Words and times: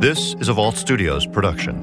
This 0.00 0.34
is 0.34 0.48
a 0.48 0.52
Vault 0.52 0.76
Studios 0.76 1.26
production. 1.26 1.74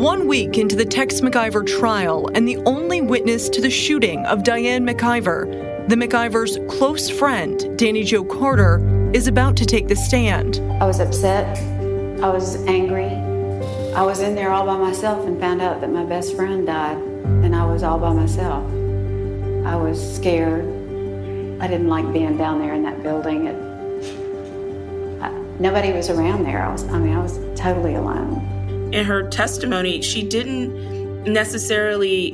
One 0.00 0.26
week 0.26 0.58
into 0.58 0.74
the 0.74 0.84
Tex 0.84 1.20
McIver 1.20 1.64
trial, 1.64 2.28
and 2.34 2.48
the 2.48 2.56
only 2.66 3.00
witness 3.00 3.48
to 3.50 3.60
the 3.60 3.70
shooting 3.70 4.26
of 4.26 4.42
Diane 4.42 4.84
McIver, 4.84 5.88
the 5.88 5.94
McIver's 5.94 6.58
close 6.68 7.08
friend, 7.08 7.60
Dani 7.78 8.04
Jo 8.04 8.24
Carter, 8.24 9.10
is 9.14 9.28
about 9.28 9.56
to 9.58 9.64
take 9.64 9.86
the 9.86 9.94
stand. 9.94 10.56
I 10.82 10.86
was 10.86 10.98
upset. 10.98 11.56
I 12.20 12.28
was 12.28 12.56
angry. 12.66 13.12
I 13.94 14.02
was 14.02 14.22
in 14.22 14.34
there 14.34 14.50
all 14.50 14.66
by 14.66 14.76
myself 14.76 15.24
and 15.24 15.38
found 15.38 15.62
out 15.62 15.80
that 15.82 15.92
my 15.92 16.04
best 16.04 16.34
friend 16.34 16.66
died, 16.66 16.96
and 16.96 17.54
I 17.54 17.64
was 17.64 17.84
all 17.84 18.00
by 18.00 18.12
myself. 18.12 18.64
I 19.64 19.76
was 19.76 20.16
scared. 20.16 20.64
I 21.60 21.68
didn't 21.68 21.88
like 21.88 22.12
being 22.12 22.36
down 22.36 22.58
there 22.58 22.74
in 22.74 22.82
that 22.82 23.04
building. 23.04 23.46
It, 23.46 23.54
I, 23.54 23.65
nobody 25.58 25.92
was 25.92 26.10
around 26.10 26.44
there. 26.44 26.62
I 26.62 26.70
was, 26.70 26.84
I 26.88 26.98
mean, 26.98 27.16
I 27.16 27.22
was 27.22 27.38
totally 27.58 27.94
alone. 27.94 28.90
In 28.92 29.04
her 29.04 29.28
testimony, 29.28 30.02
she 30.02 30.26
didn't 30.26 31.24
necessarily 31.24 32.32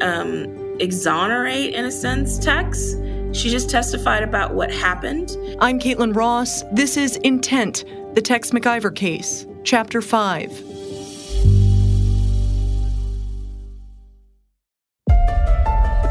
um, 0.00 0.76
exonerate, 0.80 1.74
in 1.74 1.84
a 1.84 1.90
sense, 1.90 2.38
Tex. 2.38 2.96
She 3.32 3.48
just 3.48 3.70
testified 3.70 4.22
about 4.22 4.54
what 4.54 4.70
happened. 4.70 5.36
I'm 5.60 5.78
Caitlin 5.78 6.14
Ross. 6.14 6.62
This 6.72 6.96
is 6.96 7.16
Intent, 7.18 7.84
the 8.14 8.20
Tex 8.20 8.50
McIver 8.50 8.94
case, 8.94 9.46
Chapter 9.64 10.02
5. 10.02 10.71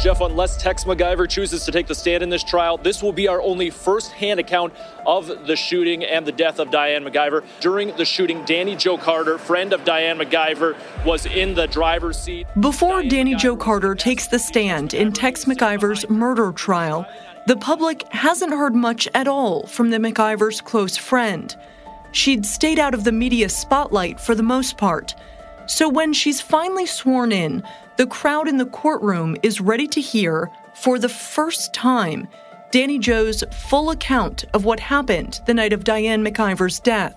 Jeff, 0.01 0.19
unless 0.19 0.57
Tex 0.57 0.85
McIver 0.85 1.29
chooses 1.29 1.63
to 1.63 1.71
take 1.71 1.85
the 1.85 1.93
stand 1.93 2.23
in 2.23 2.29
this 2.29 2.43
trial, 2.43 2.75
this 2.75 3.03
will 3.03 3.11
be 3.11 3.27
our 3.27 3.39
only 3.39 3.69
first-hand 3.69 4.39
account 4.39 4.73
of 5.05 5.27
the 5.45 5.55
shooting 5.55 6.03
and 6.03 6.25
the 6.25 6.31
death 6.31 6.57
of 6.57 6.71
Diane 6.71 7.03
McIver. 7.03 7.43
During 7.59 7.95
the 7.97 8.03
shooting, 8.03 8.43
Dani 8.43 8.75
Jo 8.75 8.97
Carter, 8.97 9.37
friend 9.37 9.73
of 9.73 9.85
Diane 9.85 10.17
McIver, 10.17 10.75
was 11.05 11.27
in 11.27 11.53
the 11.53 11.67
driver's 11.67 12.17
seat. 12.17 12.47
Before 12.59 13.03
Dani 13.03 13.37
Jo 13.37 13.55
Carter 13.55 13.93
takes 13.93 14.25
the 14.25 14.39
stand 14.39 14.95
in 14.95 15.13
Tex 15.13 15.45
McIver's 15.45 16.09
murder 16.09 16.51
trial, 16.51 17.05
the 17.45 17.57
public 17.57 18.01
hasn't 18.11 18.53
heard 18.53 18.73
much 18.73 19.07
at 19.13 19.27
all 19.27 19.67
from 19.67 19.91
the 19.91 19.97
McIver's 19.97 20.61
close 20.61 20.97
friend. 20.97 21.55
She'd 22.11 22.43
stayed 22.43 22.79
out 22.79 22.95
of 22.95 23.03
the 23.03 23.11
media 23.11 23.49
spotlight 23.49 24.19
for 24.19 24.33
the 24.33 24.41
most 24.41 24.79
part. 24.79 25.13
So 25.71 25.87
when 25.87 26.11
she's 26.11 26.41
finally 26.41 26.85
sworn 26.85 27.31
in, 27.31 27.63
the 27.95 28.05
crowd 28.05 28.49
in 28.49 28.57
the 28.57 28.65
courtroom 28.65 29.37
is 29.41 29.61
ready 29.61 29.87
to 29.87 30.01
hear, 30.01 30.51
for 30.73 30.99
the 30.99 31.07
first 31.07 31.73
time, 31.73 32.27
Dani 32.73 32.99
Jo's 32.99 33.41
full 33.69 33.89
account 33.89 34.43
of 34.53 34.65
what 34.65 34.81
happened 34.81 35.39
the 35.45 35.53
night 35.53 35.71
of 35.71 35.85
Diane 35.85 36.25
McIver's 36.25 36.81
death. 36.81 37.15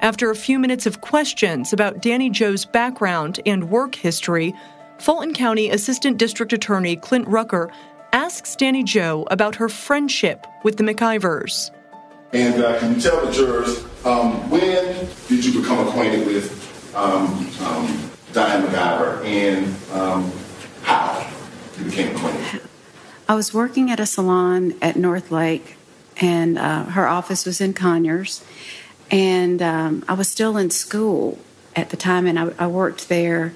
After 0.00 0.30
a 0.30 0.34
few 0.34 0.58
minutes 0.58 0.86
of 0.86 1.02
questions 1.02 1.74
about 1.74 2.00
Dani 2.00 2.32
Jo's 2.32 2.64
background 2.64 3.38
and 3.44 3.68
work 3.68 3.94
history, 3.94 4.54
Fulton 4.96 5.34
County 5.34 5.68
Assistant 5.68 6.16
District 6.16 6.54
Attorney 6.54 6.96
Clint 6.96 7.28
Rucker 7.28 7.70
asks 8.14 8.56
Dani 8.56 8.82
Jo 8.82 9.26
about 9.30 9.56
her 9.56 9.68
friendship 9.68 10.46
with 10.64 10.78
the 10.78 10.84
McIvers. 10.84 11.70
And 12.32 12.64
uh, 12.64 12.78
can 12.78 12.94
you 12.94 13.00
tell 13.02 13.26
the 13.26 13.30
jurors 13.30 13.84
um, 14.06 14.48
when 14.48 15.06
did 15.28 15.44
you 15.44 15.60
become 15.60 15.86
acquainted 15.86 16.26
with 16.26 16.67
um, 16.98 17.48
um, 17.62 18.10
Diane 18.32 18.64
and 19.24 19.76
um, 19.92 20.32
how 20.82 21.26
you 21.78 21.84
became 21.84 22.16
acquainted? 22.16 22.62
I 23.28 23.34
was 23.34 23.54
working 23.54 23.90
at 23.90 24.00
a 24.00 24.06
salon 24.06 24.74
at 24.82 24.96
North 24.96 25.30
Lake, 25.30 25.76
and 26.16 26.58
uh, 26.58 26.84
her 26.84 27.06
office 27.06 27.46
was 27.46 27.60
in 27.60 27.72
Conyers. 27.72 28.44
And 29.10 29.62
um, 29.62 30.04
I 30.08 30.14
was 30.14 30.28
still 30.28 30.56
in 30.56 30.70
school 30.70 31.38
at 31.76 31.90
the 31.90 31.96
time, 31.96 32.26
and 32.26 32.38
I, 32.38 32.50
I 32.58 32.66
worked 32.66 33.08
there 33.08 33.52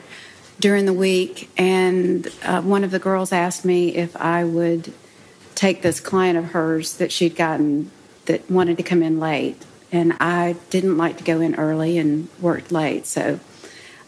during 0.60 0.86
the 0.86 0.92
week. 0.92 1.50
And 1.58 2.28
uh, 2.44 2.62
one 2.62 2.84
of 2.84 2.90
the 2.90 2.98
girls 2.98 3.32
asked 3.32 3.64
me 3.64 3.96
if 3.96 4.16
I 4.16 4.44
would 4.44 4.92
take 5.54 5.82
this 5.82 6.00
client 6.00 6.38
of 6.38 6.44
hers 6.52 6.96
that 6.96 7.10
she'd 7.10 7.36
gotten 7.36 7.90
that 8.26 8.48
wanted 8.50 8.76
to 8.76 8.82
come 8.82 9.02
in 9.02 9.18
late. 9.18 9.60
And 9.92 10.14
I 10.18 10.56
didn't 10.70 10.96
like 10.96 11.18
to 11.18 11.24
go 11.24 11.40
in 11.40 11.54
early 11.54 11.98
and 11.98 12.28
worked 12.40 12.72
late. 12.72 13.06
So 13.06 13.38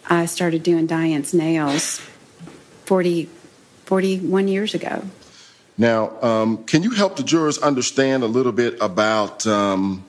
I 0.09 0.27
started 0.27 0.62
doing 0.62 0.87
Diane's 0.87 1.33
nails 1.34 2.00
40, 2.87 3.28
41 3.84 4.49
years 4.49 4.75
ago. 4.75 5.05
Now, 5.77 6.21
um, 6.23 6.65
can 6.65 6.83
you 6.83 6.91
help 6.91 7.17
the 7.17 7.23
jurors 7.23 7.59
understand 7.59 8.23
a 8.23 8.27
little 8.27 8.53
bit 8.53 8.77
about 8.81 9.47
um, 9.47 10.05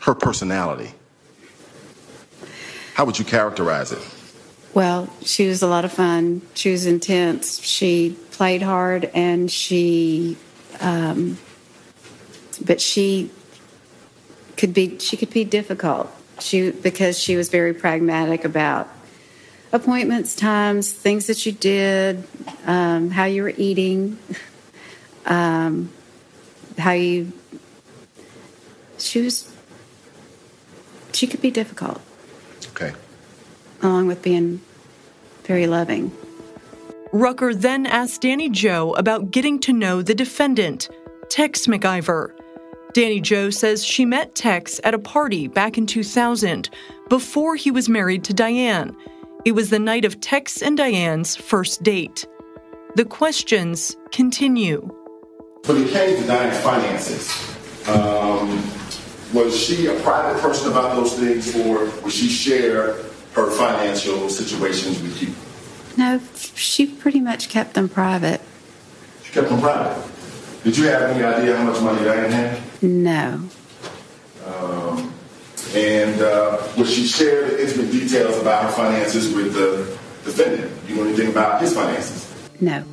her 0.00 0.14
personality? 0.14 0.92
How 2.94 3.06
would 3.06 3.18
you 3.18 3.24
characterize 3.24 3.92
it? 3.92 4.06
Well, 4.74 5.08
she 5.22 5.48
was 5.48 5.62
a 5.62 5.66
lot 5.66 5.84
of 5.84 5.92
fun. 5.92 6.42
She 6.54 6.70
was 6.70 6.86
intense. 6.86 7.60
She 7.62 8.16
played 8.30 8.62
hard, 8.62 9.10
and 9.14 9.50
she, 9.50 10.36
um, 10.80 11.38
but 12.64 12.80
she 12.80 13.30
could 14.56 14.74
be 14.74 14.98
she 14.98 15.16
could 15.16 15.30
be 15.30 15.44
difficult. 15.44 16.10
She 16.40 16.70
because 16.70 17.18
she 17.18 17.36
was 17.36 17.48
very 17.48 17.74
pragmatic 17.74 18.44
about 18.44 18.88
appointments, 19.72 20.34
times, 20.34 20.92
things 20.92 21.26
that 21.26 21.46
you 21.46 21.52
did, 21.52 22.24
um, 22.66 23.10
how 23.10 23.24
you 23.24 23.42
were 23.42 23.52
eating, 23.56 24.18
um, 25.26 25.90
how 26.78 26.92
you. 26.92 27.32
She 28.98 29.22
was. 29.22 29.50
She 31.12 31.26
could 31.26 31.42
be 31.42 31.50
difficult. 31.50 32.00
Okay. 32.70 32.92
Along 33.82 34.06
with 34.06 34.22
being 34.22 34.60
very 35.44 35.66
loving. 35.66 36.12
Rucker 37.12 37.54
then 37.54 37.86
asked 37.86 38.22
Dani 38.22 38.52
Jo 38.52 38.92
about 38.92 39.32
getting 39.32 39.58
to 39.60 39.72
know 39.72 40.00
the 40.00 40.14
defendant, 40.14 40.88
Tex 41.28 41.66
McIver. 41.66 42.32
Dani 42.94 43.22
Jo 43.22 43.50
says 43.50 43.84
she 43.84 44.04
met 44.04 44.34
Tex 44.34 44.80
at 44.82 44.94
a 44.94 44.98
party 44.98 45.46
back 45.46 45.78
in 45.78 45.86
2000 45.86 46.68
before 47.08 47.54
he 47.54 47.70
was 47.70 47.88
married 47.88 48.24
to 48.24 48.34
Diane. 48.34 48.96
It 49.44 49.52
was 49.52 49.70
the 49.70 49.78
night 49.78 50.04
of 50.04 50.20
Tex 50.20 50.60
and 50.60 50.76
Diane's 50.76 51.36
first 51.36 51.82
date. 51.84 52.26
The 52.96 53.04
questions 53.04 53.96
continue. 54.10 54.80
When 55.66 55.84
it 55.84 55.90
came 55.90 56.20
to 56.20 56.26
Diane's 56.26 56.58
finances, 56.60 57.30
um, 57.88 58.60
was 59.32 59.58
she 59.58 59.86
a 59.86 59.94
private 60.00 60.40
person 60.42 60.72
about 60.72 60.96
those 60.96 61.14
things, 61.14 61.54
or 61.54 61.84
would 62.02 62.12
she 62.12 62.28
share 62.28 62.96
her 63.34 63.50
financial 63.52 64.28
situations 64.28 65.00
with 65.00 65.22
you? 65.22 65.32
No, 65.96 66.20
she 66.56 66.86
pretty 66.86 67.20
much 67.20 67.48
kept 67.48 67.74
them 67.74 67.88
private. 67.88 68.40
She 69.22 69.32
kept 69.32 69.48
them 69.48 69.60
private. 69.60 70.04
Did 70.64 70.76
you 70.76 70.88
have 70.88 71.02
any 71.02 71.22
idea 71.22 71.56
how 71.56 71.64
much 71.64 71.80
money 71.80 72.04
Diane 72.04 72.32
had? 72.32 72.69
No. 72.82 73.40
Um, 74.46 75.14
and 75.74 76.20
uh, 76.20 76.66
would 76.76 76.88
she 76.88 77.06
share 77.06 77.48
the 77.48 77.62
intimate 77.62 77.92
details 77.92 78.38
about 78.38 78.64
her 78.64 78.70
finances 78.72 79.32
with 79.32 79.54
the 79.54 79.98
defendant? 80.24 80.86
Do 80.86 80.92
you 80.92 81.00
know 81.00 81.08
anything 81.08 81.30
about 81.30 81.60
his 81.60 81.74
finances? 81.74 82.32
No. 82.60 82.84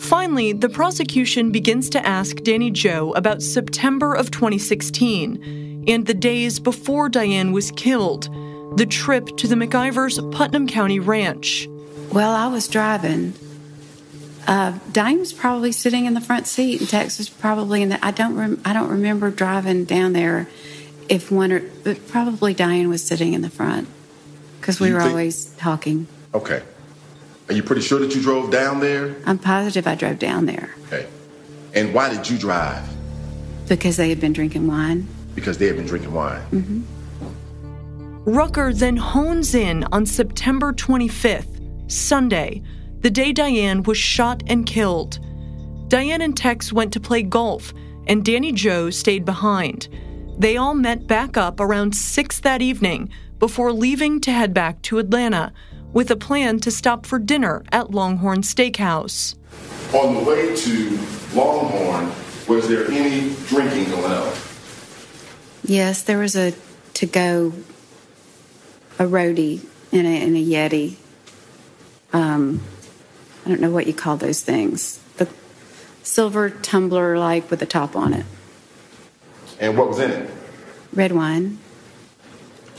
Finally, 0.00 0.52
the 0.52 0.68
prosecution 0.68 1.50
begins 1.50 1.90
to 1.90 2.06
ask 2.06 2.36
Dani 2.36 2.72
Jo 2.72 3.12
about 3.12 3.42
September 3.42 4.14
of 4.14 4.30
2016 4.30 5.84
and 5.88 6.06
the 6.06 6.14
days 6.14 6.58
before 6.60 7.08
Diane 7.08 7.52
was 7.52 7.70
killed, 7.72 8.28
the 8.76 8.86
trip 8.86 9.36
to 9.38 9.48
the 9.48 9.54
McIvers' 9.54 10.20
Putnam 10.32 10.66
County 10.66 11.00
ranch. 11.00 11.68
Well, 12.12 12.34
I 12.34 12.46
was 12.46 12.68
driving. 12.68 13.34
Uh, 14.46 14.78
Diane 14.92 15.18
was 15.18 15.32
probably 15.32 15.72
sitting 15.72 16.06
in 16.06 16.14
the 16.14 16.20
front 16.20 16.46
seat, 16.46 16.80
and 16.80 16.88
Tex 16.88 17.18
was 17.18 17.28
probably 17.28 17.82
in 17.82 17.90
the. 17.90 18.04
I 18.04 18.10
don't. 18.10 18.34
Rem, 18.36 18.60
I 18.64 18.72
don't 18.72 18.88
remember 18.88 19.30
driving 19.30 19.84
down 19.84 20.12
there. 20.14 20.48
If 21.08 21.30
one 21.30 21.52
or, 21.52 21.60
but 21.84 22.06
probably 22.08 22.54
Diane 22.54 22.88
was 22.88 23.02
sitting 23.02 23.32
in 23.34 23.40
the 23.42 23.50
front 23.50 23.88
because 24.60 24.78
we 24.80 24.88
You 24.88 24.94
were 24.94 25.00
think- 25.00 25.10
always 25.10 25.46
talking. 25.56 26.06
Okay. 26.34 26.62
Are 27.48 27.54
you 27.54 27.62
pretty 27.62 27.80
sure 27.80 27.98
that 28.00 28.14
you 28.14 28.20
drove 28.20 28.50
down 28.50 28.80
there? 28.80 29.16
I'm 29.24 29.38
positive 29.38 29.86
I 29.86 29.94
drove 29.94 30.18
down 30.18 30.44
there 30.44 30.74
Okay. 30.88 31.06
And 31.74 31.94
why 31.94 32.10
did 32.14 32.28
you 32.28 32.36
drive? 32.38 32.82
because 33.68 33.96
they 33.96 34.08
had 34.10 34.20
been 34.20 34.34
drinking 34.34 34.66
wine. 34.66 35.06
Because 35.34 35.56
they 35.56 35.66
had 35.66 35.76
been 35.76 35.86
drinking 35.86 36.12
wine. 36.12 36.42
mhm 36.52 36.82
Rucker 38.26 38.72
then 38.74 38.96
hones 38.98 39.54
in 39.54 39.84
on 39.92 40.04
September 40.04 40.72
25th, 40.74 41.46
Sunday, 41.90 42.62
the 43.00 43.10
day 43.10 43.32
Diane 43.32 43.82
was 43.84 43.98
shot 43.98 44.42
and 44.46 44.66
killed. 44.66 45.18
Diane 45.88 46.20
and 46.20 46.36
Tex 46.36 46.72
went 46.72 46.92
to 46.92 47.00
play 47.00 47.22
golf, 47.22 47.72
and 48.06 48.24
Dani 48.24 48.52
Jo 48.54 48.90
stayed 48.90 49.24
behind. 49.24 49.88
They 50.38 50.56
all 50.56 50.74
met 50.74 51.06
back 51.06 51.36
up 51.36 51.60
around 51.60 51.94
6 51.94 52.40
that 52.40 52.62
evening 52.62 53.10
before 53.38 53.72
leaving 53.72 54.20
to 54.20 54.32
head 54.32 54.52
back 54.52 54.82
to 54.82 54.98
Atlanta 54.98 55.52
with 55.92 56.10
a 56.10 56.16
plan 56.16 56.60
to 56.60 56.70
stop 56.70 57.06
for 57.06 57.18
dinner 57.18 57.64
at 57.72 57.90
Longhorn 57.90 58.42
Steakhouse. 58.42 59.34
On 59.94 60.14
the 60.14 60.22
way 60.22 60.54
to 60.54 60.98
Longhorn, 61.34 62.12
Was 62.46 62.66
there 62.66 62.90
any 62.90 63.34
drinking 63.46 63.90
going 63.90 64.12
on? 64.12 64.34
Yes, 65.64 66.02
there 66.02 66.18
was 66.18 66.34
a 66.34 66.54
to 66.94 67.06
go, 67.06 67.52
a 68.98 69.04
roadie 69.04 69.64
in 69.92 70.06
a, 70.06 70.22
in 70.22 70.34
a 70.34 70.44
Yeti. 70.44 70.96
Um, 72.12 72.62
I 73.48 73.50
don't 73.50 73.62
know 73.62 73.70
what 73.70 73.86
you 73.86 73.94
call 73.94 74.18
those 74.18 74.42
things. 74.42 75.00
The 75.16 75.26
silver 76.02 76.50
tumbler, 76.50 77.16
like 77.18 77.50
with 77.50 77.62
a 77.62 77.66
top 77.66 77.96
on 77.96 78.12
it. 78.12 78.26
And 79.58 79.78
what 79.78 79.88
was 79.88 79.98
in 80.00 80.10
it? 80.10 80.30
Red 80.92 81.12
wine. 81.12 81.58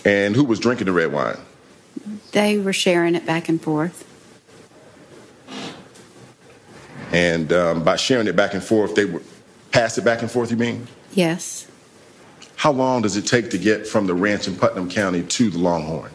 And 0.06 0.36
who 0.36 0.44
was 0.44 0.60
drinking 0.60 0.86
the 0.86 0.92
red 0.92 1.12
wine? 1.12 1.38
They 2.34 2.60
were 2.60 2.72
sharing 2.72 3.16
it 3.16 3.26
back 3.26 3.50
and 3.50 3.60
forth. 3.60 4.06
And 7.12 7.52
um, 7.52 7.84
by 7.84 7.96
sharing 7.96 8.28
it 8.28 8.36
back 8.36 8.54
and 8.54 8.64
forth, 8.64 8.94
they 8.94 9.06
would 9.06 9.26
pass 9.72 9.98
it 9.98 10.06
back 10.06 10.22
and 10.22 10.30
forth, 10.30 10.52
you 10.52 10.58
mean? 10.58 10.88
Yes. 11.14 11.68
How 12.58 12.72
long 12.72 13.02
does 13.02 13.18
it 13.18 13.24
take 13.24 13.50
to 13.50 13.58
get 13.58 13.88
from 13.88 14.06
the 14.06 14.14
ranch 14.14 14.48
in 14.48 14.56
Putnam 14.56 14.88
County 14.88 15.24
to 15.24 15.50
the 15.50 15.58
Longhorn? 15.58 16.12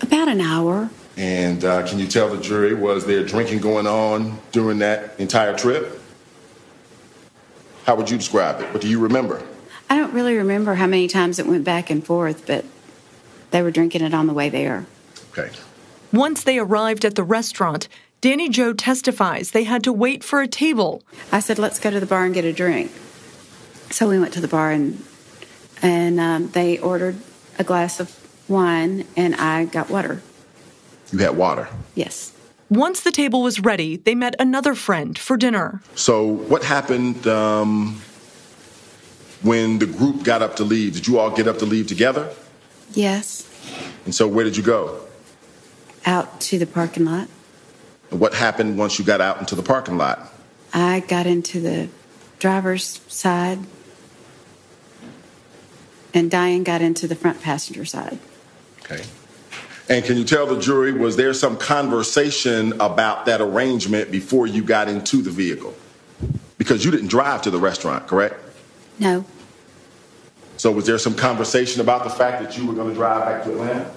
About 0.00 0.28
an 0.28 0.40
hour. 0.40 0.90
And 1.20 1.66
uh, 1.66 1.86
can 1.86 1.98
you 1.98 2.06
tell 2.06 2.34
the 2.34 2.40
jury, 2.40 2.72
was 2.72 3.04
there 3.04 3.22
drinking 3.22 3.60
going 3.60 3.86
on 3.86 4.38
during 4.52 4.78
that 4.78 5.20
entire 5.20 5.54
trip? 5.54 6.00
How 7.84 7.94
would 7.94 8.08
you 8.08 8.16
describe 8.16 8.62
it? 8.62 8.72
What 8.72 8.80
do 8.80 8.88
you 8.88 8.98
remember? 8.98 9.46
I 9.90 9.98
don't 9.98 10.14
really 10.14 10.34
remember 10.38 10.76
how 10.76 10.86
many 10.86 11.08
times 11.08 11.38
it 11.38 11.46
went 11.46 11.62
back 11.62 11.90
and 11.90 12.02
forth, 12.02 12.46
but 12.46 12.64
they 13.50 13.60
were 13.60 13.70
drinking 13.70 14.00
it 14.00 14.14
on 14.14 14.28
the 14.28 14.32
way 14.32 14.48
there. 14.48 14.86
Okay. 15.36 15.50
Once 16.10 16.42
they 16.42 16.58
arrived 16.58 17.04
at 17.04 17.16
the 17.16 17.22
restaurant, 17.22 17.86
Dani 18.22 18.48
Jo 18.48 18.72
testifies 18.72 19.50
they 19.50 19.64
had 19.64 19.84
to 19.84 19.92
wait 19.92 20.24
for 20.24 20.40
a 20.40 20.48
table. 20.48 21.02
I 21.30 21.40
said, 21.40 21.58
let's 21.58 21.78
go 21.78 21.90
to 21.90 22.00
the 22.00 22.06
bar 22.06 22.24
and 22.24 22.32
get 22.32 22.46
a 22.46 22.52
drink. 22.54 22.92
So 23.90 24.08
we 24.08 24.18
went 24.18 24.32
to 24.32 24.40
the 24.40 24.48
bar 24.48 24.70
and 24.70 25.04
and 25.82 26.18
um, 26.18 26.48
they 26.52 26.78
ordered 26.78 27.16
a 27.58 27.64
glass 27.64 28.00
of 28.00 28.16
wine 28.48 29.06
and 29.18 29.34
I 29.34 29.66
got 29.66 29.90
water. 29.90 30.22
You 31.12 31.18
had 31.18 31.36
water. 31.36 31.68
Yes. 31.94 32.32
Once 32.68 33.00
the 33.00 33.10
table 33.10 33.42
was 33.42 33.58
ready, 33.60 33.96
they 33.96 34.14
met 34.14 34.36
another 34.38 34.74
friend 34.74 35.18
for 35.18 35.36
dinner. 35.36 35.82
So 35.96 36.24
what 36.24 36.62
happened 36.62 37.26
um, 37.26 38.00
when 39.42 39.80
the 39.80 39.86
group 39.86 40.22
got 40.22 40.40
up 40.40 40.56
to 40.56 40.64
leave? 40.64 40.94
Did 40.94 41.08
you 41.08 41.18
all 41.18 41.30
get 41.30 41.48
up 41.48 41.58
to 41.58 41.66
leave 41.66 41.88
together? 41.88 42.32
Yes. 42.92 43.46
And 44.04 44.14
so 44.14 44.28
where 44.28 44.44
did 44.44 44.56
you 44.56 44.62
go? 44.62 45.00
Out 46.06 46.40
to 46.42 46.58
the 46.58 46.66
parking 46.66 47.04
lot. 47.04 47.28
And 48.10 48.20
what 48.20 48.34
happened 48.34 48.78
once 48.78 48.98
you 48.98 49.04
got 49.04 49.20
out 49.20 49.38
into 49.38 49.54
the 49.54 49.62
parking 49.62 49.98
lot? 49.98 50.32
I 50.72 51.00
got 51.00 51.26
into 51.26 51.60
the 51.60 51.88
driver's 52.38 53.00
side 53.08 53.58
and 56.14 56.30
Diane 56.30 56.64
got 56.64 56.82
into 56.82 57.06
the 57.06 57.14
front 57.14 57.40
passenger 57.40 57.84
side. 57.84 58.18
Okay. 58.82 59.02
And 59.90 60.04
can 60.04 60.16
you 60.16 60.24
tell 60.24 60.46
the 60.46 60.60
jury, 60.60 60.92
was 60.92 61.16
there 61.16 61.34
some 61.34 61.56
conversation 61.56 62.80
about 62.80 63.26
that 63.26 63.40
arrangement 63.40 64.12
before 64.12 64.46
you 64.46 64.62
got 64.62 64.88
into 64.88 65.20
the 65.20 65.30
vehicle? 65.30 65.74
Because 66.58 66.84
you 66.84 66.92
didn't 66.92 67.08
drive 67.08 67.42
to 67.42 67.50
the 67.50 67.58
restaurant, 67.58 68.06
correct? 68.06 68.36
No. 69.00 69.24
So 70.58 70.70
was 70.70 70.86
there 70.86 70.96
some 70.98 71.16
conversation 71.16 71.80
about 71.80 72.04
the 72.04 72.10
fact 72.10 72.40
that 72.40 72.56
you 72.56 72.66
were 72.66 72.74
going 72.74 72.90
to 72.90 72.94
drive 72.94 73.24
back 73.24 73.44
to 73.44 73.50
Atlanta? 73.50 73.90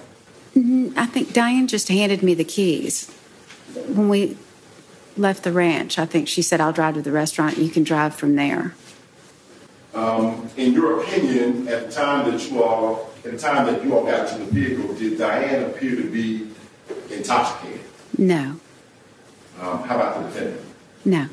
I 0.98 1.06
think 1.06 1.32
Diane 1.32 1.68
just 1.68 1.86
handed 1.86 2.24
me 2.24 2.34
the 2.34 2.44
keys. 2.44 3.08
When 3.86 4.08
we 4.08 4.36
left 5.16 5.44
the 5.44 5.52
ranch, 5.52 5.96
I 5.96 6.06
think 6.06 6.26
she 6.26 6.42
said, 6.42 6.60
I'll 6.60 6.72
drive 6.72 6.94
to 6.94 7.02
the 7.02 7.12
restaurant. 7.12 7.56
You 7.56 7.68
can 7.68 7.84
drive 7.84 8.16
from 8.16 8.34
there. 8.34 8.74
Um, 9.94 10.50
in 10.56 10.72
your 10.72 11.02
opinion, 11.02 11.68
at 11.68 11.86
the 11.86 11.92
time 11.92 12.28
that 12.30 12.50
you 12.50 12.64
all, 12.64 13.13
at 13.24 13.32
the 13.32 13.38
time 13.38 13.66
that 13.66 13.82
you 13.82 13.94
all 13.96 14.04
got 14.04 14.28
to 14.28 14.38
the 14.38 14.44
vehicle, 14.44 14.94
did 14.94 15.18
Diane 15.18 15.64
appear 15.64 15.96
to 15.96 16.10
be 16.10 16.48
intoxicated? 17.10 17.80
No. 18.18 18.60
Um, 19.60 19.82
how 19.84 19.96
about 19.96 20.18
the 20.18 20.28
defendant? 20.28 20.60
No. 21.04 21.28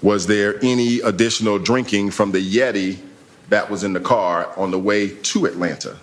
Was 0.00 0.26
there 0.26 0.58
any 0.62 1.00
additional 1.00 1.58
drinking 1.58 2.10
from 2.10 2.32
the 2.32 2.38
Yeti 2.38 2.98
that 3.48 3.70
was 3.70 3.84
in 3.84 3.92
the 3.92 4.00
car 4.00 4.52
on 4.56 4.70
the 4.70 4.78
way 4.78 5.08
to 5.08 5.46
Atlanta? 5.46 5.98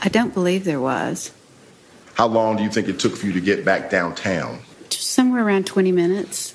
I 0.00 0.08
don't 0.08 0.34
believe 0.34 0.64
there 0.64 0.80
was. 0.80 1.32
How 2.14 2.26
long 2.26 2.56
do 2.56 2.62
you 2.62 2.70
think 2.70 2.88
it 2.88 2.98
took 2.98 3.16
for 3.16 3.26
you 3.26 3.32
to 3.32 3.40
get 3.40 3.64
back 3.64 3.90
downtown? 3.90 4.60
Just 4.88 5.10
somewhere 5.10 5.44
around 5.44 5.66
20 5.66 5.92
minutes. 5.92 6.54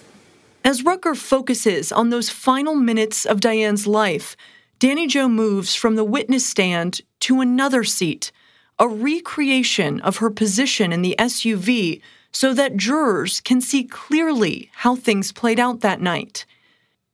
As 0.65 0.83
Rucker 0.83 1.15
focuses 1.15 1.91
on 1.91 2.09
those 2.09 2.29
final 2.29 2.75
minutes 2.75 3.25
of 3.25 3.41
Diane's 3.41 3.85
life, 3.85 4.37
Dani 4.83 5.07
Jo 5.07 5.29
moves 5.29 5.73
from 5.73 5.95
the 5.95 6.03
witness 6.03 6.45
stand 6.45 6.99
to 7.21 7.39
another 7.39 7.85
seat, 7.85 8.33
a 8.77 8.85
recreation 8.85 10.01
of 10.01 10.17
her 10.17 10.29
position 10.29 10.91
in 10.91 11.01
the 11.01 11.15
SUV 11.17 12.01
so 12.33 12.53
that 12.53 12.75
jurors 12.75 13.39
can 13.39 13.61
see 13.61 13.85
clearly 13.85 14.69
how 14.73 14.93
things 14.93 15.31
played 15.31 15.57
out 15.57 15.79
that 15.79 16.01
night. 16.01 16.45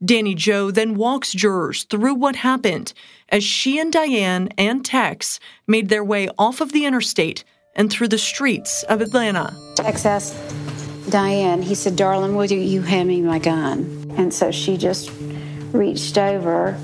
Dani 0.03 0.35
Jo 0.35 0.71
then 0.71 0.95
walks 0.95 1.31
jurors 1.31 1.83
through 1.83 2.15
what 2.15 2.37
happened 2.37 2.91
as 3.29 3.43
she 3.43 3.77
and 3.77 3.93
Diane 3.93 4.49
and 4.57 4.83
Tex 4.83 5.39
made 5.67 5.89
their 5.89 6.03
way 6.03 6.27
off 6.39 6.61
of 6.61 6.71
the 6.71 6.85
interstate 6.85 7.43
and 7.75 7.91
through 7.91 8.07
the 8.07 8.17
streets 8.17 8.81
of 8.89 8.99
Atlanta. 8.99 9.55
Tex 9.75 10.07
asked 10.07 10.35
Diane, 11.11 11.61
he 11.61 11.75
said, 11.75 11.95
Darling, 11.95 12.35
will 12.35 12.51
you 12.51 12.81
hand 12.81 13.07
me 13.07 13.21
my 13.21 13.37
gun? 13.37 14.11
And 14.17 14.33
so 14.33 14.49
she 14.49 14.75
just 14.75 15.11
reached 15.71 16.17
over 16.17 16.75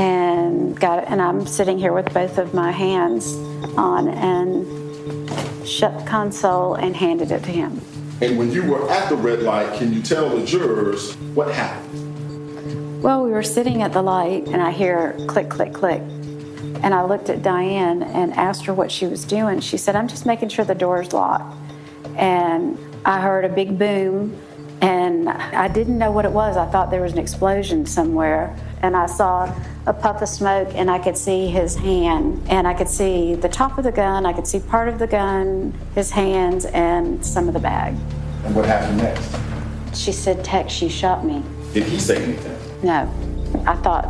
and 0.00 0.80
got 0.80 1.02
it. 1.02 1.04
And 1.08 1.20
I'm 1.20 1.46
sitting 1.46 1.78
here 1.78 1.92
with 1.92 2.12
both 2.14 2.38
of 2.38 2.54
my 2.54 2.72
hands 2.72 3.34
on 3.76 4.08
and 4.08 5.68
shut 5.68 5.98
the 5.98 6.04
console 6.06 6.74
and 6.74 6.96
handed 6.96 7.30
it 7.30 7.44
to 7.44 7.50
him. 7.50 7.80
And 8.22 8.38
when 8.38 8.50
you 8.50 8.64
were 8.64 8.90
at 8.90 9.10
the 9.10 9.16
red 9.16 9.42
light, 9.42 9.78
can 9.78 9.92
you 9.92 10.02
tell 10.02 10.30
the 10.30 10.44
jurors 10.44 11.14
what 11.34 11.54
happened? 11.54 13.02
Well, 13.02 13.24
we 13.24 13.30
were 13.30 13.42
sitting 13.42 13.82
at 13.82 13.92
the 13.92 14.02
light 14.02 14.46
and 14.48 14.62
I 14.62 14.70
hear 14.70 15.16
click, 15.26 15.50
click, 15.50 15.74
click. 15.74 16.00
And 16.82 16.94
I 16.94 17.04
looked 17.04 17.28
at 17.28 17.42
Diane 17.42 18.02
and 18.02 18.32
asked 18.34 18.64
her 18.64 18.74
what 18.74 18.90
she 18.90 19.06
was 19.06 19.24
doing. 19.24 19.60
She 19.60 19.76
said, 19.76 19.96
I'm 19.96 20.08
just 20.08 20.24
making 20.24 20.48
sure 20.48 20.64
the 20.64 20.74
door's 20.74 21.12
locked. 21.12 21.54
And 22.16 22.78
I 23.04 23.20
heard 23.20 23.44
a 23.44 23.50
big 23.50 23.78
boom 23.78 24.38
and 24.80 25.28
I 25.28 25.68
didn't 25.68 25.98
know 25.98 26.10
what 26.10 26.24
it 26.24 26.32
was. 26.32 26.56
I 26.56 26.66
thought 26.66 26.90
there 26.90 27.02
was 27.02 27.12
an 27.12 27.18
explosion 27.18 27.84
somewhere. 27.84 28.56
And 28.82 28.96
I 28.96 29.06
saw 29.06 29.54
a 29.86 29.92
puff 29.92 30.22
of 30.22 30.28
smoke 30.28 30.68
and 30.74 30.90
I 30.90 30.98
could 30.98 31.18
see 31.18 31.48
his 31.48 31.76
hand 31.76 32.46
and 32.48 32.66
I 32.66 32.72
could 32.72 32.88
see 32.88 33.34
the 33.34 33.48
top 33.48 33.76
of 33.76 33.84
the 33.84 33.92
gun, 33.92 34.24
I 34.24 34.32
could 34.32 34.46
see 34.46 34.60
part 34.60 34.88
of 34.88 34.98
the 34.98 35.06
gun, 35.06 35.74
his 35.94 36.10
hands, 36.10 36.64
and 36.66 37.24
some 37.24 37.46
of 37.46 37.54
the 37.54 37.60
bag. 37.60 37.94
And 38.44 38.54
what 38.56 38.64
happened 38.64 38.98
next? 38.98 39.36
She 39.94 40.12
said, 40.12 40.42
Tex, 40.42 40.72
she 40.72 40.88
shot 40.88 41.24
me. 41.24 41.42
Did 41.74 41.84
he 41.84 41.98
say 41.98 42.22
anything? 42.22 42.56
No. 42.82 43.12
I 43.66 43.76
thought 43.76 44.08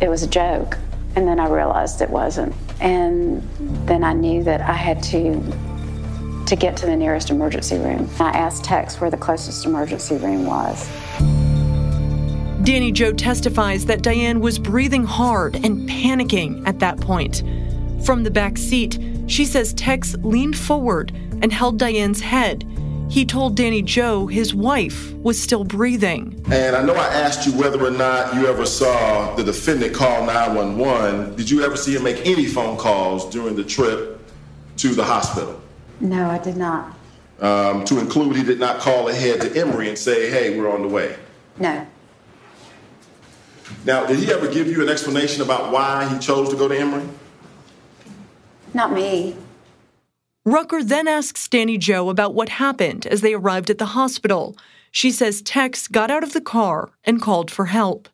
it 0.00 0.08
was 0.08 0.22
a 0.22 0.28
joke. 0.28 0.78
And 1.14 1.28
then 1.28 1.38
I 1.40 1.48
realized 1.48 2.00
it 2.00 2.08
wasn't. 2.08 2.54
And 2.80 3.42
then 3.86 4.02
I 4.02 4.14
knew 4.14 4.42
that 4.44 4.62
I 4.62 4.72
had 4.72 5.02
to 5.04 5.42
to 6.48 6.56
get 6.56 6.78
to 6.78 6.86
the 6.86 6.96
nearest 6.96 7.28
emergency 7.28 7.76
room. 7.76 8.08
I 8.18 8.30
asked 8.30 8.64
Tex 8.64 9.00
where 9.00 9.10
the 9.10 9.18
closest 9.18 9.66
emergency 9.66 10.16
room 10.16 10.46
was. 10.46 10.88
Dani 12.62 12.92
Jo 12.92 13.12
testifies 13.12 13.84
that 13.86 14.02
Diane 14.02 14.40
was 14.40 14.58
breathing 14.58 15.04
hard 15.04 15.56
and 15.56 15.88
panicking 15.88 16.66
at 16.66 16.78
that 16.78 16.98
point. 17.00 17.42
From 18.02 18.24
the 18.24 18.30
back 18.30 18.56
seat, 18.56 18.98
she 19.26 19.44
says 19.44 19.74
Tex 19.74 20.14
leaned 20.22 20.56
forward 20.56 21.12
and 21.42 21.52
held 21.52 21.78
Diane's 21.78 22.20
head. 22.20 22.64
He 23.10 23.26
told 23.26 23.56
Dani 23.56 23.84
Jo 23.84 24.26
his 24.26 24.54
wife 24.54 25.12
was 25.14 25.40
still 25.40 25.64
breathing. 25.64 26.42
And 26.50 26.74
I 26.74 26.82
know 26.82 26.94
I 26.94 27.06
asked 27.06 27.46
you 27.46 27.52
whether 27.52 27.82
or 27.84 27.90
not 27.90 28.34
you 28.34 28.46
ever 28.46 28.64
saw 28.64 29.34
the 29.34 29.44
defendant 29.44 29.94
call 29.94 30.24
911. 30.24 31.36
Did 31.36 31.50
you 31.50 31.62
ever 31.62 31.76
see 31.76 31.94
him 31.94 32.04
make 32.04 32.26
any 32.26 32.46
phone 32.46 32.78
calls 32.78 33.28
during 33.30 33.54
the 33.54 33.64
trip 33.64 34.18
to 34.78 34.94
the 34.94 35.04
hospital? 35.04 35.60
No, 36.00 36.28
I 36.28 36.38
did 36.38 36.56
not. 36.56 36.96
Um, 37.40 37.84
to 37.84 37.98
include, 37.98 38.36
he 38.36 38.42
did 38.42 38.58
not 38.58 38.80
call 38.80 39.08
ahead 39.08 39.40
to 39.42 39.60
Emory 39.60 39.88
and 39.88 39.98
say, 39.98 40.30
hey, 40.30 40.58
we're 40.58 40.70
on 40.70 40.82
the 40.82 40.88
way. 40.88 41.16
No. 41.58 41.86
Now, 43.84 44.06
did 44.06 44.18
he 44.18 44.32
ever 44.32 44.50
give 44.52 44.66
you 44.66 44.82
an 44.82 44.88
explanation 44.88 45.42
about 45.42 45.72
why 45.72 46.08
he 46.08 46.18
chose 46.18 46.48
to 46.50 46.56
go 46.56 46.68
to 46.68 46.76
Emory? 46.76 47.06
Not 48.74 48.92
me. 48.92 49.36
Rucker 50.44 50.82
then 50.82 51.06
asks 51.06 51.46
Dani 51.46 51.78
Jo 51.78 52.08
about 52.08 52.34
what 52.34 52.48
happened 52.48 53.06
as 53.06 53.20
they 53.20 53.34
arrived 53.34 53.70
at 53.70 53.78
the 53.78 53.86
hospital. 53.86 54.56
She 54.90 55.10
says 55.10 55.42
Tex 55.42 55.86
got 55.86 56.10
out 56.10 56.22
of 56.22 56.32
the 56.32 56.40
car 56.40 56.90
and 57.04 57.20
called 57.20 57.50
for 57.50 57.66
help. 57.66 58.08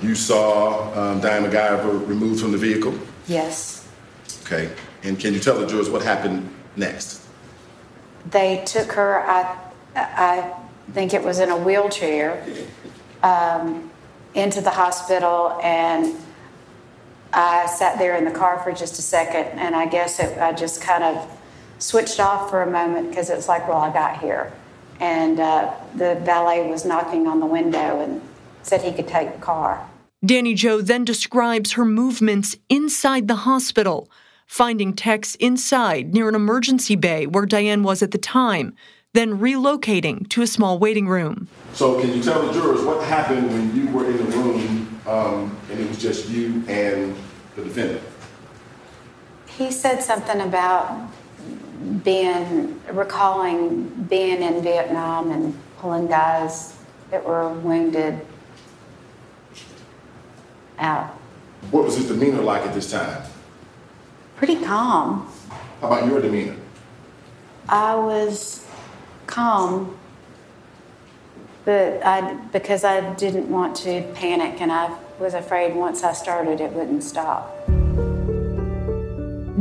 You 0.00 0.14
saw 0.14 0.92
um, 0.94 1.20
Diane 1.20 1.44
McIver 1.44 2.06
removed 2.06 2.40
from 2.40 2.52
the 2.52 2.58
vehicle? 2.58 2.98
Yes. 3.26 3.86
Okay. 4.42 4.70
And 5.02 5.18
can 5.18 5.34
you 5.34 5.40
tell 5.40 5.58
the 5.58 5.66
jurors 5.66 5.90
what 5.90 6.02
happened 6.02 6.48
next? 6.76 7.22
They 8.30 8.62
took 8.66 8.92
her, 8.92 9.20
I, 9.20 9.56
I 9.94 10.54
think 10.92 11.14
it 11.14 11.22
was 11.22 11.38
in 11.38 11.50
a 11.50 11.56
wheelchair, 11.56 12.44
um, 13.22 13.90
into 14.34 14.60
the 14.60 14.70
hospital, 14.70 15.58
and 15.62 16.16
I 17.32 17.66
sat 17.66 17.98
there 17.98 18.16
in 18.16 18.24
the 18.24 18.30
car 18.30 18.60
for 18.62 18.72
just 18.72 18.98
a 18.98 19.02
second, 19.02 19.58
and 19.58 19.74
I 19.74 19.86
guess 19.86 20.20
it, 20.20 20.38
I 20.38 20.52
just 20.52 20.80
kind 20.80 21.04
of 21.04 21.30
switched 21.78 22.20
off 22.20 22.50
for 22.50 22.62
a 22.62 22.70
moment 22.70 23.10
because 23.10 23.30
it 23.30 23.36
was 23.36 23.48
like, 23.48 23.68
well, 23.68 23.78
I 23.78 23.92
got 23.92 24.20
here. 24.20 24.52
And 25.00 25.40
uh, 25.40 25.74
the 25.96 26.14
valet 26.22 26.68
was 26.68 26.84
knocking 26.84 27.26
on 27.26 27.40
the 27.40 27.46
window 27.46 28.00
and 28.00 28.20
said 28.62 28.82
he 28.82 28.92
could 28.92 29.08
take 29.08 29.32
the 29.32 29.40
car. 29.40 29.88
Dani 30.24 30.54
Jo 30.56 30.80
then 30.80 31.04
describes 31.04 31.72
her 31.72 31.84
movements 31.84 32.56
inside 32.68 33.28
the 33.28 33.36
hospital, 33.36 34.08
finding 34.54 34.94
Tex 34.94 35.34
inside 35.40 36.14
near 36.14 36.28
an 36.28 36.34
emergency 36.36 36.94
bay 36.94 37.26
where 37.26 37.44
Diane 37.44 37.82
was 37.82 38.04
at 38.04 38.12
the 38.12 38.18
time, 38.18 38.72
then 39.12 39.40
relocating 39.40 40.28
to 40.28 40.42
a 40.42 40.46
small 40.46 40.78
waiting 40.78 41.08
room. 41.08 41.48
So, 41.72 42.00
can 42.00 42.14
you 42.14 42.22
tell 42.22 42.46
the 42.46 42.52
jurors 42.52 42.84
what 42.84 43.04
happened 43.04 43.48
when 43.48 43.74
you 43.74 43.88
were 43.90 44.08
in 44.08 44.16
the 44.16 44.36
room 44.36 45.00
um, 45.08 45.58
and 45.72 45.80
it 45.80 45.88
was 45.88 46.00
just 46.00 46.28
you 46.28 46.62
and 46.68 47.16
the 47.56 47.64
defendant? 47.64 48.00
He 49.48 49.72
said 49.72 50.00
something 50.00 50.40
about 50.40 51.10
being, 52.04 52.80
recalling 52.92 53.88
being 54.08 54.40
in 54.40 54.62
Vietnam 54.62 55.32
and 55.32 55.58
pulling 55.78 56.06
guys 56.06 56.76
that 57.10 57.24
were 57.24 57.52
wounded 57.54 58.24
out. 60.78 61.08
What 61.72 61.82
was 61.82 61.96
his 61.96 62.06
demeanor 62.06 62.42
like 62.42 62.62
at 62.62 62.72
this 62.72 62.88
time? 62.88 63.24
Pretty 64.36 64.56
calm. 64.56 65.30
How 65.80 65.86
about 65.86 66.06
your 66.08 66.20
demeanor? 66.20 66.56
I 67.68 67.94
was 67.94 68.66
calm, 69.26 69.96
but 71.64 72.04
I 72.04 72.34
because 72.52 72.84
I 72.84 73.14
didn't 73.14 73.48
want 73.48 73.76
to 73.76 74.02
panic, 74.14 74.60
and 74.60 74.72
I 74.72 74.96
was 75.18 75.34
afraid 75.34 75.74
once 75.74 76.02
I 76.02 76.12
started, 76.12 76.60
it 76.60 76.72
wouldn't 76.72 77.04
stop. 77.04 77.54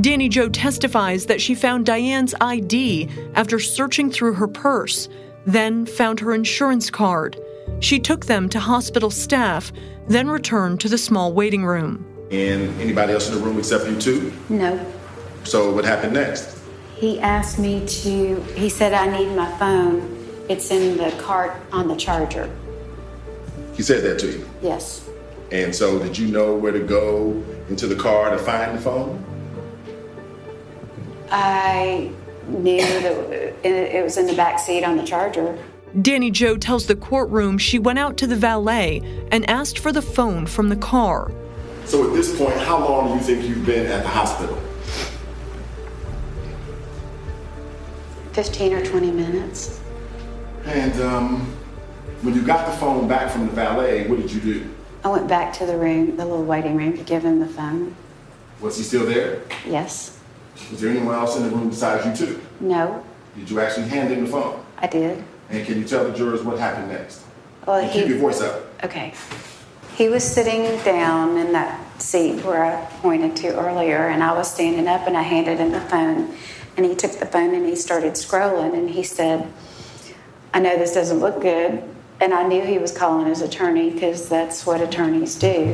Dani 0.04 0.30
Jo 0.30 0.50
testifies 0.50 1.28
that 1.28 1.40
she 1.40 1.56
found 1.56 1.86
Diane's 1.86 2.36
ID 2.42 3.10
after 3.36 3.60
searching 3.60 4.12
through 4.12 4.34
her 4.34 4.48
purse, 4.48 5.08
then 5.46 5.86
found 5.86 6.20
her 6.20 6.34
insurance 6.34 6.90
card. 6.90 7.40
She 7.80 8.00
took 8.00 8.26
them 8.26 8.50
to 8.50 8.60
hospital 8.60 9.10
staff, 9.10 9.72
then 10.08 10.28
returned 10.28 10.82
to 10.82 10.90
the 10.90 10.98
small 10.98 11.32
waiting 11.32 11.64
room. 11.64 12.13
And 12.34 12.82
anybody 12.82 13.14
else 13.14 13.30
in 13.30 13.36
the 13.36 13.42
room 13.42 13.60
except 13.60 13.86
you 13.86 13.96
two? 14.02 14.34
No. 14.50 14.84
So, 15.44 15.72
what 15.72 15.86
happened 15.86 16.14
next? 16.14 16.58
He 16.96 17.20
asked 17.20 17.60
me 17.60 17.86
to, 17.86 18.42
he 18.56 18.70
said, 18.70 18.92
I 18.92 19.06
need 19.16 19.36
my 19.36 19.52
phone. 19.60 20.18
It's 20.50 20.72
in 20.72 20.98
the 20.98 21.12
cart 21.22 21.56
on 21.72 21.88
the 21.88 21.96
charger. 21.96 22.50
He 23.76 23.84
said 23.84 24.04
that 24.04 24.18
to 24.20 24.32
you? 24.32 24.50
Yes. 24.64 25.08
And 25.52 25.76
so, 25.76 26.00
did 26.00 26.18
you 26.18 26.28
know 26.28 26.56
where 26.56 26.72
to 26.72 26.80
go 26.80 27.44
into 27.70 27.86
the 27.86 27.96
car 27.96 28.32
to 28.32 28.40
find 28.40 28.76
the 28.76 28.82
phone? 28.82 29.24
I 31.30 32.12
knew 32.48 32.82
that 32.82 33.64
it 33.64 34.04
was 34.04 34.18
in 34.18 34.26
the 34.26 34.36
back 34.36 34.58
seat 34.58 34.84
on 34.84 34.98
the 34.98 35.04
charger. 35.04 35.56
Dani 35.98 36.32
Jo 36.32 36.58
tells 36.58 36.88
the 36.88 36.96
courtroom 36.96 37.60
she 37.60 37.78
went 37.78 38.00
out 38.00 38.18
to 38.18 38.26
the 38.26 38.36
valet 38.36 39.04
and 39.32 39.48
asked 39.48 39.78
for 39.78 39.92
the 39.92 40.02
phone 40.02 40.48
from 40.48 40.70
the 40.70 40.76
car. 40.76 41.32
So 41.86 42.08
at 42.08 42.14
this 42.14 42.38
point, 42.38 42.56
how 42.58 42.80
long 42.80 43.10
do 43.10 43.14
you 43.16 43.20
think 43.22 43.48
you've 43.48 43.66
been 43.66 43.86
at 43.88 44.04
the 44.04 44.10
hospital? 44.10 44.58
15 48.34 48.74
or 48.74 48.86
20 48.86 49.12
minutes. 49.12 49.80
And 50.66 51.00
um, 51.02 51.42
when 52.22 52.34
you 52.34 52.42
got 52.42 52.66
the 52.66 52.76
phone 52.78 53.08
back 53.08 53.32
from 53.32 53.46
the 53.48 53.54
valet, 53.54 54.08
what 54.08 54.20
did 54.20 54.32
you 54.32 54.42
do? 54.42 54.70
I 55.04 55.10
went 55.10 55.28
back 55.28 55.54
to 55.56 55.66
the 55.66 55.78
room, 55.78 56.16
the 56.16 56.26
little 56.26 56.46
waiting 56.46 56.76
room, 56.78 56.98
to 56.98 57.04
give 57.04 57.24
him 57.24 57.40
the 57.40 57.48
phone. 57.48 57.96
Was 58.62 58.78
he 58.78 58.84
still 58.84 59.06
there? 59.06 59.42
Yes. 59.66 60.20
Was 60.72 60.80
there 60.80 60.90
anyone 60.90 61.14
else 61.14 61.36
in 61.36 61.44
the 61.44 61.50
room 61.50 61.70
besides 61.70 62.20
you 62.20 62.28
two? 62.28 62.42
No. 62.62 63.04
Did 63.36 63.50
you 63.50 63.60
actually 63.60 63.90
hand 63.90 64.12
him 64.12 64.24
the 64.24 64.32
phone? 64.32 64.64
I 64.78 64.88
did. 64.88 65.24
And 65.50 65.66
can 65.66 65.80
you 65.80 65.88
tell 65.88 66.06
the 66.06 66.18
jurors 66.18 66.42
what 66.44 66.58
happened 66.58 66.90
next? 66.90 67.24
Well, 67.68 67.78
and 67.78 67.92
he, 67.92 68.02
keep 68.02 68.10
your 68.10 68.20
voice 68.20 68.42
up. 68.42 68.64
Okay. 68.84 69.14
He 69.96 70.10
was 70.10 70.24
sitting 70.24 70.64
down 70.84 71.38
in 71.38 71.52
that 71.54 72.02
seat 72.02 72.44
where 72.44 72.64
I 72.64 72.84
pointed 73.02 73.36
to 73.38 73.60
earlier, 73.60 74.08
and 74.08 74.24
I 74.24 74.34
was 74.34 74.52
standing 74.52 74.88
up 74.88 75.06
and 75.06 75.16
I 75.16 75.22
handed 75.22 75.60
him 75.60 75.72
the 75.72 75.82
phone. 75.82 76.36
And 76.76 76.86
he 76.86 76.96
took 76.96 77.12
the 77.20 77.28
phone 77.28 77.54
and 77.54 77.68
he 77.68 77.76
started 77.76 78.14
scrolling, 78.14 78.74
and 78.74 78.90
he 78.90 79.04
said, 79.04 79.52
I 80.52 80.60
know 80.60 80.78
this 80.78 80.94
doesn't 80.94 81.20
look 81.20 81.42
good. 81.42 81.84
And 82.20 82.34
I 82.34 82.48
knew 82.48 82.62
he 82.62 82.78
was 82.78 82.92
calling 82.92 83.28
his 83.28 83.42
attorney 83.42 83.90
because 83.90 84.30
that's 84.30 84.66
what 84.66 84.82
attorneys 84.82 85.36
do. 85.36 85.74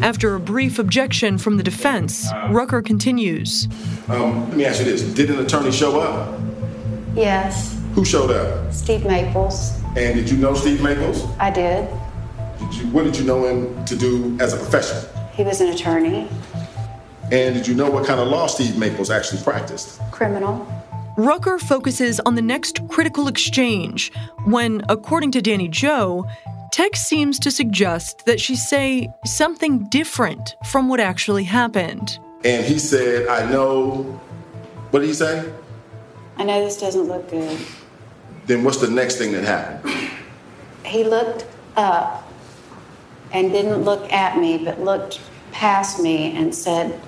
After 0.00 0.34
a 0.34 0.40
brief 0.40 0.78
objection 0.78 1.38
from 1.38 1.58
the 1.58 1.62
defense, 1.62 2.30
Rucker 2.50 2.82
continues. 2.82 3.68
Um, 4.08 4.48
let 4.48 4.56
me 4.56 4.64
ask 4.64 4.78
you 4.78 4.86
this 4.86 5.02
Did 5.02 5.30
an 5.30 5.40
attorney 5.40 5.70
show 5.70 6.00
up? 6.00 6.40
Yes. 7.14 7.78
Who 7.94 8.04
showed 8.04 8.30
up? 8.30 8.72
Steve 8.72 9.04
Maples. 9.04 9.78
And 9.96 10.14
did 10.14 10.30
you 10.30 10.38
know 10.38 10.54
Steve 10.54 10.82
Maples? 10.82 11.24
I 11.38 11.50
did. 11.50 11.88
Did 12.72 12.80
you, 12.80 12.86
what 12.88 13.04
did 13.04 13.18
you 13.18 13.24
know 13.24 13.44
him 13.44 13.84
to 13.84 13.94
do 13.94 14.34
as 14.40 14.54
a 14.54 14.56
profession? 14.56 14.96
He 15.34 15.44
was 15.44 15.60
an 15.60 15.68
attorney. 15.68 16.26
And 17.30 17.54
did 17.54 17.68
you 17.68 17.74
know 17.74 17.90
what 17.90 18.06
kind 18.06 18.18
of 18.18 18.28
law 18.28 18.46
Steve 18.46 18.78
Maples 18.78 19.10
actually 19.10 19.42
practiced? 19.42 20.00
Criminal. 20.10 20.66
Rucker 21.18 21.58
focuses 21.58 22.18
on 22.20 22.34
the 22.34 22.40
next 22.40 22.88
critical 22.88 23.28
exchange 23.28 24.10
when, 24.46 24.82
according 24.88 25.32
to 25.32 25.42
Dani 25.42 25.68
Jo, 25.68 26.24
Tex 26.72 27.02
seems 27.02 27.38
to 27.40 27.50
suggest 27.50 28.24
that 28.24 28.40
she 28.40 28.56
say 28.56 29.10
something 29.26 29.86
different 29.90 30.56
from 30.70 30.88
what 30.88 30.98
actually 30.98 31.44
happened. 31.44 32.18
And 32.42 32.64
he 32.64 32.78
said, 32.78 33.28
I 33.28 33.50
know. 33.50 34.18
What 34.92 35.00
did 35.00 35.08
he 35.08 35.14
say? 35.14 35.52
I 36.38 36.44
know 36.44 36.64
this 36.64 36.80
doesn't 36.80 37.04
look 37.04 37.28
good. 37.28 37.58
Then 38.46 38.64
what's 38.64 38.78
the 38.78 38.88
next 38.88 39.16
thing 39.16 39.32
that 39.32 39.44
happened? 39.44 40.10
He 40.86 41.04
looked 41.04 41.44
up 41.76 42.31
and 43.32 43.50
didn't 43.50 43.84
look 43.84 44.12
at 44.12 44.38
me, 44.38 44.58
but 44.58 44.80
looked 44.80 45.20
past 45.52 46.00
me 46.00 46.36
and 46.36 46.54
said, 46.54 47.00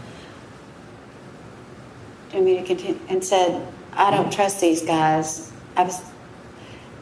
Do 2.30 2.38
you 2.38 2.44
want 2.44 2.46
me 2.46 2.56
to 2.56 2.64
continue? 2.64 3.00
And 3.08 3.22
said, 3.22 3.66
I 3.92 4.10
don't 4.10 4.32
trust 4.32 4.60
these 4.60 4.82
guys. 4.82 5.52
I 5.76 5.84
was, 5.84 6.00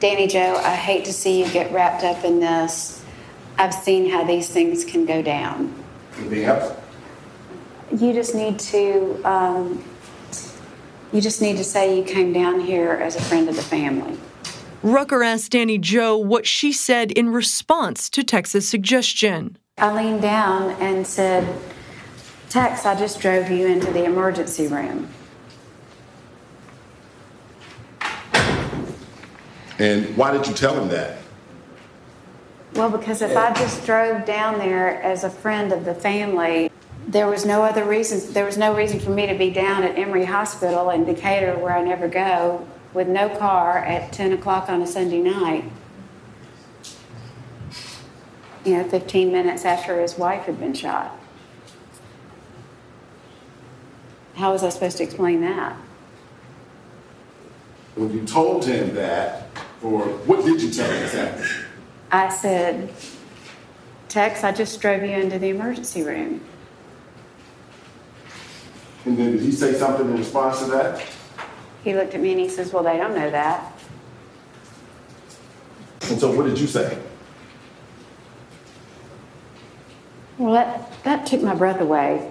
Dani 0.00 0.28
Jo, 0.28 0.56
I 0.56 0.74
hate 0.74 1.04
to 1.06 1.12
see 1.12 1.42
you 1.42 1.50
get 1.50 1.72
wrapped 1.72 2.04
up 2.04 2.24
in 2.24 2.40
this. 2.40 3.04
I've 3.58 3.74
seen 3.74 4.10
how 4.10 4.24
these 4.24 4.48
things 4.48 4.84
can 4.84 5.06
go 5.06 5.22
down. 5.22 5.74
Anything 6.18 6.44
else? 6.44 6.76
You 7.92 8.12
just 8.12 8.34
need 8.34 8.58
to, 8.58 9.22
um, 9.24 9.84
you 11.12 11.20
just 11.20 11.42
need 11.42 11.58
to 11.58 11.64
say 11.64 11.96
you 11.96 12.04
came 12.04 12.32
down 12.32 12.60
here 12.60 12.92
as 12.92 13.16
a 13.16 13.22
friend 13.22 13.48
of 13.48 13.56
the 13.56 13.62
family. 13.62 14.18
Rucker 14.82 15.22
asked 15.22 15.52
Dani 15.52 15.80
Jo 15.80 16.16
what 16.16 16.44
she 16.44 16.72
said 16.72 17.12
in 17.12 17.28
response 17.28 18.10
to 18.10 18.24
Tex's 18.24 18.68
suggestion. 18.68 19.56
I 19.78 19.92
leaned 19.94 20.22
down 20.22 20.70
and 20.80 21.06
said, 21.06 21.46
Tex, 22.48 22.84
I 22.84 22.98
just 22.98 23.20
drove 23.20 23.48
you 23.48 23.68
into 23.68 23.92
the 23.92 24.04
emergency 24.04 24.66
room. 24.66 25.08
And 29.78 30.16
why 30.16 30.32
did 30.32 30.48
you 30.48 30.52
tell 30.52 30.74
him 30.80 30.88
that? 30.88 31.18
Well, 32.74 32.90
because 32.90 33.22
if 33.22 33.36
I 33.36 33.52
just 33.54 33.86
drove 33.86 34.24
down 34.24 34.58
there 34.58 35.00
as 35.02 35.24
a 35.24 35.30
friend 35.30 35.72
of 35.72 35.84
the 35.84 35.94
family, 35.94 36.70
there 37.06 37.28
was 37.28 37.44
no 37.44 37.62
other 37.62 37.84
reason. 37.84 38.32
There 38.32 38.44
was 38.44 38.58
no 38.58 38.74
reason 38.74 38.98
for 38.98 39.10
me 39.10 39.26
to 39.26 39.34
be 39.34 39.50
down 39.50 39.84
at 39.84 39.96
Emory 39.96 40.24
Hospital 40.24 40.90
in 40.90 41.04
Decatur, 41.04 41.56
where 41.58 41.76
I 41.76 41.82
never 41.82 42.08
go, 42.08 42.66
with 42.94 43.08
no 43.08 43.28
car 43.28 43.78
at 43.78 44.12
10 44.12 44.32
o'clock 44.32 44.68
on 44.68 44.82
a 44.82 44.86
Sunday 44.86 45.20
night. 45.20 45.64
You 48.64 48.78
know, 48.78 48.84
15 48.88 49.32
minutes 49.32 49.64
after 49.64 50.00
his 50.00 50.16
wife 50.16 50.44
had 50.44 50.60
been 50.60 50.74
shot. 50.74 51.18
How 54.34 54.52
was 54.52 54.62
I 54.62 54.68
supposed 54.68 54.98
to 54.98 55.02
explain 55.02 55.40
that? 55.40 55.76
When 57.94 58.12
you 58.12 58.24
told 58.24 58.64
him 58.64 58.94
that, 58.94 59.48
or 59.82 60.00
what 60.00 60.44
did 60.44 60.62
you 60.62 60.70
tell 60.70 60.90
him 60.90 61.02
exactly? 61.02 61.46
I 62.10 62.28
said, 62.28 62.92
Tex, 64.08 64.44
I 64.44 64.52
just 64.52 64.80
drove 64.80 65.02
you 65.02 65.10
into 65.10 65.38
the 65.38 65.48
emergency 65.48 66.02
room. 66.02 66.40
And 69.04 69.18
then 69.18 69.32
did 69.32 69.40
he 69.40 69.50
say 69.50 69.74
something 69.74 70.06
in 70.06 70.16
response 70.16 70.60
to 70.60 70.66
that? 70.66 71.04
He 71.82 71.94
looked 71.94 72.14
at 72.14 72.20
me 72.20 72.32
and 72.32 72.40
he 72.40 72.48
says, 72.48 72.72
Well, 72.72 72.82
they 72.82 72.96
don't 72.96 73.14
know 73.14 73.30
that. 73.30 73.72
And 76.08 76.20
so 76.20 76.34
what 76.36 76.46
did 76.46 76.58
you 76.58 76.66
say? 76.66 76.98
Well, 80.38 80.52
that, 80.54 81.02
that 81.04 81.26
took 81.26 81.42
my 81.42 81.54
breath 81.54 81.80
away. 81.80 82.30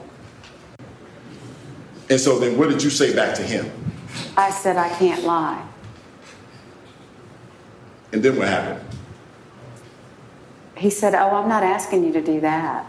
And 2.10 2.20
so 2.20 2.40
then 2.40 2.58
what 2.58 2.70
did 2.70 2.84
you 2.84 2.90
say 2.90 3.16
back 3.16 3.36
to 3.36 3.44
him? 3.44 3.72
I 4.36 4.50
said, 4.52 4.76
I 4.78 4.90
can't 4.90 5.24
lie. 5.24 5.66
And 8.12 8.22
then 8.22 8.36
what 8.38 8.48
happened? 8.48 8.86
he 10.82 10.90
said, 10.90 11.14
Oh, 11.14 11.30
I'm 11.36 11.48
not 11.48 11.64
asking 11.64 12.04
you 12.04 12.12
to 12.14 12.22
do 12.22 12.42
that. 12.42 12.86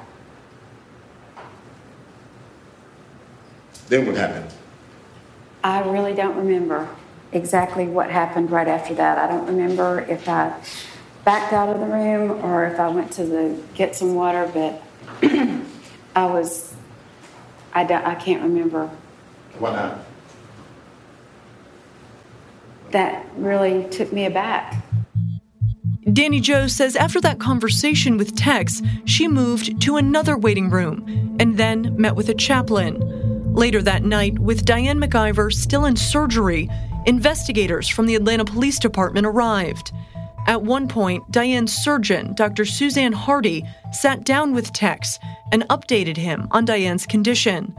Then 3.89 4.07
what 4.07 4.17
happened? 4.17 4.51
I 5.65 5.81
really 5.89 6.15
don't 6.15 6.37
remember 6.37 6.89
exactly 7.33 7.87
what 7.87 8.11
happened 8.11 8.51
right 8.51 8.69
after 8.69 8.95
that. 8.95 9.19
I 9.19 9.27
don't 9.27 9.47
remember 9.47 10.01
if 10.01 10.29
I 10.29 10.55
backed 11.25 11.53
out 11.53 11.69
of 11.69 11.81
the 11.81 11.87
room 11.87 12.45
or 12.45 12.67
if 12.67 12.79
I 12.81 12.89
went 12.89 13.13
to 13.13 13.25
the 13.25 13.61
get 13.75 13.95
some 13.95 14.15
water, 14.15 14.51
but 14.53 14.83
I 16.17 16.27
was, 16.27 16.75
I, 17.73 17.85
don't- 17.85 18.05
I 18.05 18.15
can't 18.17 18.43
remember. 18.43 18.91
Why 19.59 19.73
not? 19.73 19.99
That 22.91 23.25
really 23.37 23.89
took 23.89 24.13
me 24.13 24.27
aback. 24.27 24.85
Dani 26.05 26.43
Jo 26.43 26.67
says 26.67 26.97
after 26.97 27.21
that 27.21 27.39
conversation 27.39 28.19
with 28.19 28.35
Tex, 28.37 28.83
she 29.05 29.29
moved 29.29 29.81
to 29.83 29.97
another 29.97 30.37
waiting 30.37 30.69
room 30.69 31.37
and 31.39 31.57
then 31.57 31.95
met 31.97 32.17
with 32.17 32.29
a 32.29 32.35
chaplain. 32.35 33.32
Later 33.53 33.83
that 33.83 34.03
night, 34.03 34.39
with 34.39 34.65
Diane 34.65 34.99
McIver 34.99 35.53
still 35.53 35.85
in 35.85 35.95
surgery, 35.95 36.71
investigators 37.05 37.87
from 37.87 38.07
the 38.07 38.15
Atlanta 38.15 38.47
Police 38.47 38.79
Department 38.79 39.27
arrived. 39.27 39.93
At 40.47 40.63
one 40.63 40.89
point, 40.89 41.31
Diane's 41.31 41.73
surgeon, 41.73 42.35
Dr. 42.35 42.65
Suzanne 42.65 43.13
Hardy, 43.13 43.65
sat 43.93 44.25
down 44.25 44.55
with 44.55 44.73
Tex 44.73 45.19
and 45.53 45.69
updated 45.69 46.17
him 46.17 46.49
on 46.51 46.65
Diane's 46.65 47.05
condition. 47.05 47.77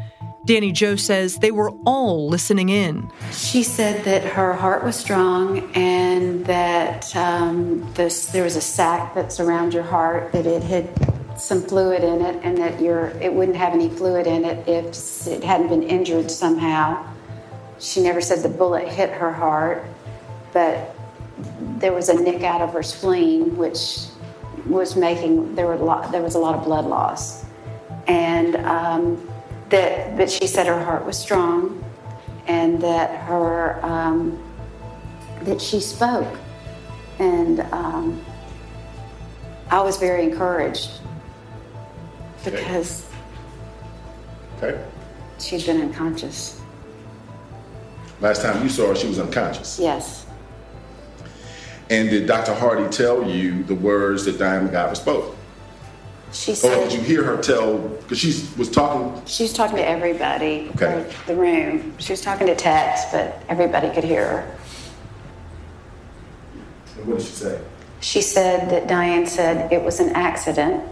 Dani 0.47 0.73
Jo 0.73 0.95
says 0.95 1.37
they 1.37 1.51
were 1.51 1.71
all 1.85 2.29
listening 2.29 2.69
in. 2.69 3.09
She 3.31 3.63
said 3.63 4.03
that 4.05 4.23
her 4.23 4.53
heart 4.53 4.83
was 4.83 4.95
strong 4.95 5.71
and 5.73 6.45
that 6.45 7.15
um, 7.15 7.91
this, 7.95 8.27
there 8.27 8.43
was 8.43 8.55
a 8.55 8.61
sac 8.61 9.15
that's 9.15 9.39
around 9.39 9.73
your 9.73 9.83
heart, 9.83 10.33
that 10.33 10.45
it 10.45 10.61
had 10.61 11.12
some 11.37 11.61
fluid 11.61 12.03
in 12.03 12.21
it, 12.21 12.39
and 12.43 12.57
that 12.57 12.81
your, 12.81 13.07
it 13.21 13.33
wouldn't 13.33 13.57
have 13.57 13.73
any 13.73 13.89
fluid 13.89 14.27
in 14.27 14.45
it 14.45 14.67
if 14.67 15.27
it 15.27 15.43
hadn't 15.43 15.69
been 15.69 15.83
injured 15.83 16.29
somehow. 16.29 17.05
She 17.79 18.01
never 18.01 18.21
said 18.21 18.43
the 18.43 18.49
bullet 18.49 18.87
hit 18.87 19.09
her 19.09 19.31
heart, 19.31 19.85
but 20.53 20.95
there 21.77 21.93
was 21.93 22.09
a 22.09 22.13
nick 22.13 22.43
out 22.43 22.61
of 22.61 22.73
her 22.73 22.83
spleen, 22.83 23.57
which 23.57 24.05
was 24.67 24.95
making 24.95 25.55
there 25.55 25.65
were 25.65 25.73
a 25.73 25.83
lot, 25.83 26.11
there 26.11 26.21
was 26.21 26.35
a 26.35 26.39
lot 26.39 26.55
of 26.55 26.63
blood 26.63 26.85
loss, 26.85 27.45
and 28.07 28.55
um, 28.57 29.29
that 29.69 30.15
but 30.15 30.29
she 30.31 30.47
said 30.47 30.67
her 30.67 30.83
heart 30.83 31.05
was 31.05 31.17
strong, 31.17 31.83
and 32.47 32.79
that 32.81 33.19
her 33.25 33.83
um, 33.83 34.41
that 35.41 35.59
she 35.61 35.79
spoke, 35.79 36.39
and 37.19 37.59
um, 37.73 38.23
I 39.69 39.81
was 39.81 39.97
very 39.97 40.23
encouraged 40.23 40.91
because 42.43 43.05
Okay. 44.61 44.79
she'd 45.39 45.65
been 45.65 45.81
unconscious. 45.81 46.59
Last 48.21 48.41
time 48.41 48.61
you 48.63 48.69
saw 48.69 48.87
her, 48.89 48.95
she 48.95 49.07
was 49.07 49.19
unconscious. 49.19 49.79
Yes, 49.79 50.25
And 51.89 52.09
did 52.09 52.25
Dr. 52.27 52.53
Hardy 52.53 52.87
tell 52.89 53.27
you 53.29 53.63
the 53.63 53.75
words 53.75 54.23
that 54.25 54.39
Diane 54.39 54.67
McIver 54.69 54.95
spoke? 54.95 55.35
she 56.31 56.55
said. 56.55 56.75
Or 56.77 56.83
did 56.89 56.93
you 56.93 57.01
hear 57.01 57.23
her 57.23 57.37
tell, 57.41 57.77
because 57.77 58.17
she 58.17 58.47
was 58.57 58.69
talking, 58.71 59.21
She 59.27 59.43
was 59.43 59.53
talking 59.53 59.75
to 59.75 59.87
everybody 59.87 60.71
Okay. 60.75 61.01
in 61.01 61.05
the 61.27 61.35
room. 61.35 61.93
She 61.99 62.13
was 62.13 62.21
talking 62.21 62.47
to 62.47 62.55
Tex, 62.55 63.01
but 63.11 63.43
everybody 63.49 63.89
could 63.91 64.03
hear 64.05 64.27
her. 64.27 64.55
and 66.97 67.05
what 67.07 67.17
did 67.19 67.27
she 67.27 67.33
say? 67.33 67.59
She 67.99 68.21
said 68.21 68.69
that 68.71 68.87
Diane 68.87 69.27
said 69.27 69.71
it 69.71 69.83
was 69.83 69.99
an 69.99 70.09
accident. 70.15 70.83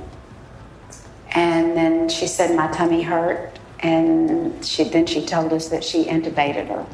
And 1.32 1.76
then 1.76 2.10
she 2.10 2.28
said 2.28 2.56
my 2.56 2.72
tummy 2.72 3.02
hurt. 3.02 3.58
And 3.80 4.64
she, 4.64 4.84
then 4.84 5.08
she 5.08 5.26
told 5.26 5.54
us 5.54 5.70
that 5.70 5.84
she 5.84 6.06
intubated 6.06 6.68
her. 6.68 6.86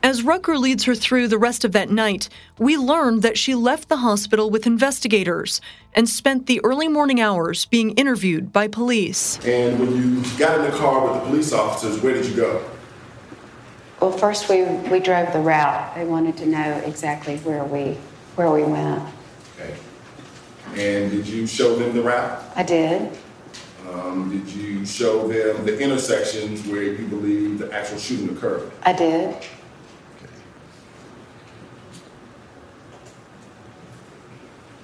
As 0.00 0.22
Rucker 0.22 0.56
leads 0.56 0.84
her 0.84 0.94
through 0.94 1.26
the 1.26 1.38
rest 1.38 1.64
of 1.64 1.72
that 1.72 1.90
night, 1.90 2.28
we 2.56 2.76
learn 2.76 3.20
that 3.20 3.36
she 3.36 3.56
left 3.56 3.88
the 3.88 3.96
hospital 3.96 4.48
with 4.48 4.64
investigators 4.64 5.60
and 5.92 6.08
spent 6.08 6.46
the 6.46 6.60
early 6.62 6.86
morning 6.86 7.20
hours 7.20 7.66
being 7.66 7.90
interviewed 7.90 8.52
by 8.52 8.68
police. 8.68 9.44
And 9.44 9.78
when 9.80 9.96
you 9.96 10.38
got 10.38 10.60
in 10.60 10.70
the 10.70 10.78
car 10.78 11.04
with 11.04 11.20
the 11.20 11.28
police 11.28 11.52
officers, 11.52 12.00
where 12.00 12.14
did 12.14 12.26
you 12.26 12.36
go? 12.36 12.64
Well, 14.00 14.12
first 14.12 14.48
we, 14.48 14.62
we 14.62 15.00
drove 15.00 15.32
the 15.32 15.40
route. 15.40 15.96
They 15.96 16.04
wanted 16.04 16.36
to 16.38 16.46
know 16.46 16.80
exactly 16.86 17.38
where 17.38 17.64
we, 17.64 17.98
where 18.36 18.52
we 18.52 18.62
went. 18.62 19.02
And 20.74 21.10
did 21.10 21.26
you 21.26 21.46
show 21.46 21.76
them 21.76 21.94
the 21.94 22.02
route? 22.02 22.42
I 22.54 22.62
did. 22.62 23.10
Um, 23.90 24.30
did 24.30 24.48
you 24.48 24.84
show 24.84 25.26
them 25.26 25.64
the 25.64 25.78
intersections 25.78 26.66
where 26.66 26.82
you 26.82 27.06
believe 27.06 27.58
the 27.58 27.72
actual 27.72 27.98
shooting 27.98 28.36
occurred? 28.36 28.70
I 28.82 28.92
did. 28.92 29.36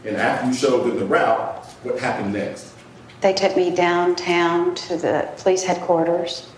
And 0.05 0.17
after 0.17 0.47
you 0.49 0.55
showed 0.55 0.89
them 0.89 0.99
the 0.99 1.07
route, 1.07 1.65
what 1.83 1.99
happened 1.99 2.33
next? 2.33 2.73
They 3.21 3.33
took 3.33 3.57
me 3.57 3.75
downtown 3.75 4.75
to 4.75 4.97
the 4.97 5.31
police 5.39 5.63
headquarters. 5.63 6.51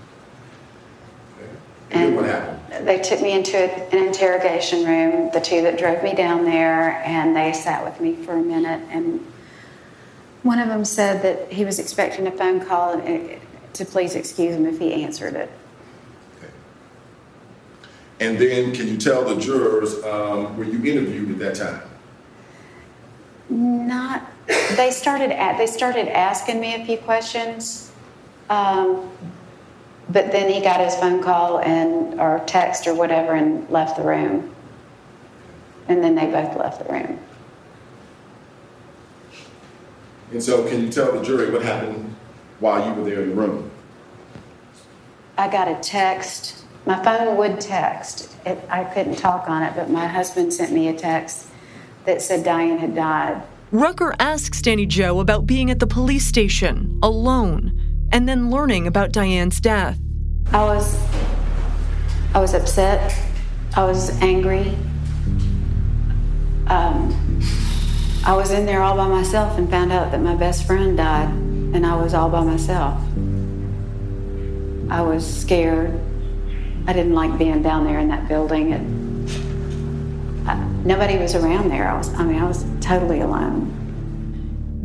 Okay. 1.39 1.51
And 1.93 2.03
then 2.03 2.17
what 2.17 2.25
happened? 2.25 2.56
They 2.83 2.99
took 3.01 3.21
me 3.21 3.33
into 3.33 3.57
an 3.57 4.07
interrogation 4.07 4.85
room, 4.85 5.31
the 5.33 5.41
two 5.41 5.63
that 5.63 5.79
drove 5.79 6.03
me 6.03 6.15
down 6.15 6.45
there, 6.45 7.03
and 7.05 7.35
they 7.35 7.53
sat 7.53 7.85
with 7.85 8.01
me 8.01 8.15
for 8.25 8.33
a 8.33 8.43
minute. 8.43 8.83
And 8.91 9.25
one 10.43 10.59
of 10.59 10.69
them 10.69 10.85
said 10.85 11.23
that 11.23 11.53
he 11.53 11.65
was 11.65 11.79
expecting 11.79 12.27
a 12.27 12.31
phone 12.31 12.65
call 12.65 13.01
to 13.01 13.85
please 13.85 14.15
excuse 14.15 14.55
him 14.55 14.67
if 14.67 14.79
he 14.79 15.05
answered 15.05 15.35
it. 15.35 15.51
Okay. 16.39 16.53
And 18.21 18.39
then 18.39 18.73
can 18.75 18.89
you 18.89 18.97
tell 18.97 19.25
the 19.25 19.41
jurors, 19.41 20.03
um, 20.05 20.57
were 20.57 20.65
you 20.65 20.85
interviewed 20.85 21.31
at 21.31 21.39
that 21.39 21.55
time? 21.55 21.83
Not. 23.49 24.27
They 24.77 24.91
started 24.91 25.31
at. 25.31 25.57
They 25.59 25.67
started 25.67 26.09
asking 26.09 26.61
me 26.61 26.75
a 26.75 26.85
few 26.85 26.99
questions, 26.99 27.93
um, 28.51 29.11
but 30.09 30.31
then 30.31 30.53
he 30.53 30.61
got 30.61 30.81
his 30.81 30.95
phone 30.97 31.23
call 31.23 31.61
and 31.61 32.21
or 32.21 32.43
text 32.47 32.87
or 32.87 32.95
whatever 32.95 33.35
and 33.35 33.69
left 33.71 33.97
the 33.97 34.03
room. 34.03 34.55
And 35.89 36.03
then 36.03 36.15
they 36.15 36.27
both 36.27 36.57
left 36.57 36.85
the 36.85 36.93
room. 36.93 37.19
And 40.33 40.43
so 40.43 40.69
can 40.69 40.83
you 40.83 40.91
tell 40.91 41.13
the 41.13 41.25
jury 41.25 41.51
what 41.51 41.63
happened 41.63 42.15
while 42.61 42.87
you 42.87 42.95
were 42.95 43.09
there 43.09 43.23
in 43.23 43.31
the 43.31 43.35
room? 43.35 43.71
I 45.39 45.49
got 45.49 45.69
a 45.69 45.77
text. 45.77 46.65
My 46.85 47.03
phone 47.03 47.37
would 47.37 47.61
text. 47.61 48.35
It, 48.45 48.59
I 48.71 48.85
couldn't 48.85 49.17
talk 49.17 49.49
on 49.49 49.63
it, 49.63 49.75
but 49.77 49.91
my 49.91 50.07
husband 50.07 50.53
sent 50.53 50.73
me 50.73 50.89
a 50.89 50.95
text 50.95 51.49
that 52.05 52.23
said 52.23 52.45
Diane 52.45 52.79
had 52.79 52.95
died. 52.95 53.43
Rucker 53.73 54.15
asks 54.21 54.61
Dani 54.61 54.87
Jo 54.87 55.21
about 55.21 55.47
being 55.47 55.71
at 55.71 55.81
the 55.81 55.87
police 55.87 56.27
station 56.27 56.99
alone 57.03 57.76
and 58.13 58.29
then 58.29 58.51
learning 58.51 58.87
about 58.87 59.13
Diane's 59.13 59.61
death. 59.61 59.99
I 60.53 60.65
was 60.65 60.99
I 62.35 62.41
was 62.41 62.55
upset. 62.55 63.19
I 63.75 63.85
was 63.85 64.11
angry. 64.23 64.77
Um, 66.67 67.41
I 68.25 68.35
was 68.35 68.51
in 68.51 68.67
there 68.67 68.83
all 68.83 68.97
by 68.97 69.09
myself 69.09 69.57
and 69.57 69.71
found 69.71 69.93
out 69.93 70.11
that 70.11 70.21
my 70.21 70.35
best 70.35 70.67
friend 70.67 70.97
died, 70.97 71.29
and 71.29 71.87
I 71.87 71.97
was 71.97 72.13
all 72.13 72.29
by 72.29 72.43
myself. 72.43 73.01
I 74.91 75.01
was 75.03 75.25
scared. 75.25 75.99
I 76.87 76.93
didn't 76.93 77.15
like 77.15 77.39
being 77.39 77.63
down 77.63 77.85
there 77.85 77.99
in 77.99 78.09
that 78.09 78.29
building. 78.29 78.73
It, 78.73 80.49
I, 80.49 80.57
nobody 80.85 81.19
was 81.19 81.35
around 81.35 81.71
there. 81.71 81.89
I 81.89 81.97
was, 81.97 82.13
I 82.15 82.25
mean, 82.25 82.41
I 82.41 82.47
was 82.47 82.65
totally 82.81 83.21
alone. 83.21 83.73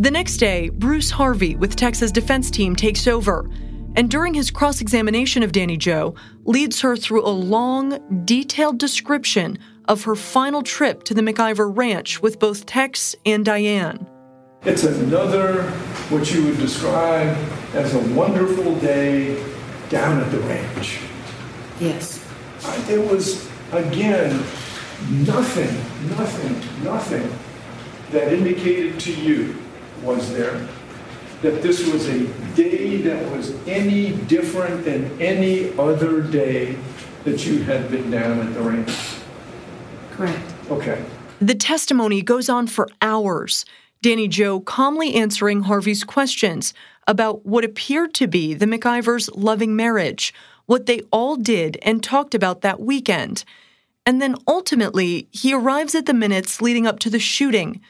The 0.02 0.10
next 0.10 0.38
day, 0.38 0.70
Bruce 0.70 1.12
Harvey 1.12 1.56
with 1.56 1.76
Tex's 1.76 2.12
defense 2.12 2.50
team 2.50 2.76
takes 2.76 3.06
over, 3.06 3.48
and 3.96 4.10
during 4.10 4.34
his 4.34 4.50
cross 4.50 4.82
examination 4.82 5.44
of 5.44 5.52
Dani 5.52 5.78
Jo, 5.78 6.16
leads 6.44 6.82
her 6.82 6.98
through 6.98 7.24
a 7.24 7.30
long, 7.30 8.00
detailed 8.26 8.80
description 8.80 9.60
of 9.88 10.04
her 10.06 10.16
final 10.16 10.64
trip 10.64 11.04
to 11.04 11.14
the 11.14 11.22
McIver 11.22 11.72
Ranch 11.78 12.20
with 12.20 12.40
both 12.40 12.66
Tex 12.66 13.16
and 13.28 13.46
Diane. 13.46 14.08
It's 14.64 14.84
another, 14.86 15.66
what 16.10 16.34
you 16.34 16.46
would 16.46 16.58
describe 16.58 17.38
as 17.76 17.94
a 17.94 18.00
wonderful 18.16 18.76
day 18.80 19.40
down 19.90 20.20
at 20.20 20.32
the 20.32 20.40
ranch. 20.40 20.98
Yes. 21.80 22.26
I- 22.66 22.76
There 22.88 23.02
was, 23.02 23.48
again, 23.72 24.32
nothing, 25.12 26.10
nothing, 26.10 26.84
nothing 26.84 27.32
that 28.10 28.34
indicated 28.34 29.00
to 29.02 29.14
you, 29.14 29.58
was 30.04 30.32
there, 30.34 30.68
that 31.42 31.62
this 31.62 31.88
was 31.92 32.08
a 32.08 32.26
day 32.56 32.98
that 32.98 33.32
was 33.32 33.56
any 33.68 34.12
different 34.12 34.86
than 34.86 35.20
any 35.22 35.78
other 35.78 36.22
day 36.22 36.78
that 37.24 37.46
you 37.46 37.64
had 37.64 37.90
been 37.90 38.12
down 38.12 38.40
at 38.40 38.54
the 38.54 38.62
ranch? 38.62 38.96
Correct. 40.12 40.54
Okay. 40.70 41.04
The 41.40 41.56
testimony 41.56 42.22
goes 42.22 42.50
on 42.50 42.68
for 42.68 42.88
hours. 43.02 43.66
Dani 44.04 44.30
Jo 44.30 44.60
calmly 44.60 45.16
answering 45.16 45.62
Harvey's 45.62 46.04
questions 46.04 46.74
about 47.08 47.46
what 47.46 47.64
appeared 47.64 48.14
to 48.16 48.28
be 48.28 48.54
the 48.54 48.66
McIvers' 48.66 49.30
loving 49.34 49.76
marriage, 49.76 50.34
what 50.66 50.86
they 50.86 51.02
all 51.12 51.36
did 51.36 51.78
and 51.82 52.04
talked 52.04 52.34
about 52.34 52.62
that 52.62 52.80
weekend. 52.80 53.44
And 54.06 54.22
then 54.22 54.36
ultimately, 54.48 55.28
he 55.32 55.54
arrives 55.54 55.94
at 55.94 56.06
the 56.06 56.14
minutes 56.14 56.62
leading 56.62 56.88
up 56.88 57.00
to 57.00 57.10
the 57.10 57.20
shooting, 57.20 57.82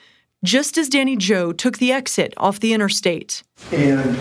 just 0.44 0.78
as 0.78 0.90
Dani 0.90 1.18
Jo 1.18 1.52
took 1.52 1.78
the 1.78 1.92
exit 1.92 2.34
off 2.38 2.60
the 2.60 2.74
interstate. 2.74 3.44
And 3.72 4.16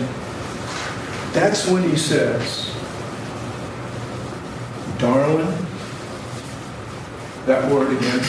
that's 1.33 1.67
when 1.67 1.89
he 1.89 1.97
says, 1.97 2.71
Darling, 4.99 5.65
that 7.45 7.71
word 7.71 7.97
again. 7.97 8.23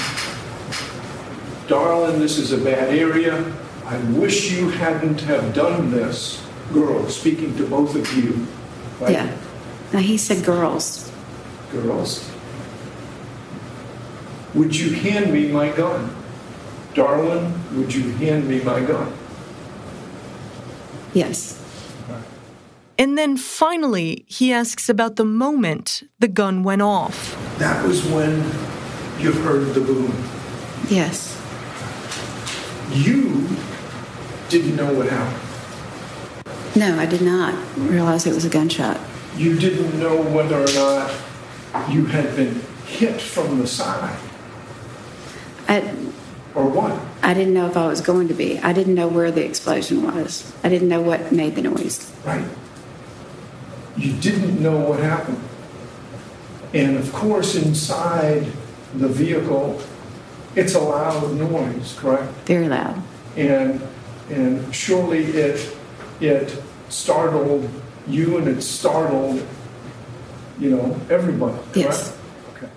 Darling, 1.69 2.19
this 2.19 2.39
is 2.39 2.53
a 2.53 2.59
bad 2.59 2.95
area. 2.95 3.53
I 3.85 3.99
wish 4.13 4.53
you 4.53 4.71
hadn't 4.71 5.21
have 5.23 5.53
done 5.55 5.91
this. 5.91 6.47
Girl, 6.73 7.09
speaking 7.11 7.55
to 7.59 7.67
both 7.67 7.95
of 7.95 8.11
you. 8.15 8.47
Right? 9.01 9.13
Yeah. 9.13 9.37
Now 9.93 9.99
he 9.99 10.17
said 10.17 10.45
girls. 10.45 11.13
Girls. 11.71 12.31
Would 14.55 14.75
you 14.75 14.95
hand 14.95 15.33
me 15.33 15.49
my 15.49 15.71
gun? 15.73 16.22
Darling, 16.95 17.53
would 17.77 17.95
you 17.95 18.11
hand 18.13 18.49
me 18.49 18.61
my 18.61 18.81
gun? 18.81 19.13
Yes. 21.15 21.59
And 22.99 23.17
then 23.17 23.37
finally, 23.37 24.25
he 24.29 24.53
asks 24.53 24.89
about 24.89 25.17
the 25.17 25.25
moment 25.25 26.03
the 26.19 26.29
gun 26.29 26.63
went 26.63 26.83
off. 26.83 27.37
That 27.59 27.87
was 27.87 28.05
when 28.07 28.45
you 29.19 29.33
heard 29.33 29.75
the 29.75 29.81
boom. 29.81 30.13
Yes. 30.89 31.41
You 32.93 33.49
didn't 34.49 34.77
know 34.77 34.93
what 34.93 35.09
happened. 35.09 35.49
No, 36.77 36.99
I 36.99 37.07
did 37.07 37.23
not 37.23 37.55
realize 37.77 38.27
it 38.27 38.35
was 38.35 38.45
a 38.45 38.51
gunshot. 38.51 39.01
You 39.37 39.59
didn't 39.59 39.99
know 39.99 40.21
whether 40.23 40.61
or 40.61 40.73
not 40.75 41.11
you 41.91 42.05
had 42.07 42.37
been 42.37 42.61
hit 42.87 43.21
from 43.21 43.59
the 43.59 43.67
side 43.67 44.19
I, 45.69 45.95
or 46.55 46.67
what. 46.67 47.01
I 47.23 47.35
didn't 47.35 47.55
know 47.55 47.67
if 47.67 47.77
I 47.77 47.87
was 47.87 48.01
going 48.01 48.29
to 48.29 48.35
be. 48.35 48.59
I 48.59 48.73
didn't 48.73 48.95
know 48.95 49.09
where 49.09 49.31
the 49.31 49.45
explosion 49.45 50.03
was. 50.03 50.53
I 50.62 50.69
didn't 50.69 50.88
know 50.88 51.01
what 51.01 51.33
made 51.33 51.55
the 51.55 51.62
noise. 51.62 52.12
Right. 52.25 52.45
You 53.97 54.12
didn't 54.15 54.62
know 54.62 54.79
what 54.88 55.01
happened. 55.01 55.41
And 56.75 56.97
of 56.97 57.12
course, 57.12 57.55
inside 57.55 58.47
the 58.95 59.09
vehicle, 59.09 59.81
it's 60.55 60.75
a 60.75 60.81
loud 60.81 61.35
noise, 61.35 61.95
correct? 61.99 62.33
Very 62.47 62.69
loud. 62.69 63.03
And 63.37 63.81
and 64.31 64.75
surely 64.75 65.25
it 65.25 65.77
it 66.21 66.62
startled 66.88 67.69
you 68.07 68.38
and 68.38 68.49
it 68.49 68.62
startled 68.62 69.47
you 70.59 70.71
know 70.71 71.01
everybody, 71.11 71.57
correct? 71.57 71.77
Yes. 71.77 72.19
Okay. 72.55 72.69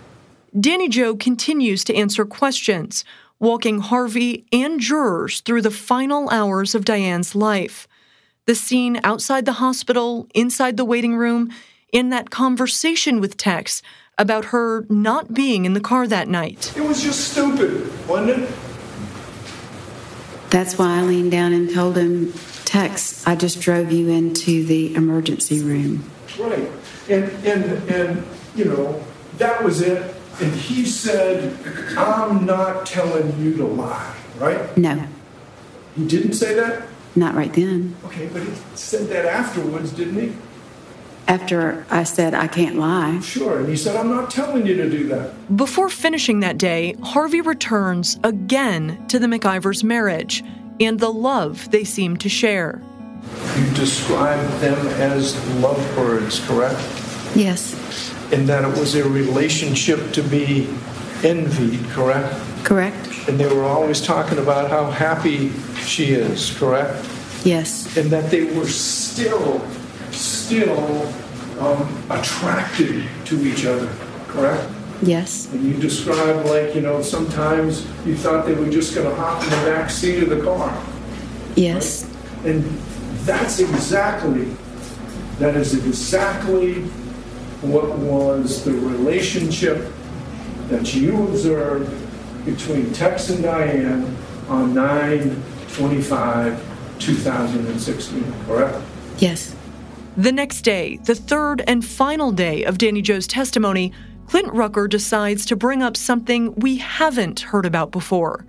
Dani 0.56 0.90
Jo 0.90 1.16
continues 1.16 1.84
to 1.86 1.96
answer 1.96 2.26
questions, 2.26 3.06
walking 3.46 3.80
Harvey 3.80 4.44
and 4.52 4.80
jurors 4.80 5.40
through 5.42 5.62
the 5.62 5.70
final 5.70 6.28
hours 6.32 6.74
of 6.74 6.84
Diane's 6.84 7.36
life. 7.36 7.88
The 8.48 8.56
scene 8.56 9.00
outside 9.04 9.46
the 9.46 9.54
hospital, 9.54 10.28
inside 10.34 10.78
the 10.78 10.84
waiting 10.84 11.16
room, 11.16 11.52
in 11.92 12.10
that 12.10 12.32
conversation 12.32 13.22
with 13.22 13.38
Tex 13.38 13.84
about 14.18 14.46
her 14.46 14.88
not 14.90 15.36
being 15.36 15.66
in 15.66 15.74
the 15.74 15.80
car 15.80 16.08
that 16.08 16.28
night. 16.28 16.76
It 16.76 16.82
was 16.82 17.04
just 17.04 17.34
stupid, 17.34 17.88
wasn't 18.08 18.42
it? 18.42 18.50
That's 20.50 20.80
why 20.80 20.98
I 20.98 21.04
leaned 21.04 21.32
down 21.32 21.54
and 21.54 21.72
told 21.72 21.98
him, 21.98 22.34
Tex, 22.66 23.28
I 23.28 23.36
just 23.36 23.62
drove 23.62 23.92
you 23.92 24.10
into 24.10 24.66
the 24.66 24.96
emergency 24.96 25.62
room. 25.62 26.10
Right. 26.40 26.72
And 27.08 27.26
and 27.46 27.90
and 27.92 28.26
you 28.56 28.66
know, 28.66 29.04
that 29.38 29.64
was 29.64 29.82
it. 29.82 30.15
And 30.42 30.54
he 30.54 30.86
said, 30.86 31.54
I'm 31.98 32.46
not 32.46 32.86
telling 32.86 33.40
you 33.42 33.56
to 33.58 33.66
lie, 33.66 34.16
right? 34.38 34.78
No, 34.78 35.08
He 35.96 36.06
didn't 36.08 36.34
say 36.34 36.54
that? 36.56 36.88
not 37.18 37.34
right 37.34 37.54
then. 37.54 37.96
Okay, 38.06 38.28
but 38.28 38.44
he 38.44 38.52
said 38.76 39.08
that 39.08 39.26
afterwards, 39.26 39.94
didn't 39.94 40.20
he? 40.20 40.36
After 41.30 41.86
I 41.90 42.04
said 42.04 42.34
I 42.34 42.48
can't 42.48 42.76
lie. 42.76 43.20
Sure. 43.22 43.60
And 43.60 43.70
he 43.70 43.78
said, 43.78 43.96
I'm 43.96 44.10
not 44.10 44.30
telling 44.30 44.66
you 44.66 44.76
to 44.76 44.90
do 44.90 45.08
that. 45.08 45.56
Before 45.56 45.88
finishing 45.90 46.42
that 46.42 46.58
day, 46.58 46.94
Harvey 47.02 47.40
returns 47.42 48.20
again 48.24 49.08
to 49.08 49.18
the 49.18 49.28
McIvers' 49.28 49.82
marriage 49.84 50.44
and 50.82 51.00
the 51.00 51.10
love 51.12 51.72
they 51.72 51.84
seem 51.86 52.18
to 52.18 52.28
share. 52.30 52.82
You 53.58 53.74
described 53.74 54.62
them 54.62 54.78
as 55.00 55.36
lovebirds, 55.62 56.46
correct? 56.48 56.80
Yes, 57.34 57.74
And 58.32 58.48
that 58.50 58.64
it 58.64 58.78
was 58.80 58.96
a 58.96 59.08
relationship 59.08 60.12
to 60.14 60.24
be 60.24 60.68
envied, 61.24 61.84
correct? 61.90 62.36
correct? 62.64 63.28
And 63.28 63.40
they 63.40 63.48
were 63.48 63.64
always 63.64 64.02
talking 64.02 64.40
about 64.40 64.70
how 64.70 64.90
happy 64.90 65.52
she 65.86 66.06
is, 66.14 66.56
correct? 66.58 67.06
Yes, 67.44 67.96
And 67.96 68.10
that 68.10 68.32
they 68.32 68.46
were 68.58 68.68
still, 68.68 69.62
still 70.12 71.08
um, 71.60 72.04
attracted 72.10 73.06
to 73.26 73.46
each 73.46 73.66
other, 73.66 73.88
correct? 74.28 74.68
yes, 75.04 75.48
And 75.54 75.64
you 75.64 75.74
described 75.80 76.50
like, 76.50 76.74
you 76.74 76.82
know, 76.82 77.02
sometimes 77.04 77.86
you 78.06 78.16
thought 78.16 78.46
they 78.48 78.56
were 78.56 78.70
just 78.70 78.96
going 78.96 79.08
to 79.08 79.16
hop 79.16 79.44
in 79.44 79.50
the 79.52 79.66
back 79.72 79.90
seat 79.92 80.24
of 80.24 80.30
the 80.30 80.42
car. 80.42 80.76
yes, 81.56 82.10
And 82.46 82.64
that's 83.26 83.60
exactly, 83.60 84.48
that 85.40 85.56
is 85.56 85.74
exactly 85.86 86.86
what 87.62 87.98
was 87.98 88.64
the 88.64 88.72
relationship 88.72 89.92
that 90.68 90.94
you 90.94 91.24
observed 91.28 91.92
between 92.46 92.92
Tex 92.94 93.30
and 93.30 93.44
Diane 93.44 94.16
on 94.50 94.74
9 94.74 95.44
25 95.74 96.98
2016, 97.00 98.34
correct? 98.46 98.82
yes. 99.18 99.56
The 100.18 100.32
next 100.32 100.62
day, 100.62 100.98
the 101.04 101.16
third 101.16 101.62
and 101.68 101.84
final 101.84 102.32
day 102.32 102.64
of 102.64 102.78
Dani 102.78 103.04
Jo's 103.04 103.28
testimony, 103.28 103.92
Clint 104.28 104.54
Rucker 104.54 104.88
decides 104.88 105.46
to 105.48 105.58
bring 105.58 105.84
up 105.84 105.98
something 105.98 106.56
we 106.56 106.78
haven't 106.78 107.42
heard 107.42 107.66
about 107.66 107.92
before. 107.92 108.46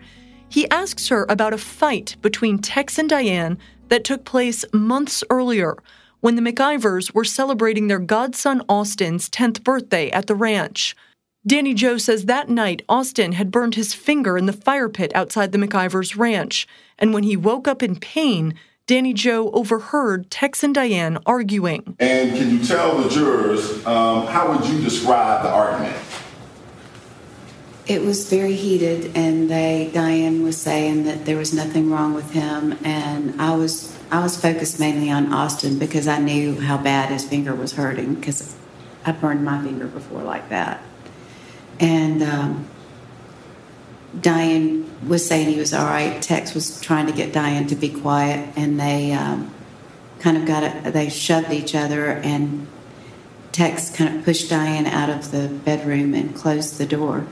He 0.48 0.70
asks 0.70 1.08
her 1.08 1.26
about 1.28 1.52
a 1.52 1.58
fight 1.58 2.16
between 2.22 2.60
Tex 2.60 2.98
and 2.98 3.08
Diane 3.08 3.58
that 3.88 4.04
took 4.04 4.24
place 4.24 4.64
months 4.72 5.24
earlier 5.28 5.76
when 6.20 6.36
the 6.36 6.42
McIvers 6.42 7.14
were 7.14 7.24
celebrating 7.24 7.86
their 7.86 7.98
godson 7.98 8.62
Austin's 8.68 9.28
10th 9.30 9.62
birthday 9.62 10.10
at 10.10 10.26
the 10.26 10.34
ranch. 10.34 10.96
Dani 11.48 11.74
Jo 11.74 11.96
says 11.96 12.24
that 12.24 12.48
night 12.48 12.82
Austin 12.88 13.32
had 13.32 13.52
burned 13.52 13.76
his 13.76 13.94
finger 13.94 14.36
in 14.36 14.46
the 14.46 14.52
fire 14.52 14.88
pit 14.88 15.12
outside 15.14 15.52
the 15.52 15.58
McIvers 15.58 16.16
ranch, 16.16 16.66
and 16.98 17.14
when 17.14 17.22
he 17.22 17.36
woke 17.36 17.68
up 17.68 17.82
in 17.82 17.96
pain, 17.96 18.54
Dani 18.86 19.14
Jo 19.14 19.50
overheard 19.50 20.30
Tex 20.30 20.62
and 20.62 20.74
Diane 20.74 21.18
arguing. 21.26 21.96
And 21.98 22.36
can 22.36 22.50
you 22.50 22.64
tell 22.64 22.98
the 22.98 23.08
jurors 23.08 23.84
um, 23.86 24.26
how 24.26 24.52
would 24.52 24.68
you 24.68 24.80
describe 24.80 25.42
the 25.42 25.48
argument? 25.48 25.96
It 27.86 28.02
was 28.02 28.28
very 28.28 28.54
heated, 28.54 29.16
and 29.16 29.48
they 29.48 29.90
Diane 29.94 30.42
was 30.42 30.56
saying 30.56 31.04
that 31.04 31.24
there 31.24 31.36
was 31.36 31.54
nothing 31.54 31.90
wrong 31.90 32.14
with 32.14 32.32
him, 32.32 32.76
and 32.82 33.40
I 33.40 33.54
was 33.54 33.95
I 34.10 34.20
was 34.20 34.40
focused 34.40 34.78
mainly 34.78 35.10
on 35.10 35.32
Austin 35.32 35.78
because 35.78 36.06
I 36.06 36.18
knew 36.18 36.60
how 36.60 36.78
bad 36.78 37.10
his 37.10 37.24
finger 37.24 37.54
was 37.54 37.72
hurting 37.72 38.14
because 38.14 38.54
I 39.04 39.12
burned 39.12 39.44
my 39.44 39.62
finger 39.62 39.86
before 39.86 40.22
like 40.22 40.48
that, 40.50 40.82
and 41.80 42.22
um, 42.22 42.68
Diane 44.20 44.90
was 45.06 45.26
saying 45.26 45.48
he 45.48 45.58
was 45.58 45.74
all 45.74 45.86
right. 45.86 46.20
Tex 46.22 46.54
was 46.54 46.80
trying 46.80 47.06
to 47.06 47.12
get 47.12 47.32
Diane 47.32 47.66
to 47.68 47.76
be 47.76 47.88
quiet, 47.88 48.48
and 48.56 48.78
they 48.78 49.12
um, 49.12 49.52
kind 50.20 50.36
of 50.36 50.46
got 50.46 50.62
it. 50.62 50.92
They 50.92 51.08
shoved 51.08 51.52
each 51.52 51.74
other, 51.74 52.12
and 52.12 52.66
Tex 53.52 53.90
kind 53.90 54.16
of 54.16 54.24
pushed 54.24 54.50
Diane 54.50 54.86
out 54.86 55.10
of 55.10 55.30
the 55.30 55.48
bedroom 55.48 56.14
and 56.14 56.34
closed 56.34 56.78
the 56.78 56.86
door. 56.86 57.26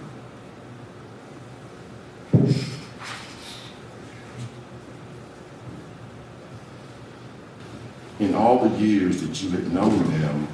In 8.20 8.34
all 8.34 8.66
the 8.66 8.73
years 8.84 9.20
that 9.22 9.42
you 9.42 9.50
had 9.50 9.72
known 9.72 9.98
them, 10.10 10.48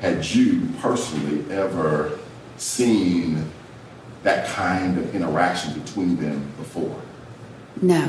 had 0.00 0.24
you 0.24 0.68
personally 0.80 1.44
ever 1.54 2.18
seen 2.56 3.50
that 4.22 4.48
kind 4.48 4.98
of 4.98 5.14
interaction 5.14 5.78
between 5.80 6.16
them 6.16 6.50
before? 6.56 7.00
No, 7.82 8.06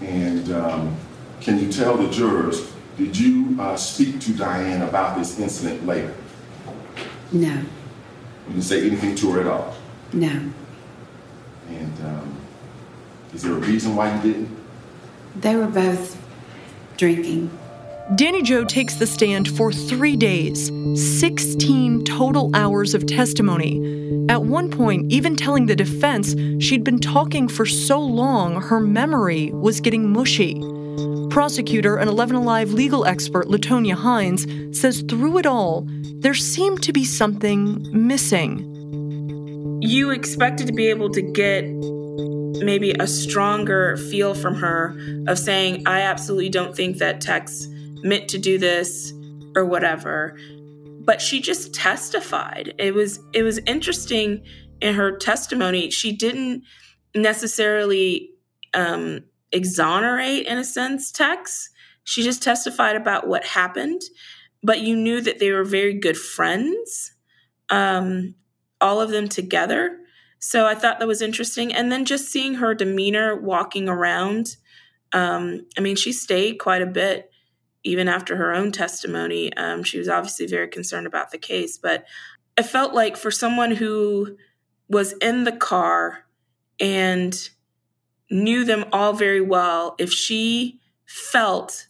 And 0.00 0.52
um, 0.52 0.96
can 1.40 1.58
you 1.58 1.72
tell 1.72 1.96
the 1.96 2.08
jurors, 2.10 2.72
did 2.96 3.18
you 3.18 3.56
uh, 3.60 3.76
speak 3.76 4.20
to 4.20 4.32
Diane 4.32 4.82
about 4.82 5.18
this 5.18 5.38
incident 5.38 5.86
later? 5.86 6.14
no, 7.32 7.48
You 7.48 7.64
didn't 8.48 8.62
say 8.62 8.86
anything 8.86 9.14
to 9.16 9.30
her 9.32 9.40
at 9.40 9.46
all? 9.46 9.74
no. 10.12 10.28
And 11.68 12.00
um, 12.04 12.36
Is 13.34 13.42
there 13.42 13.52
a 13.52 13.56
reason 13.56 13.96
why 13.96 14.14
you 14.14 14.22
didn't? 14.22 14.50
They 15.40 15.56
were 15.56 15.66
both 15.66 16.20
drinking. 16.98 17.50
Dani 18.16 18.44
Jo 18.44 18.62
takes 18.62 18.96
the 18.96 19.06
stand 19.06 19.48
for 19.56 19.72
three 19.72 20.16
days, 20.16 20.66
16 20.94 22.04
total 22.04 22.50
hours 22.54 22.92
of 22.92 23.06
testimony. 23.06 24.26
At 24.28 24.44
one 24.44 24.70
point, 24.70 25.10
even 25.10 25.34
telling 25.34 25.64
the 25.64 25.74
defense 25.74 26.34
she'd 26.62 26.84
been 26.84 26.98
talking 26.98 27.48
for 27.48 27.64
so 27.64 27.98
long 27.98 28.60
her 28.60 28.80
memory 28.80 29.50
was 29.52 29.80
getting 29.80 30.12
mushy. 30.12 30.60
Prosecutor 31.30 31.96
and 31.96 32.10
11 32.10 32.36
Alive 32.36 32.74
legal 32.74 33.06
expert 33.06 33.48
Latonia 33.48 33.94
Hines 33.94 34.46
says 34.78 35.02
through 35.08 35.38
it 35.38 35.46
all, 35.46 35.86
there 36.16 36.34
seemed 36.34 36.82
to 36.82 36.92
be 36.92 37.06
something 37.06 37.88
missing. 37.92 39.80
You 39.80 40.10
expected 40.10 40.66
to 40.66 40.74
be 40.74 40.88
able 40.88 41.08
to 41.10 41.22
get 41.22 41.64
maybe 42.62 42.92
a 42.92 43.06
stronger 43.06 43.96
feel 43.96 44.34
from 44.34 44.56
her 44.56 44.94
of 45.26 45.38
saying, 45.38 45.84
I 45.86 46.02
absolutely 46.02 46.50
don't 46.50 46.76
think 46.76 46.98
that 46.98 47.22
Tex 47.22 47.68
meant 48.02 48.28
to 48.30 48.38
do 48.38 48.58
this 48.58 49.12
or 49.56 49.64
whatever. 49.64 50.36
But 51.00 51.20
she 51.20 51.40
just 51.40 51.74
testified. 51.74 52.74
It 52.78 52.94
was 52.94 53.20
it 53.32 53.42
was 53.42 53.58
interesting 53.66 54.44
in 54.80 54.94
her 54.94 55.16
testimony. 55.16 55.90
She 55.90 56.12
didn't 56.12 56.64
necessarily 57.14 58.30
um, 58.74 59.24
exonerate, 59.52 60.46
in 60.46 60.58
a 60.58 60.64
sense, 60.64 61.10
Tex. 61.10 61.70
She 62.04 62.22
just 62.22 62.42
testified 62.42 62.96
about 62.96 63.28
what 63.28 63.44
happened, 63.44 64.02
but 64.62 64.80
you 64.80 64.96
knew 64.96 65.20
that 65.20 65.38
they 65.38 65.52
were 65.52 65.64
very 65.64 65.94
good 65.94 66.16
friends, 66.16 67.12
um, 67.70 68.34
all 68.80 69.00
of 69.00 69.10
them 69.10 69.28
together. 69.28 69.98
So 70.38 70.66
I 70.66 70.74
thought 70.74 70.98
that 70.98 71.06
was 71.06 71.22
interesting. 71.22 71.72
And 71.72 71.92
then 71.92 72.04
just 72.04 72.28
seeing 72.28 72.54
her 72.54 72.74
demeanor 72.74 73.40
walking 73.40 73.88
around. 73.88 74.56
Um, 75.12 75.66
I 75.78 75.80
mean, 75.80 75.94
she 75.94 76.12
stayed 76.12 76.54
quite 76.54 76.82
a 76.82 76.86
bit 76.86 77.31
even 77.84 78.08
after 78.08 78.36
her 78.36 78.54
own 78.54 78.72
testimony. 78.72 79.52
Um, 79.54 79.82
she 79.82 79.98
was 79.98 80.08
obviously 80.08 80.46
very 80.46 80.68
concerned 80.68 81.06
about 81.06 81.30
the 81.30 81.38
case. 81.38 81.78
But 81.78 82.04
I 82.56 82.62
felt 82.62 82.94
like 82.94 83.16
for 83.16 83.30
someone 83.30 83.72
who 83.72 84.36
was 84.88 85.12
in 85.14 85.44
the 85.44 85.52
car 85.52 86.24
and 86.78 87.48
knew 88.30 88.64
them 88.64 88.84
all 88.92 89.12
very 89.12 89.40
well, 89.40 89.94
if 89.98 90.12
she 90.12 90.80
felt 91.06 91.88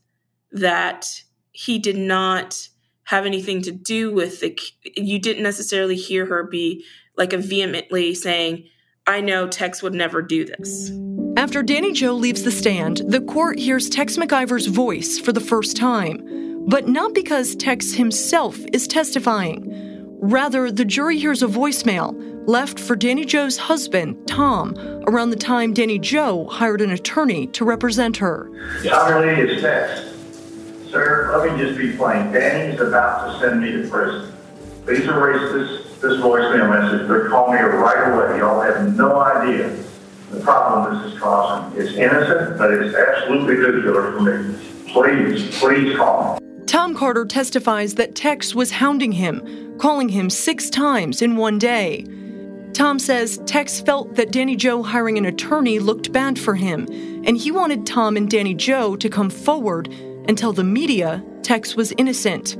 that 0.50 1.22
he 1.52 1.78
did 1.78 1.96
not 1.96 2.68
have 3.05 3.26
anything 3.26 3.62
to 3.62 3.70
do 3.70 4.12
with 4.12 4.40
the, 4.40 4.59
you 4.96 5.18
didn't 5.18 5.42
necessarily 5.42 5.96
hear 5.96 6.26
her 6.26 6.44
be 6.44 6.85
like 7.16 7.33
a 7.33 7.38
vehemently 7.38 8.14
saying, 8.14 8.64
I 9.06 9.20
know 9.20 9.48
Tex 9.48 9.82
would 9.82 9.94
never 9.94 10.22
do 10.22 10.44
this. 10.44 10.92
After 11.36 11.62
Dani 11.62 11.92
Jo 11.92 12.12
leaves 12.14 12.44
the 12.44 12.52
stand, 12.52 13.02
the 13.08 13.20
court 13.20 13.58
hears 13.58 13.88
Tex 13.88 14.16
McIver's 14.16 14.66
voice 14.66 15.18
for 15.18 15.32
the 15.32 15.40
first 15.40 15.76
time, 15.76 16.66
but 16.68 16.86
not 16.86 17.12
because 17.12 17.56
Tex 17.56 17.94
himself 17.94 18.58
is 18.72 18.86
testifying. 18.86 19.66
Rather, 20.20 20.70
the 20.70 20.84
jury 20.84 21.18
hears 21.18 21.42
a 21.42 21.48
voicemail 21.48 22.14
left 22.46 22.78
for 22.78 22.96
Dani 22.96 23.26
Jo's 23.26 23.56
husband, 23.56 24.16
Tom, 24.28 24.76
around 25.08 25.30
the 25.30 25.36
time 25.36 25.74
Dani 25.74 26.00
Jo 26.00 26.46
hired 26.46 26.80
an 26.80 26.92
attorney 26.92 27.48
to 27.48 27.64
represent 27.64 28.16
her. 28.18 28.48
Tommy 28.84 29.26
Lee 29.26 29.50
is 29.50 29.62
Tex. 29.62 30.12
Sir, 30.90 31.36
let 31.36 31.58
me 31.58 31.64
just 31.64 31.76
be 31.76 31.96
plain. 31.96 32.30
Dani's 32.30 32.80
about 32.80 33.32
to 33.32 33.40
send 33.40 33.62
me 33.62 33.72
to 33.72 33.88
prison. 33.88 34.32
Please 34.84 35.04
erase 35.06 35.52
this 35.52 35.91
this 36.02 36.20
voicemail 36.20 36.68
message, 36.68 37.08
but 37.08 37.30
call 37.30 37.52
me 37.52 37.58
right 37.58 38.12
away. 38.12 38.38
Y'all 38.38 38.60
have 38.60 38.96
no 38.96 39.20
idea 39.20 39.74
the 40.32 40.40
problem 40.40 41.02
this 41.02 41.12
is 41.12 41.20
causing. 41.20 41.80
It's 41.80 41.92
innocent, 41.92 42.58
but 42.58 42.72
it's 42.72 42.94
absolutely 42.94 43.56
nuclear 43.56 44.12
for 44.12 44.20
me. 44.20 44.58
Please, 44.92 45.58
please 45.58 45.96
call 45.96 46.34
me. 46.34 46.64
Tom 46.66 46.94
Carter 46.94 47.24
testifies 47.24 47.94
that 47.94 48.14
Tex 48.14 48.54
was 48.54 48.70
hounding 48.70 49.12
him, 49.12 49.76
calling 49.78 50.08
him 50.08 50.30
six 50.30 50.70
times 50.70 51.22
in 51.22 51.36
one 51.36 51.58
day. 51.58 52.06
Tom 52.72 52.98
says 52.98 53.38
Tex 53.44 53.80
felt 53.80 54.14
that 54.16 54.32
Dani 54.32 54.56
Jo 54.56 54.82
hiring 54.82 55.18
an 55.18 55.26
attorney 55.26 55.78
looked 55.78 56.12
bad 56.12 56.38
for 56.38 56.54
him, 56.54 56.86
and 57.26 57.36
he 57.36 57.50
wanted 57.50 57.86
Tom 57.86 58.16
and 58.16 58.28
Dani 58.28 58.56
Jo 58.56 58.96
to 58.96 59.08
come 59.10 59.28
forward 59.28 59.88
and 60.26 60.38
tell 60.38 60.52
the 60.52 60.64
media 60.64 61.22
Tex 61.42 61.76
was 61.76 61.92
innocent. 61.98 62.56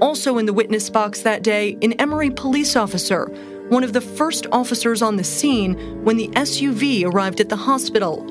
Also 0.00 0.36
in 0.36 0.44
the 0.44 0.52
witness 0.52 0.90
box 0.90 1.22
that 1.22 1.42
day, 1.42 1.78
an 1.80 1.94
Emory 1.94 2.30
police 2.30 2.76
officer, 2.76 3.26
one 3.70 3.82
of 3.82 3.94
the 3.94 4.00
first 4.00 4.46
officers 4.52 5.00
on 5.00 5.16
the 5.16 5.24
scene 5.24 5.74
when 6.04 6.18
the 6.18 6.28
SUV 6.28 7.04
arrived 7.04 7.40
at 7.40 7.48
the 7.48 7.56
hospital. 7.56 8.24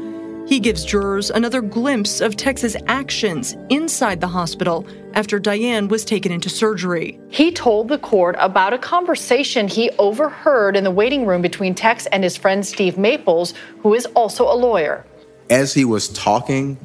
He 0.48 0.60
gives 0.60 0.86
jurors 0.86 1.32
another 1.32 1.62
glimpse 1.62 2.22
of 2.22 2.38
Tex's 2.38 2.78
actions 2.86 3.58
inside 3.70 4.22
the 4.22 4.28
hospital 4.28 4.86
after 5.14 5.40
Diane 5.40 5.88
was 5.88 6.06
taken 6.06 6.32
into 6.32 6.50
surgery. 6.50 7.20
He 7.30 7.52
told 7.52 7.88
the 7.88 7.98
court 7.98 8.36
about 8.38 8.74
a 8.74 8.78
conversation 8.78 9.68
he 9.68 9.90
overheard 9.98 10.76
in 10.76 10.84
the 10.84 10.92
waiting 10.92 11.26
room 11.26 11.42
between 11.42 11.74
Tex 11.74 12.06
and 12.08 12.24
his 12.24 12.38
friend 12.38 12.64
Steve 12.64 12.96
Maples, 12.96 13.56
who 13.82 13.96
is 13.96 14.06
also 14.08 14.44
a 14.44 14.54
lawyer. 14.54 15.04
As 15.50 15.74
he 15.74 15.84
was 15.84 16.10
talking, 16.10 16.78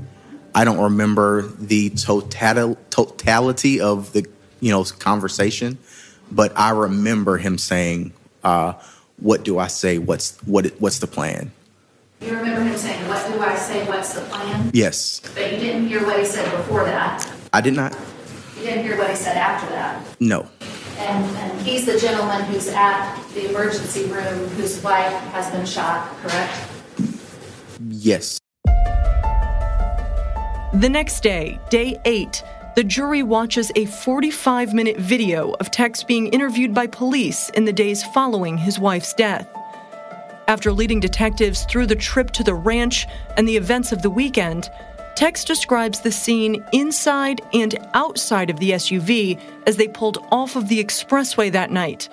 I 0.54 0.64
don't 0.64 0.80
remember 0.80 1.42
the 1.42 1.90
total, 1.90 2.78
totality 2.88 3.78
of 3.78 4.14
the 4.14 4.26
you 4.60 4.70
know 4.70 4.84
conversation, 4.84 5.78
but 6.30 6.52
I 6.56 6.70
remember 6.70 7.36
him 7.38 7.58
saying, 7.58 8.12
uh, 8.44 8.74
"What 9.18 9.42
do 9.42 9.58
I 9.58 9.66
say? 9.66 9.98
What's 9.98 10.38
what? 10.44 10.66
What's 10.78 10.98
the 10.98 11.06
plan?" 11.06 11.52
You 12.20 12.36
remember 12.36 12.62
him 12.62 12.76
saying, 12.76 13.08
"What 13.08 13.26
do 13.32 13.40
I 13.40 13.56
say? 13.56 13.86
What's 13.86 14.14
the 14.14 14.20
plan?" 14.22 14.70
Yes. 14.72 15.20
But 15.34 15.52
you 15.52 15.58
didn't 15.58 15.88
hear 15.88 16.04
what 16.04 16.18
he 16.18 16.24
said 16.24 16.50
before 16.56 16.84
that. 16.84 17.26
I 17.52 17.60
did 17.60 17.74
not. 17.74 17.96
You 18.58 18.66
didn't 18.66 18.84
hear 18.84 18.98
what 18.98 19.10
he 19.10 19.16
said 19.16 19.36
after 19.36 19.68
that. 19.70 20.04
No. 20.20 20.46
And, 20.98 21.24
and 21.36 21.60
he's 21.62 21.86
the 21.86 21.98
gentleman 21.98 22.42
who's 22.42 22.68
at 22.68 23.16
the 23.32 23.48
emergency 23.48 24.04
room 24.04 24.48
whose 24.50 24.82
wife 24.82 25.12
has 25.32 25.50
been 25.50 25.64
shot, 25.64 26.14
correct? 26.20 26.52
Yes. 27.88 28.38
The 30.74 30.88
next 30.88 31.22
day, 31.22 31.58
day 31.70 31.98
eight, 32.04 32.44
the 32.76 32.84
jury 32.84 33.22
watches 33.22 33.72
a 33.74 33.84
45 33.86 34.72
minute 34.74 34.96
video 34.96 35.52
of 35.60 35.70
Tex 35.70 36.04
being 36.04 36.28
interviewed 36.28 36.72
by 36.72 36.86
police 36.86 37.50
in 37.50 37.64
the 37.64 37.72
days 37.72 38.04
following 38.04 38.56
his 38.56 38.78
wife's 38.78 39.12
death. 39.14 39.48
After 40.46 40.72
leading 40.72 41.00
detectives 41.00 41.64
through 41.64 41.86
the 41.86 41.96
trip 41.96 42.30
to 42.32 42.44
the 42.44 42.54
ranch 42.54 43.06
and 43.36 43.46
the 43.46 43.56
events 43.56 43.92
of 43.92 44.02
the 44.02 44.10
weekend, 44.10 44.70
Tex 45.16 45.44
describes 45.44 46.00
the 46.00 46.12
scene 46.12 46.64
inside 46.72 47.40
and 47.52 47.76
outside 47.94 48.50
of 48.50 48.58
the 48.58 48.70
SUV 48.72 49.40
as 49.66 49.76
they 49.76 49.88
pulled 49.88 50.18
off 50.30 50.56
of 50.56 50.68
the 50.68 50.82
expressway 50.82 51.50
that 51.52 51.70
night. 51.70 52.08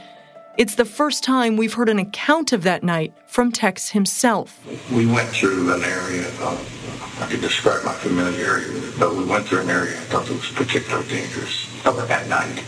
It's 0.58 0.76
the 0.76 0.86
first 0.86 1.24
time 1.24 1.56
we've 1.56 1.76
heard 1.76 1.90
an 1.90 2.00
account 2.00 2.52
of 2.52 2.64
that 2.64 2.84
night 2.84 3.14
from 3.28 3.52
Tex 3.52 3.92
himself. 3.92 4.60
We 4.92 5.06
went 5.06 5.30
through 5.30 5.72
an 5.72 5.84
area 5.84 6.28
of 6.28 6.77
I 7.20 7.28
could 7.28 7.42
describe 7.42 7.84
my 7.84 7.94
familiarity 7.94 8.74
with 8.74 8.94
it, 8.94 9.00
but 9.00 9.16
we 9.16 9.26
went 9.26 9.48
through 9.48 9.62
an 9.62 9.70
area 9.70 9.98
I 9.98 10.04
thought 10.04 10.26
that 10.28 10.34
was 10.34 10.52
particularly 10.52 11.08
dangerous 11.08 11.68
at 11.86 12.28
night. 12.28 12.64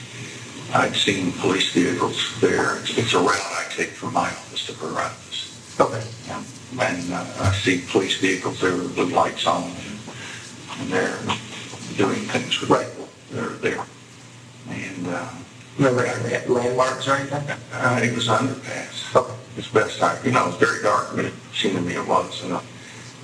I'd 0.74 0.96
seen 0.96 1.32
police 1.34 1.72
vehicles 1.74 2.40
there. 2.42 2.78
It's, 2.80 2.98
it's 2.98 3.14
a 3.14 3.20
route 3.20 3.36
I 3.36 3.66
take 3.70 3.90
from 3.90 4.14
my 4.14 4.28
office 4.28 4.66
to 4.68 4.74
her 4.74 5.00
office. 5.00 5.80
Okay. 5.80 6.04
And 6.80 7.14
uh, 7.14 7.26
I 7.40 7.52
see 7.54 7.84
police 7.90 8.20
vehicles 8.20 8.62
there 8.62 8.76
with 8.76 8.96
blue 8.96 9.08
lights 9.08 9.48
on, 9.48 9.72
and 10.80 10.90
they're 10.90 11.18
doing 11.98 12.20
things 12.30 12.60
with 12.62 12.70
right. 12.70 12.88
people. 12.88 13.10
They're 13.32 13.50
there. 13.50 13.86
And 14.70 15.08
uh, 15.08 15.30
remember 15.78 16.06
any 16.06 16.48
landmarks 16.48 17.08
or 17.08 17.16
anything? 17.16 17.58
Uh, 17.74 18.00
it 18.04 18.14
was 18.14 18.28
underpass. 18.28 19.16
Okay. 19.16 19.34
As 19.58 19.68
best 19.68 20.02
I, 20.02 20.22
you 20.24 20.32
know, 20.32 20.44
it 20.44 20.48
was 20.48 20.56
very 20.56 20.82
dark, 20.84 21.16
but 21.16 21.26
it 21.26 21.34
seemed 21.54 21.76
to 21.76 21.82
me 21.82 21.96
it 21.96 22.08
was. 22.08 22.44
And, 22.44 22.54
uh, 22.54 22.62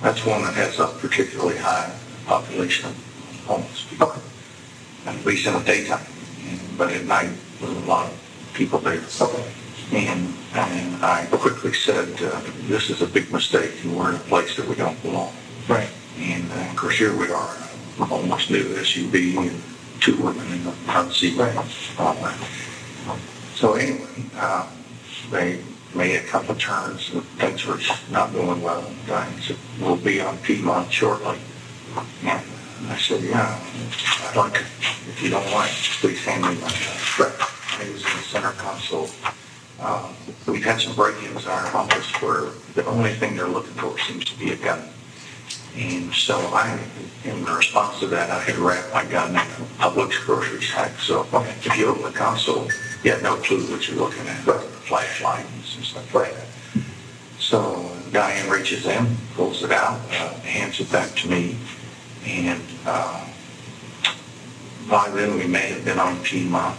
that's 0.02 0.24
one 0.24 0.42
that 0.42 0.54
has 0.54 0.78
a 0.78 0.86
particularly 0.86 1.56
high 1.56 1.92
population 2.26 2.90
of 2.90 3.44
homeless 3.46 3.86
people, 3.88 4.12
at 5.06 5.24
least 5.24 5.46
in 5.46 5.54
the 5.54 5.60
daytime. 5.60 6.04
But 6.76 6.92
at 6.92 7.04
night, 7.04 7.30
there's 7.60 7.76
a 7.76 7.80
lot 7.86 8.10
of 8.10 8.50
people 8.54 8.78
there. 8.80 9.02
And, 9.92 10.34
and 10.54 11.04
I 11.04 11.26
quickly 11.30 11.72
said, 11.72 12.08
uh, 12.22 12.40
this 12.62 12.90
is 12.90 13.02
a 13.02 13.06
big 13.06 13.32
mistake 13.32 13.72
and 13.84 13.96
we're 13.96 14.10
in 14.10 14.16
a 14.16 14.20
place 14.20 14.56
that 14.56 14.66
we 14.66 14.74
don't 14.74 15.00
belong. 15.02 15.32
Right. 15.68 15.88
And 16.18 16.50
uh, 16.52 16.70
of 16.70 16.76
course, 16.76 16.98
here 16.98 17.16
we 17.16 17.30
are, 17.30 17.56
almost 18.10 18.50
new 18.50 18.64
SUV 18.64 19.36
and 19.48 19.62
two 20.00 20.16
women 20.22 20.46
in 20.52 20.64
the 20.64 20.72
front 20.72 21.12
seat. 21.12 21.36
Right. 21.38 21.56
Uh, 21.98 23.16
so 23.54 23.74
anyway, 23.74 24.06
uh, 24.36 24.68
they 25.30 25.60
made 25.94 26.16
a 26.16 26.22
couple 26.22 26.52
of 26.52 26.58
turns 26.58 27.10
and 27.12 27.22
things 27.38 27.64
were 27.66 27.78
not 28.10 28.32
going 28.32 28.62
well. 28.62 28.84
And 29.08 29.42
said, 29.42 29.56
we'll 29.80 29.96
be 29.96 30.20
on 30.20 30.36
Piedmont 30.38 30.92
shortly. 30.92 31.38
And 32.22 32.42
I 32.88 32.96
said, 32.98 33.22
yeah, 33.22 33.58
I'd 34.24 34.36
like, 34.36 34.56
if 34.56 35.22
you 35.22 35.30
don't 35.30 35.50
mind, 35.50 35.70
please 36.00 36.22
hand 36.24 36.42
me 36.42 36.60
my 36.60 36.66
uh, 36.66 37.82
He 37.82 37.92
was 37.92 38.04
in 38.04 38.10
the 38.10 38.22
center 38.22 38.52
console 38.52 39.08
um, 39.80 40.14
we've 40.46 40.64
had 40.64 40.80
some 40.80 40.94
break-ins 40.94 41.44
in 41.44 41.50
our 41.50 41.76
office 41.76 42.10
where 42.22 42.50
the 42.74 42.84
only 42.86 43.12
thing 43.12 43.36
they're 43.36 43.48
looking 43.48 43.74
for 43.74 43.98
seems 43.98 44.24
to 44.24 44.38
be 44.38 44.52
a 44.52 44.56
gun. 44.56 44.82
And 45.76 46.12
so 46.14 46.38
I, 46.38 46.78
in 47.24 47.44
response 47.44 48.00
to 48.00 48.06
that, 48.08 48.30
I 48.30 48.40
had 48.40 48.56
wrapped 48.56 48.92
my 48.94 49.04
gun 49.04 49.30
in 49.30 49.36
a 49.36 49.40
Publix 49.78 50.24
grocery 50.24 50.62
sack. 50.62 50.92
So 51.00 51.26
if 51.32 51.76
you 51.76 51.88
open 51.88 52.04
the 52.04 52.10
console, 52.10 52.68
you 53.02 53.12
have 53.12 53.22
no 53.22 53.36
clue 53.36 53.70
what 53.70 53.86
you're 53.86 53.98
looking 53.98 54.26
at, 54.26 54.46
but 54.46 54.66
flashlight 54.86 55.44
and 55.44 55.64
stuff 55.64 56.14
like 56.14 56.32
that. 56.34 56.46
So 57.38 57.90
Diane 58.12 58.48
reaches 58.48 58.86
in, 58.86 59.06
pulls 59.34 59.62
it 59.62 59.72
out, 59.72 60.00
uh, 60.10 60.34
hands 60.40 60.80
it 60.80 60.90
back 60.90 61.14
to 61.16 61.28
me, 61.28 61.56
and 62.24 62.62
uh, 62.86 63.26
by 64.88 65.10
then 65.10 65.36
we 65.36 65.46
may 65.46 65.68
have 65.72 65.84
been 65.84 65.98
on 65.98 66.22
Piedmont. 66.22 66.78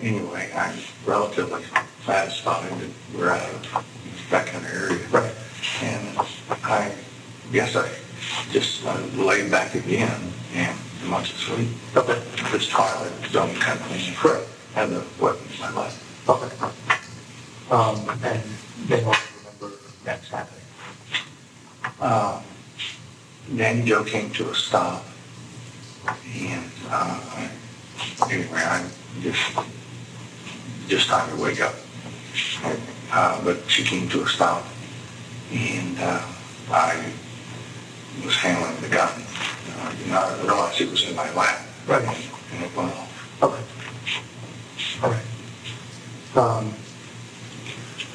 Anyway, 0.00 0.50
I'm 0.54 0.78
relatively 1.04 1.62
satisfied 2.06 2.70
that 2.70 2.90
we're 3.14 3.30
out 3.30 3.48
of 3.50 3.84
that 4.30 4.46
kind 4.46 4.64
of 4.64 4.72
area. 4.72 5.06
Right. 5.08 5.34
And 5.82 6.18
I 6.64 6.94
guess 7.52 7.76
I 7.76 7.90
just 8.50 8.84
uh, 8.86 8.98
laid 9.14 9.50
back 9.50 9.74
again 9.74 10.32
and 10.54 10.78
went 11.10 11.26
to 11.26 11.34
sleep. 11.34 11.68
Okay. 11.96 12.22
This 12.50 12.68
twilight 12.68 13.12
zone 13.30 13.54
kind 13.56 13.78
of 13.78 13.86
thing. 13.86 14.14
Correct. 14.14 14.48
And 14.76 14.92
the 14.92 15.04
weapon 15.20 15.46
in 15.52 15.60
my 15.60 15.70
lap. 15.72 15.92
Okay. 16.28 16.89
Um, 17.70 18.08
and 18.24 18.42
they 18.88 19.00
you 19.00 19.12
remember 19.38 19.76
that's 20.04 20.28
happening? 20.28 20.64
Uh, 22.00 22.42
Dani 23.52 23.84
Jo 23.84 24.02
came 24.02 24.30
to 24.32 24.50
a 24.50 24.54
stop, 24.54 25.04
and 26.34 26.70
uh, 26.88 27.48
anyway, 28.28 28.48
I 28.58 28.88
just 29.22 29.40
just 30.88 31.08
time 31.08 31.30
to 31.36 31.40
wake 31.42 31.60
up. 31.60 31.74
Uh, 33.12 33.44
but 33.44 33.58
she 33.68 33.84
came 33.84 34.08
to 34.08 34.22
a 34.22 34.26
stop, 34.28 34.64
and 35.52 35.96
uh, 36.00 36.26
I 36.70 37.12
was 38.24 38.34
handling 38.34 38.80
the 38.80 38.88
gun. 38.88 39.12
Uh, 39.78 39.94
you 40.04 40.10
know, 40.10 40.18
I 40.18 40.42
realized 40.42 40.80
it 40.80 40.90
was 40.90 41.08
in 41.08 41.14
my 41.14 41.32
lap, 41.34 41.60
Right. 41.86 42.02
and 42.52 42.64
it 42.64 42.76
went 42.76 42.92
off. 42.92 43.42
Okay. 43.42 43.62
All 45.04 45.10
right. 45.10 45.26
Um, 46.36 46.74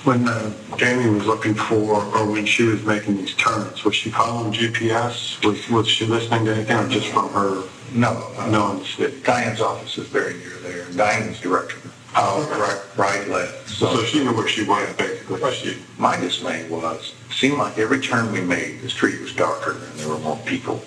When 0.06 0.28
uh, 0.28 0.54
Jamie 0.78 1.10
was 1.10 1.26
looking 1.26 1.56
for, 1.56 1.96
or 1.96 2.32
when 2.32 2.46
she 2.46 2.62
was 2.62 2.84
making 2.84 3.18
these 3.18 3.34
turns, 3.34 3.84
was 3.84 3.96
she 3.96 4.12
following 4.12 4.54
GPS? 4.54 5.44
Was, 5.44 5.68
was 5.68 5.88
she 5.88 6.06
listening 6.06 6.46
to 6.46 6.54
anything 6.54 6.78
or 6.78 6.88
just 6.88 7.08
from 7.08 7.28
her 7.30 7.64
No, 7.92 8.32
uh, 8.38 8.46
knowledge? 8.46 9.00
Diane's 9.24 9.62
office 9.62 9.98
is 9.98 10.08
very 10.08 10.36
near 10.36 10.58
there. 10.62 10.86
Diane's 10.92 11.40
director. 11.40 11.80
Oh, 12.16 12.48
right, 12.96 12.98
right, 12.98 13.28
left. 13.28 13.68
So 13.68 14.04
she 14.04 14.24
knew 14.24 14.36
where 14.36 14.48
she 14.48 14.64
was 14.64 14.96
basically. 14.96 15.52
She, 15.54 15.82
My 15.98 16.20
dismay 16.20 16.70
was, 16.70 17.16
it 17.28 17.34
seemed 17.34 17.58
like 17.58 17.80
every 17.80 18.00
turn 18.00 18.32
we 18.32 18.42
made, 18.42 18.82
the 18.82 18.90
street 18.92 19.20
was 19.22 19.34
darker 19.34 19.72
and 19.72 20.00
there 20.00 20.10
were 20.10 20.20
more 20.20 20.38
people 20.46 20.84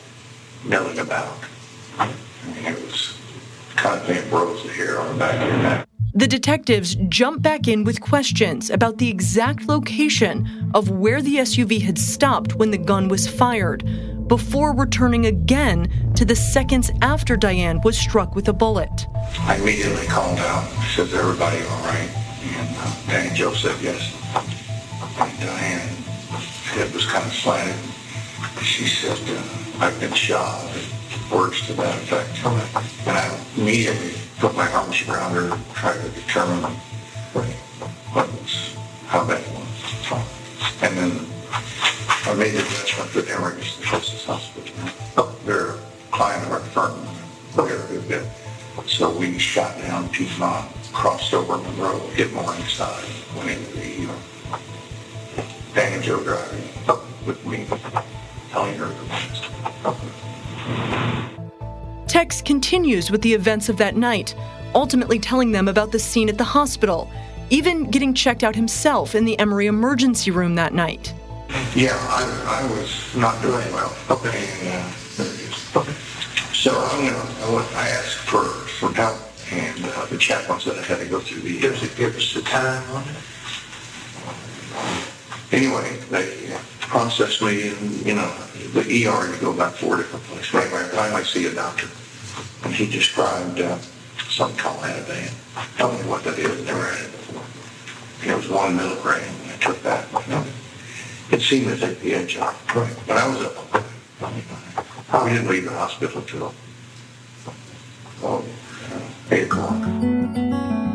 milling 0.64 1.00
about. 1.00 1.36
I 1.98 2.06
mean, 2.06 2.66
it 2.66 2.84
was 2.84 3.18
kind 3.74 4.00
of 4.00 4.06
that 4.06 4.30
rose 4.30 4.62
hair 4.70 5.00
on 5.00 5.14
the 5.14 5.18
back 5.18 5.42
of 5.42 5.48
your 5.48 5.58
neck. 5.58 5.87
The 6.14 6.26
detectives 6.26 6.96
jump 7.08 7.42
back 7.42 7.68
in 7.68 7.84
with 7.84 8.00
questions 8.00 8.70
about 8.70 8.96
the 8.96 9.10
exact 9.10 9.68
location 9.68 10.70
of 10.74 10.90
where 10.90 11.20
the 11.20 11.36
SUV 11.36 11.82
had 11.82 11.98
stopped 11.98 12.54
when 12.54 12.70
the 12.70 12.78
gun 12.78 13.08
was 13.08 13.28
fired, 13.28 13.84
before 14.26 14.74
returning 14.74 15.26
again 15.26 16.12
to 16.14 16.24
the 16.24 16.34
seconds 16.34 16.90
after 17.02 17.36
Diane 17.36 17.80
was 17.82 17.98
struck 17.98 18.34
with 18.34 18.48
a 18.48 18.54
bullet. 18.54 19.06
I 19.40 19.56
immediately 19.56 20.06
called 20.06 20.38
out, 20.38 20.64
says, 20.94 21.12
everybody 21.12 21.58
all 21.58 21.82
right? 21.84 22.10
And 22.42 22.68
uh, 22.76 22.90
Dani 23.06 23.34
Jo 23.34 23.52
said 23.52 23.76
yes. 23.82 24.14
And 25.20 25.40
Diane 25.40 25.88
head 26.64 26.92
was 26.94 27.04
kind 27.04 27.24
of 27.24 27.32
slanted. 27.32 27.76
She 28.62 28.86
said, 28.86 29.18
uh, 29.28 29.84
I've 29.84 30.00
been 30.00 30.14
shot. 30.14 30.64
Words 31.30 31.66
to 31.66 31.74
that 31.74 31.94
effect. 32.02 32.44
And 33.06 33.16
I 33.16 33.38
immediately 33.56 34.14
put 34.38 34.54
my 34.54 34.70
arms 34.72 35.06
around 35.08 35.34
her, 35.34 35.58
tried 35.74 36.00
to 36.00 36.08
determine 36.10 36.62
what 38.12 38.26
was, 38.40 38.76
how 39.06 39.26
bad 39.26 39.40
it 39.40 39.48
was. 39.52 39.68
And 40.82 40.96
then 40.96 41.26
I 42.24 42.34
made 42.34 42.54
the 42.54 42.62
judgment 42.62 43.12
that 43.14 43.28
Emory 43.28 43.56
was 43.56 43.76
the 43.78 43.84
closest 43.84 44.26
hospital. 44.26 44.74
Oh, 45.16 45.36
they're 45.44 45.70
a 45.70 45.78
client 46.12 46.46
of 46.46 46.52
our 46.52 46.60
firm. 46.60 46.98
They're 47.56 47.82
a 47.82 47.86
good 47.88 48.08
bit. 48.08 48.24
So 48.86 49.10
we 49.16 49.38
shot 49.38 49.76
down 49.78 50.08
Piedmont, 50.10 50.70
crossed 50.92 51.34
over 51.34 51.58
Monroe, 51.58 51.98
hit 52.08 52.32
Morningside, 52.32 53.04
went 53.36 53.50
into 53.50 53.72
the 53.72 54.08
uh, 54.12 56.02
driving 56.02 56.68
up 56.88 57.02
with 57.26 57.44
me, 57.44 57.66
telling 58.50 58.76
her 58.78 58.86
the 58.86 59.67
Tex 62.28 62.42
continues 62.42 63.10
with 63.10 63.22
the 63.22 63.32
events 63.32 63.70
of 63.70 63.78
that 63.78 63.96
night, 63.96 64.34
ultimately 64.74 65.18
telling 65.18 65.50
them 65.50 65.66
about 65.66 65.92
the 65.92 65.98
scene 65.98 66.28
at 66.28 66.36
the 66.36 66.44
hospital, 66.44 67.10
even 67.48 67.90
getting 67.90 68.12
checked 68.12 68.44
out 68.44 68.54
himself 68.54 69.14
in 69.14 69.24
the 69.24 69.38
Emory 69.38 69.66
emergency 69.66 70.30
room 70.30 70.54
that 70.54 70.74
night. 70.74 71.14
Yeah, 71.74 71.96
I, 71.96 72.60
I 72.60 72.78
was 72.78 73.16
not 73.16 73.40
doing 73.40 73.64
well. 73.72 73.96
Okay. 74.10 74.28
Uh, 74.28 74.92
it. 75.16 75.74
Okay. 75.74 75.92
So 76.52 76.72
I'm 76.76 77.06
gonna, 77.06 77.66
I 77.76 77.88
asked 77.88 78.16
for 78.16 78.44
some 78.78 78.92
help, 78.92 79.16
and 79.50 79.82
uh, 79.86 80.04
the 80.04 80.18
chaplain 80.18 80.60
said 80.60 80.76
I 80.76 80.82
had 80.82 80.98
to 80.98 81.06
go 81.06 81.20
through 81.20 81.40
the. 81.40 81.58
Give 81.96 82.14
us 82.14 82.34
the 82.34 82.42
time 82.42 82.90
on 82.94 83.04
it. 83.04 83.16
Anyway, 85.50 85.96
they 86.10 86.52
uh, 86.52 86.58
processed 86.80 87.40
me, 87.40 87.70
and 87.70 88.06
you 88.06 88.14
know, 88.14 88.30
the 88.74 88.82
ER 88.82 89.32
you 89.32 89.40
go 89.40 89.54
back 89.56 89.72
four 89.72 89.96
different 89.96 90.26
places. 90.26 90.54
Anyway, 90.54 90.78
I 90.78 90.88
finally 90.88 91.24
see 91.24 91.46
a 91.46 91.54
doctor, 91.54 91.88
and 92.68 92.76
he 92.76 92.86
described 92.86 93.58
uh, 93.60 93.78
something 94.28 94.58
called 94.58 94.82
Ativan. 94.82 95.32
Tell 95.78 95.90
me 95.90 96.00
what 96.06 96.22
that 96.24 96.38
is. 96.38 96.66
Never 96.66 96.84
had 96.84 97.06
it 97.06 97.12
before. 97.12 98.30
It 98.30 98.36
was 98.36 98.48
one 98.50 98.76
milligram, 98.76 99.24
I 99.46 99.56
took 99.56 99.82
that. 99.84 100.06
It 101.32 101.40
seemed 101.40 101.68
to 101.68 101.78
take 101.78 101.98
the 102.00 102.12
edge 102.12 102.36
off. 102.36 102.76
Right. 102.76 102.94
But 103.06 103.16
I 103.16 103.26
was 103.26 103.46
up. 103.46 105.24
We 105.24 105.30
didn't 105.30 105.48
leave 105.48 105.64
the 105.64 105.70
hospital 105.70 106.20
till 106.20 106.54
oh, 108.22 108.44
uh, 108.92 109.34
eight 109.34 109.44
o'clock. 109.44 109.82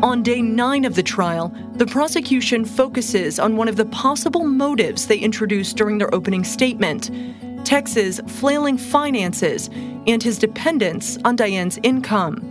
On 0.04 0.22
day 0.22 0.42
nine 0.42 0.84
of 0.84 0.94
the 0.94 1.02
trial, 1.02 1.52
the 1.74 1.86
prosecution 1.86 2.64
focuses 2.64 3.40
on 3.40 3.56
one 3.56 3.66
of 3.66 3.74
the 3.74 3.86
possible 3.86 4.44
motives 4.44 5.08
they 5.08 5.18
introduced 5.18 5.76
during 5.76 5.98
their 5.98 6.14
opening 6.14 6.44
statement 6.44 7.10
Tex's 7.64 8.20
flailing 8.26 8.78
finances 8.78 9.68
and 10.06 10.22
his 10.22 10.38
dependence 10.38 11.18
on 11.24 11.36
Diane's 11.36 11.78
income. 11.82 12.50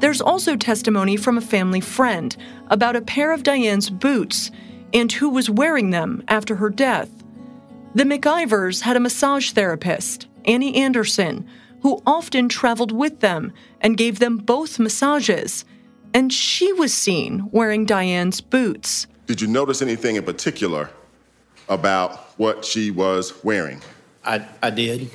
There's 0.00 0.20
also 0.20 0.56
testimony 0.56 1.16
from 1.16 1.38
a 1.38 1.42
family 1.42 1.80
friend 1.80 2.36
about 2.68 2.96
a 2.96 3.00
pair 3.00 3.32
of 3.32 3.42
Diane's 3.42 3.90
boots 3.90 4.50
and 4.92 5.10
who 5.10 5.28
was 5.28 5.50
wearing 5.50 5.90
them 5.90 6.22
after 6.28 6.56
her 6.56 6.70
death. 6.70 7.10
The 7.94 8.04
McIvers 8.04 8.82
had 8.82 8.96
a 8.96 9.00
massage 9.00 9.50
therapist, 9.50 10.26
Annie 10.44 10.76
Anderson, 10.76 11.48
who 11.82 12.02
often 12.06 12.48
traveled 12.48 12.92
with 12.92 13.20
them 13.20 13.52
and 13.80 13.96
gave 13.96 14.18
them 14.18 14.36
both 14.36 14.78
massages. 14.78 15.64
And 16.14 16.32
she 16.32 16.72
was 16.72 16.94
seen 16.94 17.48
wearing 17.50 17.84
Diane's 17.84 18.40
boots. 18.40 19.06
Did 19.26 19.40
you 19.40 19.48
notice 19.48 19.82
anything 19.82 20.16
in 20.16 20.24
particular 20.24 20.90
about 21.68 22.18
what 22.38 22.64
she 22.64 22.90
was 22.90 23.44
wearing? 23.44 23.80
I, 24.28 24.46
I 24.62 24.70
did. 24.70 25.10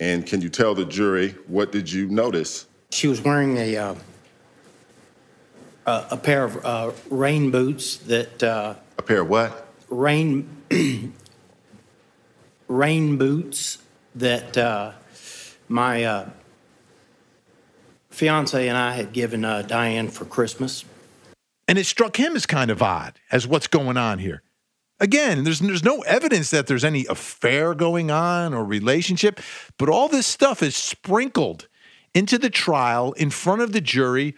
And 0.00 0.26
can 0.26 0.40
you 0.40 0.48
tell 0.48 0.74
the 0.74 0.86
jury 0.86 1.36
what 1.46 1.70
did 1.70 1.92
you 1.92 2.08
notice? 2.08 2.66
She 2.90 3.06
was 3.06 3.20
wearing 3.20 3.58
a 3.58 3.76
uh, 3.76 3.94
a, 5.86 6.06
a 6.12 6.16
pair 6.16 6.44
of 6.44 6.64
uh, 6.64 6.92
rain 7.10 7.50
boots 7.50 7.98
that 7.98 8.42
uh, 8.42 8.74
A 8.98 9.02
pair 9.02 9.20
of 9.20 9.28
what? 9.28 9.68
rain 9.90 10.48
rain 12.68 13.18
boots 13.18 13.78
that 14.14 14.56
uh, 14.56 14.92
my 15.68 16.04
uh, 16.04 16.30
fiance 18.10 18.66
and 18.66 18.78
I 18.78 18.92
had 18.94 19.12
given 19.12 19.44
uh, 19.44 19.62
Diane 19.62 20.08
for 20.08 20.24
Christmas. 20.24 20.84
And 21.68 21.78
it 21.78 21.84
struck 21.84 22.16
him 22.18 22.34
as 22.34 22.46
kind 22.46 22.70
of 22.70 22.82
odd 22.82 23.18
as 23.30 23.46
what's 23.46 23.66
going 23.66 23.96
on 23.96 24.18
here. 24.18 24.42
Again, 25.02 25.42
there's 25.42 25.58
there's 25.58 25.82
no 25.82 26.02
evidence 26.02 26.50
that 26.50 26.68
there's 26.68 26.84
any 26.84 27.06
affair 27.06 27.74
going 27.74 28.12
on 28.12 28.54
or 28.54 28.64
relationship, 28.64 29.40
but 29.76 29.88
all 29.88 30.06
this 30.06 30.28
stuff 30.28 30.62
is 30.62 30.76
sprinkled 30.76 31.66
into 32.14 32.38
the 32.38 32.48
trial 32.48 33.10
in 33.14 33.28
front 33.30 33.62
of 33.62 33.72
the 33.72 33.80
jury, 33.80 34.36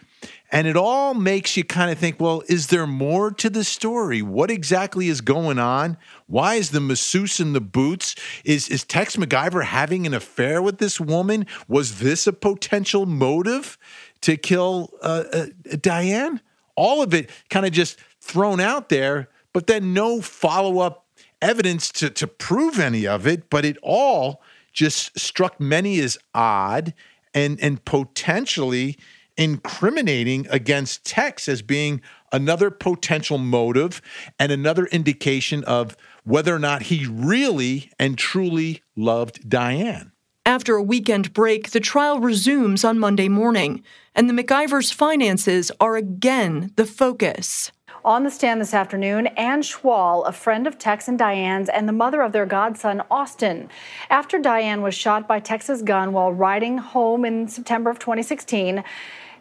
and 0.51 0.65
it 0.65 0.75
all 0.75 1.13
makes 1.13 1.55
you 1.55 1.63
kind 1.63 1.91
of 1.91 1.99
think, 1.99 2.19
well, 2.19 2.41
is 2.47 2.67
there 2.67 2.87
more 2.87 3.29
to 3.29 3.47
the 3.47 3.63
story? 3.63 4.23
What 4.23 4.49
exactly 4.49 5.07
is 5.07 5.21
going 5.21 5.59
on? 5.59 5.97
Why 6.25 6.55
is 6.55 6.71
the 6.71 6.81
masseuse 6.81 7.39
in 7.39 7.53
the 7.53 7.61
boots? 7.61 8.15
Is 8.43 8.67
is 8.67 8.83
Tex 8.83 9.17
McIver 9.17 9.65
having 9.65 10.07
an 10.07 10.15
affair 10.15 10.63
with 10.63 10.79
this 10.79 10.99
woman? 10.99 11.45
Was 11.67 11.99
this 11.99 12.25
a 12.25 12.33
potential 12.33 13.05
motive 13.05 13.77
to 14.21 14.35
kill 14.35 14.89
uh, 15.03 15.25
uh, 15.31 15.45
Diane? 15.79 16.41
All 16.75 17.03
of 17.03 17.13
it 17.13 17.29
kind 17.51 17.67
of 17.67 17.71
just 17.71 17.99
thrown 18.19 18.59
out 18.59 18.89
there, 18.89 19.29
but 19.55 19.67
then 19.67 19.93
no 19.93 20.19
follow 20.19 20.79
up 20.79 21.05
evidence 21.41 21.89
to, 21.89 22.09
to 22.09 22.27
prove 22.27 22.77
any 22.77 23.07
of 23.07 23.25
it. 23.25 23.49
But 23.49 23.63
it 23.63 23.77
all 23.81 24.41
just 24.73 25.17
struck 25.17 25.61
many 25.61 25.97
as 26.01 26.17
odd 26.33 26.93
and, 27.33 27.57
and 27.61 27.83
potentially 27.85 28.97
incriminating 29.37 30.45
against 30.49 31.05
Tex 31.05 31.47
as 31.47 31.61
being 31.61 32.01
another 32.33 32.69
potential 32.69 33.37
motive 33.37 34.01
and 34.37 34.51
another 34.51 34.87
indication 34.87 35.63
of 35.63 35.95
whether 36.25 36.53
or 36.53 36.59
not 36.59 36.81
he 36.81 37.07
really 37.09 37.89
and 37.97 38.17
truly 38.17 38.83
loved 38.97 39.47
Diane. 39.47 40.11
After 40.45 40.75
a 40.75 40.83
weekend 40.83 41.31
break, 41.31 41.71
the 41.71 41.79
trial 41.79 42.19
resumes 42.19 42.83
on 42.83 42.99
Monday 42.99 43.29
morning, 43.29 43.85
and 44.13 44.29
the 44.29 44.33
McIvers' 44.33 44.93
finances 44.93 45.71
are 45.79 45.95
again 45.95 46.73
the 46.75 46.85
focus. 46.85 47.71
On 48.05 48.21
the 48.21 48.29
stand 48.29 48.61
this 48.61 48.75
afternoon, 48.75 49.25
Ann 49.35 49.63
Schwal, 49.63 50.27
a 50.27 50.31
friend 50.31 50.67
of 50.67 50.77
Tex 50.77 51.07
and 51.07 51.17
Diane's 51.17 51.69
and 51.69 51.87
the 51.87 51.91
mother 51.91 52.21
of 52.21 52.33
their 52.33 52.45
godson, 52.45 53.01
Austin. 53.09 53.67
After 54.11 54.37
Diane 54.37 54.83
was 54.83 54.93
shot 54.93 55.27
by 55.27 55.39
Tex's 55.39 55.81
gun 55.81 56.13
while 56.13 56.31
riding 56.31 56.77
home 56.77 57.25
in 57.25 57.47
September 57.47 57.89
of 57.89 57.97
2016, 57.97 58.83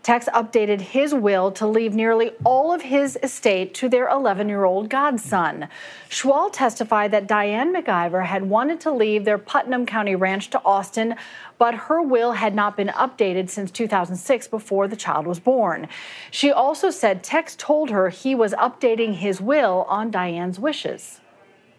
Tex 0.04 0.28
updated 0.34 0.82
his 0.82 1.14
will 1.14 1.50
to 1.52 1.66
leave 1.66 1.94
nearly 1.94 2.32
all 2.44 2.74
of 2.74 2.82
his 2.82 3.18
estate 3.22 3.72
to 3.72 3.88
their 3.88 4.06
11 4.06 4.50
year 4.50 4.64
old 4.64 4.90
godson. 4.90 5.66
Schwal 6.10 6.52
testified 6.52 7.10
that 7.10 7.26
Diane 7.26 7.74
McIver 7.74 8.26
had 8.26 8.42
wanted 8.42 8.80
to 8.80 8.92
leave 8.92 9.24
their 9.24 9.38
Putnam 9.38 9.86
County 9.86 10.14
ranch 10.14 10.50
to 10.50 10.60
Austin, 10.62 11.14
but 11.56 11.74
her 11.74 12.02
will 12.02 12.32
had 12.32 12.54
not 12.54 12.76
been 12.76 12.88
updated 12.88 13.48
since 13.48 13.70
2006 13.70 14.46
before 14.48 14.86
the 14.88 14.94
child 14.94 15.26
was 15.26 15.40
born. 15.40 15.88
She 16.30 16.52
also 16.52 16.90
said 16.90 17.24
Tex 17.24 17.56
told 17.56 17.88
her 17.88 18.10
he 18.10 18.34
was 18.34 18.52
updating 18.52 19.14
his 19.14 19.40
will 19.40 19.86
on 19.88 20.10
Diane's 20.10 20.60
wishes. 20.60 21.20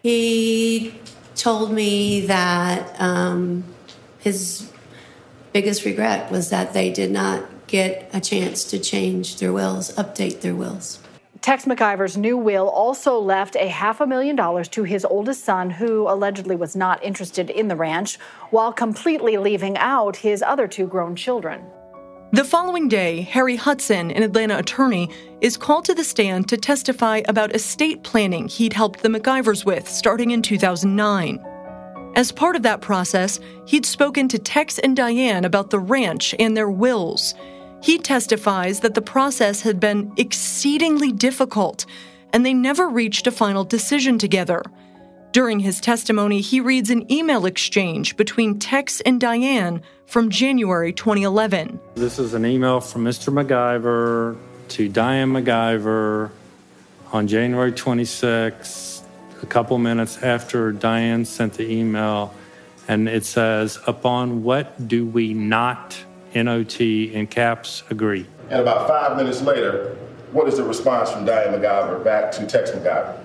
He 0.02 1.00
told 1.36 1.72
me 1.72 2.22
that 2.22 3.00
um, 3.00 3.64
his 4.18 4.72
biggest 5.54 5.86
regret 5.86 6.32
was 6.32 6.50
that 6.50 6.74
they 6.74 6.92
did 6.92 7.12
not 7.12 7.46
get 7.68 8.10
a 8.14 8.22
chance 8.22 8.64
to 8.66 8.80
change 8.80 9.38
their 9.38 9.54
wills, 9.54 9.94
update 9.96 10.42
their 10.42 10.56
wills. 10.56 11.00
Tex 11.42 11.66
McIver's 11.66 12.18
new 12.18 12.38
will 12.38 12.70
also 12.70 13.20
left 13.20 13.56
a 13.56 13.68
half 13.68 14.02
a 14.02 14.08
million 14.08 14.36
dollars 14.36 14.68
to 14.70 14.84
his 14.84 15.06
oldest 15.06 15.44
son, 15.44 15.70
who 15.70 16.10
allegedly 16.10 16.56
was 16.56 16.76
not 16.76 17.04
interested 17.04 17.52
in 17.52 17.68
the 17.68 17.76
ranch, 17.76 18.18
while 18.50 18.74
completely 18.74 19.38
leaving 19.38 19.78
out 19.78 20.16
his 20.16 20.42
other 20.42 20.68
two 20.68 20.88
grown 20.88 21.16
children. 21.16 21.64
The 22.32 22.44
following 22.44 22.90
day, 22.90 23.22
Harry 23.22 23.56
Hudson, 23.56 24.10
an 24.12 24.24
Atlanta 24.24 24.58
attorney, 24.58 25.10
is 25.40 25.56
called 25.56 25.86
to 25.86 25.94
the 25.94 26.04
stand 26.04 26.50
to 26.50 26.58
testify 26.58 27.22
about 27.28 27.56
estate 27.56 28.04
planning 28.04 28.48
he'd 28.48 28.74
helped 28.74 29.04
the 29.04 29.10
McIvers 29.10 29.64
with 29.64 29.88
starting 29.88 30.32
in 30.32 30.42
2009. 30.42 31.40
As 32.16 32.32
part 32.32 32.56
of 32.56 32.64
that 32.64 32.82
process, 32.82 33.40
he'd 33.68 33.86
spoken 33.86 34.28
to 34.30 34.40
Tex 34.40 34.80
and 34.80 34.98
Diane 34.98 35.46
about 35.46 35.70
the 35.70 35.80
ranch 35.80 36.34
and 36.40 36.58
their 36.58 36.70
wills. 36.70 37.36
He 37.86 38.00
testifies 38.00 38.80
that 38.80 38.96
the 38.96 39.02
process 39.04 39.62
had 39.62 39.80
been 39.80 40.12
exceedingly 40.18 41.12
difficult 41.12 41.86
and 42.34 42.44
they 42.44 42.52
never 42.52 42.90
reached 42.90 43.28
a 43.28 43.32
final 43.32 43.64
decision 43.64 44.18
together. 44.18 44.64
During 45.34 45.60
his 45.60 45.80
testimony, 45.80 46.42
he 46.42 46.60
reads 46.60 46.90
an 46.90 47.12
email 47.12 47.46
exchange 47.46 48.18
between 48.18 48.58
Tex 48.58 49.02
and 49.02 49.22
Diane 49.22 49.84
from 50.08 50.32
January 50.32 50.94
2011. 50.94 51.80
This 51.94 52.18
is 52.18 52.34
an 52.34 52.44
email 52.44 52.82
from 52.82 53.04
Mr. 53.04 53.32
McIver 53.32 54.36
to 54.70 54.90
Diane 54.90 55.32
McIver 55.32 56.32
on 57.14 57.28
January 57.28 57.72
26, 57.72 59.04
a 59.44 59.46
couple 59.46 59.78
minutes 59.78 60.24
after 60.24 60.72
Diane 60.72 61.24
sent 61.24 61.54
the 61.54 61.70
email. 61.72 62.34
And 62.88 63.08
it 63.08 63.26
says, 63.26 63.78
Upon 63.86 64.42
what 64.42 64.88
do 64.88 65.06
we 65.06 65.36
not 65.36 65.96
NOT, 66.36 66.80
and 66.80 67.30
CAPS 67.30 67.84
agree. 67.90 68.28
And 68.50 68.62
about 68.62 68.88
five 68.88 69.18
minutes 69.18 69.42
later, 69.42 69.98
what 70.32 70.48
is 70.48 70.58
the 70.58 70.64
response 70.64 71.10
from 71.10 71.26
Diane 71.26 71.60
McIver 71.60 72.04
back 72.04 72.32
to 72.34 72.46
Tex 72.46 72.72
McIver? 72.72 73.18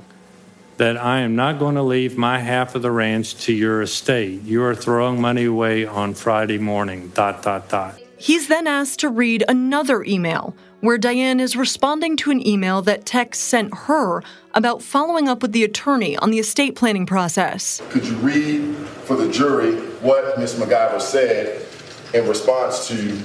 That 0.77 0.97
I 0.97 1.21
am 1.21 1.37
not 1.37 1.59
going 1.59 1.75
to 1.75 1.83
leave 1.83 2.17
my 2.17 2.39
half 2.39 2.75
of 2.75 2.83
the 2.83 2.91
ranch 2.91 3.35
to 3.45 3.53
your 3.53 3.83
estate. 3.83 4.43
You 4.43 4.63
are 4.63 4.75
throwing 4.75 5.21
money 5.21 5.45
away 5.45 5.85
on 5.85 6.15
Friday 6.15 6.57
morning, 6.57 7.09
dot, 7.15 7.43
dot, 7.43 7.69
dot. 7.69 7.99
He's 8.17 8.49
then 8.49 8.67
asked 8.67 9.01
to 9.01 9.09
read 9.09 9.45
another 9.49 10.05
email 10.05 10.55
where 10.81 10.99
Diane 10.99 11.41
is 11.41 11.57
responding 11.57 12.17
to 12.19 12.31
an 12.31 12.47
email 12.47 12.81
that 12.83 13.05
Tex 13.05 13.39
sent 13.39 13.75
her 13.75 14.23
about 14.55 14.83
following 14.83 15.29
up 15.29 15.43
with 15.43 15.53
the 15.53 15.65
attorney 15.65 16.17
on 16.19 16.31
the 16.31 16.39
estate 16.39 16.77
planning 16.77 17.07
process. 17.07 17.83
Could 17.91 18.07
you 18.07 18.15
read 18.17 18.75
for 19.05 19.17
the 19.17 19.31
jury 19.31 19.75
what 20.01 20.39
Ms. 20.39 20.55
McIver 20.55 21.01
said 21.01 21.63
in 22.13 22.27
response 22.29 22.89
to 22.89 23.19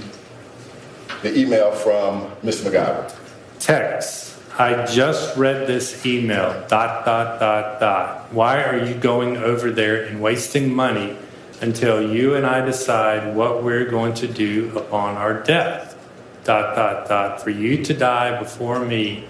the 1.22 1.38
email 1.38 1.72
from 1.72 2.30
Mr. 2.44 2.70
McIver. 2.70 3.16
Tex. 3.60 4.40
I 4.58 4.86
just 4.86 5.36
read 5.36 5.68
this 5.68 6.06
email. 6.06 6.52
Dot, 6.68 7.06
dot, 7.06 7.40
dot, 7.40 7.80
dot. 7.80 8.32
Why 8.32 8.64
are 8.64 8.86
you 8.86 8.94
going 8.94 9.38
over 9.38 9.70
there 9.70 10.06
and 10.06 10.22
wasting 10.22 10.74
money 10.74 11.18
until 11.62 12.14
you 12.14 12.36
and 12.36 12.46
I 12.46 12.64
decide 12.64 13.36
what 13.36 13.64
we're 13.64 13.90
going 13.90 14.14
to 14.16 14.28
do 14.28 14.72
upon 14.78 15.18
our 15.18 15.44
death? 15.44 15.98
Dot, 16.44 16.76
dot, 16.76 17.10
dot. 17.10 17.42
For 17.42 17.50
you 17.50 17.84
to 17.84 17.94
die 17.94 18.40
before 18.40 18.80
me 18.80 19.28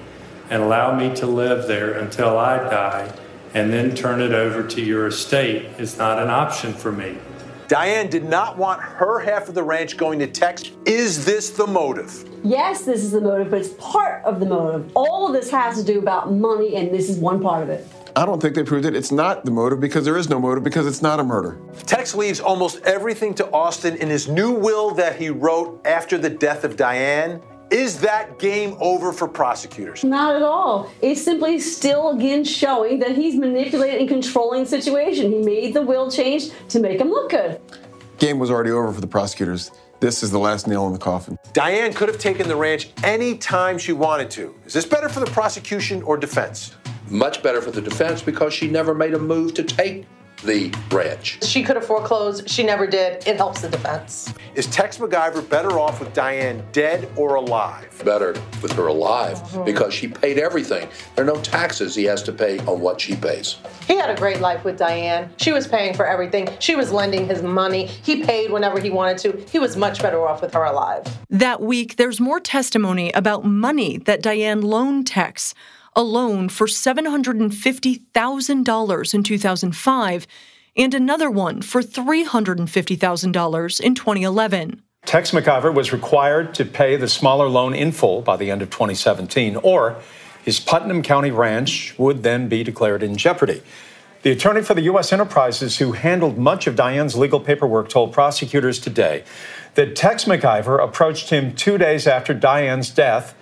and 0.49 0.61
allow 0.61 0.95
me 0.95 1.15
to 1.15 1.25
live 1.25 1.67
there 1.67 1.93
until 1.93 2.37
I 2.37 2.57
die 2.57 3.11
and 3.55 3.71
then 3.71 3.95
turn 3.95 4.21
it 4.21 4.33
over 4.33 4.67
to 4.67 4.81
your 4.81 5.07
estate 5.07 5.79
is 5.79 5.97
not 5.97 6.21
an 6.21 6.29
option 6.29 6.73
for 6.73 6.91
me. 6.91 7.17
Diane 7.67 8.09
did 8.09 8.25
not 8.25 8.57
want 8.57 8.79
her 8.81 9.19
half 9.19 9.49
of 9.49 9.55
the 9.55 9.63
ranch 9.63 9.97
going 9.97 10.19
to 10.19 10.27
Tex. 10.27 10.71
Is 10.85 11.25
this 11.25 11.49
the 11.49 11.65
motive? 11.65 12.29
Yes, 12.43 12.85
this 12.85 13.03
is 13.03 13.11
the 13.11 13.21
motive, 13.21 13.49
but 13.49 13.61
it's 13.61 13.73
part 13.79 14.23
of 14.23 14.39
the 14.39 14.45
motive. 14.45 14.91
All 14.95 15.27
of 15.27 15.33
this 15.33 15.49
has 15.49 15.77
to 15.77 15.83
do 15.83 15.97
about 15.97 16.31
money, 16.31 16.75
and 16.75 16.93
this 16.93 17.09
is 17.09 17.17
one 17.17 17.41
part 17.41 17.63
of 17.63 17.69
it. 17.69 17.87
I 18.15 18.25
don't 18.25 18.39
think 18.39 18.55
they 18.55 18.63
proved 18.63 18.85
it. 18.85 18.95
It's 18.95 19.11
not 19.11 19.45
the 19.45 19.51
motive 19.51 19.81
because 19.81 20.05
there 20.05 20.15
is 20.15 20.29
no 20.29 20.39
motive 20.39 20.63
because 20.63 20.85
it's 20.85 21.01
not 21.01 21.19
a 21.19 21.23
murder. 21.23 21.57
Tex 21.85 22.13
leaves 22.13 22.39
almost 22.39 22.81
everything 22.83 23.33
to 23.35 23.49
Austin 23.51 23.97
in 23.97 24.09
his 24.09 24.27
new 24.27 24.51
will 24.53 24.91
that 24.91 25.19
he 25.19 25.29
wrote 25.29 25.81
after 25.85 26.17
the 26.17 26.29
death 26.29 26.63
of 26.63 26.77
Diane. 26.77 27.41
Is 27.71 27.99
that 28.01 28.37
game 28.37 28.77
over 28.79 29.11
for 29.11 29.27
prosecutors? 29.27 30.03
Not 30.03 30.35
at 30.35 30.43
all. 30.43 30.91
It's 31.01 31.21
simply 31.21 31.59
still 31.59 32.11
again 32.11 32.43
showing 32.43 32.99
that 32.99 33.15
he's 33.15 33.35
manipulating 33.35 34.01
and 34.01 34.09
controlling 34.09 34.63
the 34.63 34.69
situation. 34.69 35.31
He 35.31 35.39
made 35.39 35.73
the 35.73 35.81
will 35.81 36.11
change 36.11 36.51
to 36.69 36.79
make 36.79 37.01
him 37.01 37.09
look 37.09 37.31
good. 37.31 37.59
Game 38.19 38.39
was 38.39 38.51
already 38.51 38.71
over 38.71 38.93
for 38.93 39.01
the 39.01 39.07
prosecutors. 39.07 39.71
This 39.99 40.21
is 40.21 40.29
the 40.29 40.39
last 40.39 40.67
nail 40.67 40.85
in 40.87 40.93
the 40.93 40.99
coffin. 40.99 41.39
Diane 41.53 41.91
could 41.91 42.07
have 42.07 42.19
taken 42.19 42.47
the 42.47 42.55
ranch 42.55 42.91
any 43.03 43.37
time 43.37 43.77
she 43.77 43.93
wanted 43.93 44.29
to. 44.31 44.53
Is 44.65 44.73
this 44.73 44.85
better 44.85 45.09
for 45.09 45.19
the 45.19 45.25
prosecution 45.27 46.03
or 46.03 46.17
defense? 46.17 46.75
Much 47.09 47.41
better 47.41 47.61
for 47.61 47.71
the 47.71 47.81
defense 47.81 48.21
because 48.21 48.53
she 48.53 48.67
never 48.69 48.93
made 48.93 49.13
a 49.13 49.19
move 49.19 49.53
to 49.55 49.63
take 49.63 50.05
the 50.43 50.73
ranch. 50.91 51.43
She 51.43 51.63
could 51.63 51.75
have 51.75 51.85
foreclosed. 51.85 52.49
She 52.49 52.63
never 52.63 52.87
did. 52.87 53.27
It 53.27 53.37
helps 53.37 53.61
the 53.61 53.69
defense. 53.69 54.33
Is 54.55 54.67
Tex 54.67 54.97
McIver 54.97 55.47
better 55.47 55.79
off 55.79 55.99
with 55.99 56.13
Diane 56.13 56.63
dead 56.71 57.09
or 57.15 57.35
alive? 57.35 58.01
Better 58.05 58.33
with 58.61 58.71
her 58.73 58.87
alive 58.87 59.37
mm-hmm. 59.37 59.65
because 59.65 59.93
she 59.93 60.07
paid 60.07 60.37
everything. 60.37 60.87
There 61.15 61.25
are 61.25 61.27
no 61.27 61.41
taxes 61.41 61.95
he 61.95 62.03
has 62.05 62.23
to 62.23 62.31
pay 62.31 62.59
on 62.59 62.79
what 62.79 63.01
she 63.01 63.15
pays. 63.15 63.57
He 63.87 63.95
had 63.97 64.09
a 64.09 64.15
great 64.15 64.39
life 64.39 64.63
with 64.63 64.77
Diane. 64.77 65.29
She 65.37 65.51
was 65.51 65.67
paying 65.67 65.93
for 65.93 66.07
everything. 66.07 66.49
She 66.59 66.75
was 66.75 66.91
lending 66.91 67.27
his 67.27 67.41
money. 67.41 67.85
He 67.85 68.23
paid 68.23 68.51
whenever 68.51 68.79
he 68.79 68.89
wanted 68.89 69.17
to. 69.19 69.45
He 69.51 69.59
was 69.59 69.75
much 69.75 70.01
better 70.01 70.25
off 70.25 70.41
with 70.41 70.53
her 70.53 70.63
alive. 70.63 71.05
That 71.29 71.61
week, 71.61 71.97
there's 71.97 72.19
more 72.19 72.39
testimony 72.39 73.11
about 73.11 73.43
money 73.45 73.97
that 73.97 74.21
Diane 74.21 74.61
loaned 74.61 75.07
Tex 75.07 75.53
a 75.95 76.03
loan 76.03 76.49
for 76.49 76.67
$750,000 76.67 79.13
in 79.13 79.23
2005 79.23 80.27
and 80.77 80.93
another 80.93 81.31
one 81.31 81.61
for 81.61 81.81
$350,000 81.81 83.79
in 83.79 83.95
2011. 83.95 84.81
Tex 85.05 85.31
McIver 85.31 85.73
was 85.73 85.93
required 85.93 86.53
to 86.55 86.65
pay 86.65 86.97
the 86.97 87.07
smaller 87.07 87.47
loan 87.47 87.73
in 87.73 87.91
full 87.91 88.21
by 88.21 88.35
the 88.35 88.51
end 88.51 88.61
of 88.61 88.69
2017, 88.69 89.55
or 89.57 89.95
his 90.43 90.59
Putnam 90.59 91.03
County 91.03 91.31
ranch 91.31 91.97
would 91.97 92.23
then 92.23 92.49
be 92.49 92.63
declared 92.63 93.03
in 93.03 93.15
jeopardy. 93.15 93.61
The 94.23 94.31
attorney 94.31 94.63
for 94.63 94.73
the 94.73 94.81
U.S. 94.81 95.13
Enterprises, 95.13 95.77
who 95.77 95.91
handled 95.91 96.39
much 96.39 96.65
of 96.65 96.75
Diane's 96.75 97.15
legal 97.15 97.39
paperwork, 97.39 97.89
told 97.89 98.11
prosecutors 98.11 98.79
today 98.79 99.23
that 99.75 99.95
Tex 99.95 100.25
McIver 100.25 100.83
approached 100.83 101.29
him 101.29 101.55
two 101.55 101.77
days 101.77 102.07
after 102.07 102.33
Diane's 102.33 102.89
death 102.89 103.35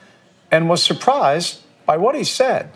and 0.52 0.68
was 0.68 0.84
surprised 0.84 1.63
by 1.86 1.98
what 1.98 2.16
he 2.16 2.24
said. 2.24 2.72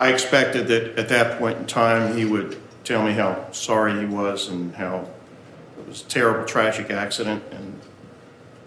I 0.00 0.12
expected 0.12 0.68
that 0.68 0.98
at 0.98 1.08
that 1.08 1.38
point 1.38 1.58
in 1.58 1.66
time 1.66 2.16
he 2.16 2.24
would 2.24 2.60
tell 2.84 3.02
me 3.02 3.12
how 3.12 3.50
sorry 3.52 3.98
he 3.98 4.06
was 4.06 4.48
and 4.48 4.74
how 4.74 5.08
it 5.78 5.88
was 5.88 6.02
a 6.02 6.06
terrible, 6.06 6.46
tragic 6.46 6.90
accident 6.90 7.42
and 7.50 7.80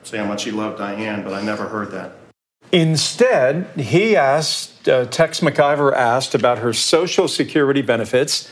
say 0.03 0.17
how 0.17 0.25
much 0.25 0.43
he 0.43 0.51
loved 0.51 0.77
Diane, 0.77 1.23
but 1.23 1.33
I 1.33 1.41
never 1.41 1.67
heard 1.67 1.91
that. 1.91 2.13
Instead, 2.71 3.67
he 3.75 4.15
asked, 4.15 4.87
uh, 4.87 5.05
Tex 5.05 5.41
McIver 5.41 5.93
asked 5.93 6.33
about 6.33 6.59
her 6.59 6.71
Social 6.71 7.27
Security 7.27 7.81
benefits, 7.81 8.49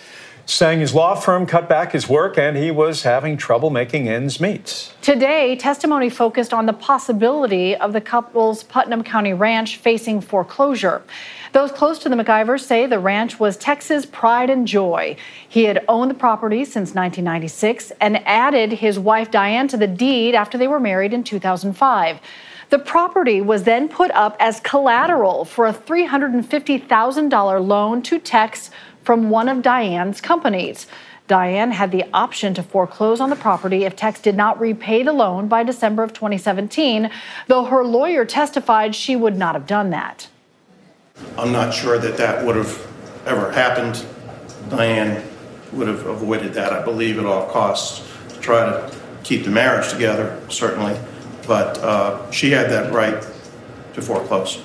saying 0.49 0.79
his 0.79 0.95
law 0.95 1.13
firm 1.13 1.45
cut 1.45 1.69
back 1.69 1.91
his 1.91 2.09
work 2.09 2.35
and 2.37 2.57
he 2.57 2.71
was 2.71 3.03
having 3.03 3.37
trouble 3.37 3.69
making 3.69 4.09
ends 4.09 4.39
meet. 4.39 4.91
Today, 5.01 5.55
testimony 5.55 6.09
focused 6.09 6.53
on 6.53 6.65
the 6.65 6.73
possibility 6.73 7.75
of 7.75 7.93
the 7.93 8.01
couple's 8.01 8.63
Putnam 8.63 9.03
County 9.03 9.31
ranch 9.31 9.77
facing 9.77 10.21
foreclosure. 10.21 11.03
Those 11.51 11.71
close 11.71 11.99
to 11.99 12.09
the 12.09 12.15
McIvers 12.15 12.61
say 12.61 12.87
the 12.87 12.99
ranch 12.99 13.39
was 13.39 13.57
Tex's 13.57 14.07
pride 14.07 14.49
and 14.49 14.67
joy. 14.67 15.15
He 15.47 15.65
had 15.65 15.85
owned 15.87 16.09
the 16.09 16.15
property 16.15 16.65
since 16.65 16.95
1996 16.95 17.91
and 18.01 18.25
added 18.27 18.71
his 18.71 18.97
wife 18.97 19.29
Diane 19.29 19.67
to 19.67 19.77
the 19.77 19.87
deed 19.87 20.33
after 20.33 20.57
they 20.57 20.67
were 20.67 20.79
married 20.79 21.13
in 21.13 21.23
2005. 21.23 22.19
The 22.69 22.77
property 22.77 23.41
was 23.41 23.63
then 23.63 23.89
put 23.89 24.11
up 24.11 24.37
as 24.39 24.59
collateral 24.59 25.43
for 25.43 25.65
a 25.65 25.73
$350,000 25.73 27.67
loan 27.67 28.03
to 28.03 28.19
Tex 28.19 28.69
from 29.09 29.31
one 29.31 29.49
of 29.49 29.63
Diane's 29.63 30.21
companies. 30.21 30.85
Diane 31.27 31.71
had 31.71 31.91
the 31.91 32.05
option 32.13 32.53
to 32.53 32.61
foreclose 32.61 33.19
on 33.19 33.31
the 33.31 33.35
property 33.35 33.83
if 33.83 33.95
Tex 33.95 34.21
did 34.21 34.35
not 34.35 34.59
repay 34.59 35.01
the 35.01 35.11
loan 35.11 35.47
by 35.47 35.63
December 35.63 36.03
of 36.03 36.13
2017, 36.13 37.09
though 37.47 37.63
her 37.63 37.83
lawyer 37.83 38.23
testified 38.23 38.93
she 38.93 39.15
would 39.15 39.35
not 39.35 39.55
have 39.55 39.65
done 39.65 39.89
that. 39.89 40.27
I'm 41.39 41.51
not 41.51 41.73
sure 41.73 41.97
that 41.97 42.17
that 42.17 42.45
would 42.45 42.55
have 42.55 42.87
ever 43.25 43.51
happened. 43.51 44.05
Diane 44.69 45.27
would 45.73 45.87
have 45.87 46.05
avoided 46.05 46.53
that, 46.53 46.71
I 46.71 46.83
believe, 46.83 47.17
at 47.17 47.25
all 47.25 47.49
costs 47.49 48.07
to 48.35 48.39
try 48.39 48.63
to 48.63 48.95
keep 49.23 49.43
the 49.43 49.49
marriage 49.49 49.91
together, 49.91 50.39
certainly. 50.49 50.95
But 51.47 51.79
uh, 51.79 52.29
she 52.29 52.51
had 52.51 52.69
that 52.69 52.93
right 52.93 53.25
to 53.95 54.03
foreclose. 54.03 54.63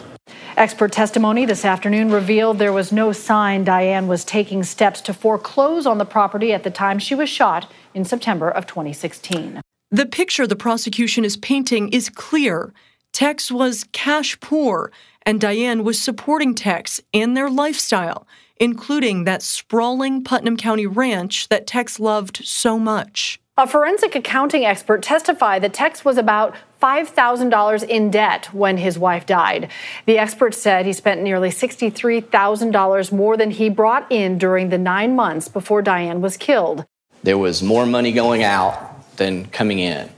Expert 0.56 0.92
testimony 0.92 1.46
this 1.46 1.64
afternoon 1.64 2.12
revealed 2.12 2.60
there 2.60 2.72
was 2.72 2.92
no 2.92 3.10
sign 3.10 3.64
Diane 3.64 4.06
was 4.06 4.24
taking 4.24 4.62
steps 4.62 5.00
to 5.00 5.12
foreclose 5.12 5.84
on 5.84 5.98
the 5.98 6.04
property 6.04 6.52
at 6.52 6.62
the 6.62 6.70
time 6.70 7.00
she 7.00 7.16
was 7.16 7.28
shot 7.28 7.68
in 7.92 8.04
September 8.04 8.48
of 8.48 8.64
2016. 8.64 9.60
The 9.90 10.06
picture 10.06 10.46
the 10.46 10.54
prosecution 10.54 11.24
is 11.24 11.36
painting 11.36 11.88
is 11.88 12.08
clear. 12.08 12.72
Tex 13.12 13.50
was 13.50 13.84
cash 13.90 14.38
poor, 14.38 14.92
and 15.22 15.40
Diane 15.40 15.82
was 15.82 16.00
supporting 16.00 16.54
Tex 16.54 17.00
and 17.12 17.36
their 17.36 17.50
lifestyle, 17.50 18.24
including 18.56 19.24
that 19.24 19.42
sprawling 19.42 20.22
Putnam 20.22 20.56
County 20.56 20.86
ranch 20.86 21.48
that 21.48 21.66
Tex 21.66 21.98
loved 21.98 22.44
so 22.44 22.78
much. 22.78 23.40
A 23.56 23.68
forensic 23.68 24.16
accounting 24.16 24.64
expert 24.64 25.00
testified 25.00 25.62
that 25.62 25.72
Tex 25.72 26.04
was 26.04 26.18
about 26.18 26.56
$5,000 26.82 27.88
in 27.88 28.10
debt 28.10 28.52
when 28.52 28.78
his 28.78 28.98
wife 28.98 29.26
died. 29.26 29.70
The 30.06 30.18
expert 30.18 30.56
said 30.56 30.86
he 30.86 30.92
spent 30.92 31.22
nearly 31.22 31.50
$63,000 31.50 33.12
more 33.12 33.36
than 33.36 33.52
he 33.52 33.68
brought 33.68 34.10
in 34.10 34.38
during 34.38 34.70
the 34.70 34.78
nine 34.78 35.14
months 35.14 35.46
before 35.46 35.82
Diane 35.82 36.20
was 36.20 36.36
killed. 36.36 36.84
There 37.22 37.38
was 37.38 37.62
more 37.62 37.86
money 37.86 38.10
going 38.10 38.42
out 38.42 39.16
than 39.18 39.46
coming 39.46 39.78
in. 39.78 40.10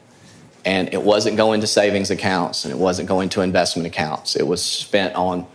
And 0.64 0.94
it 0.94 1.02
wasn't 1.02 1.36
going 1.36 1.60
to 1.60 1.66
savings 1.66 2.10
accounts 2.10 2.64
and 2.64 2.72
it 2.72 2.78
wasn't 2.78 3.06
going 3.06 3.28
to 3.30 3.42
investment 3.42 3.86
accounts. 3.86 4.34
It 4.34 4.46
was 4.46 4.62
spent 4.62 5.14
on 5.14 5.46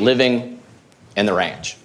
living 0.00 0.60
in 1.16 1.26
the 1.26 1.34
ranch. 1.34 1.76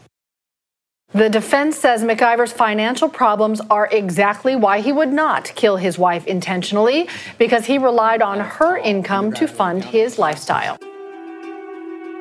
The 1.12 1.28
defense 1.28 1.76
says 1.76 2.04
McIver's 2.04 2.52
financial 2.52 3.10
problems 3.10 3.62
are 3.72 3.90
exactly 3.92 4.56
why 4.56 4.82
he 4.82 4.92
would 4.92 5.12
not 5.12 5.52
kill 5.56 5.78
his 5.78 5.98
wife 5.98 6.28
intentionally, 6.28 7.10
because 7.40 7.66
he 7.66 7.80
relied 7.80 8.22
on 8.22 8.40
her 8.40 8.78
income 8.78 9.34
to 9.34 9.48
fund 9.48 9.84
his 9.84 10.20
lifestyle. 10.20 10.78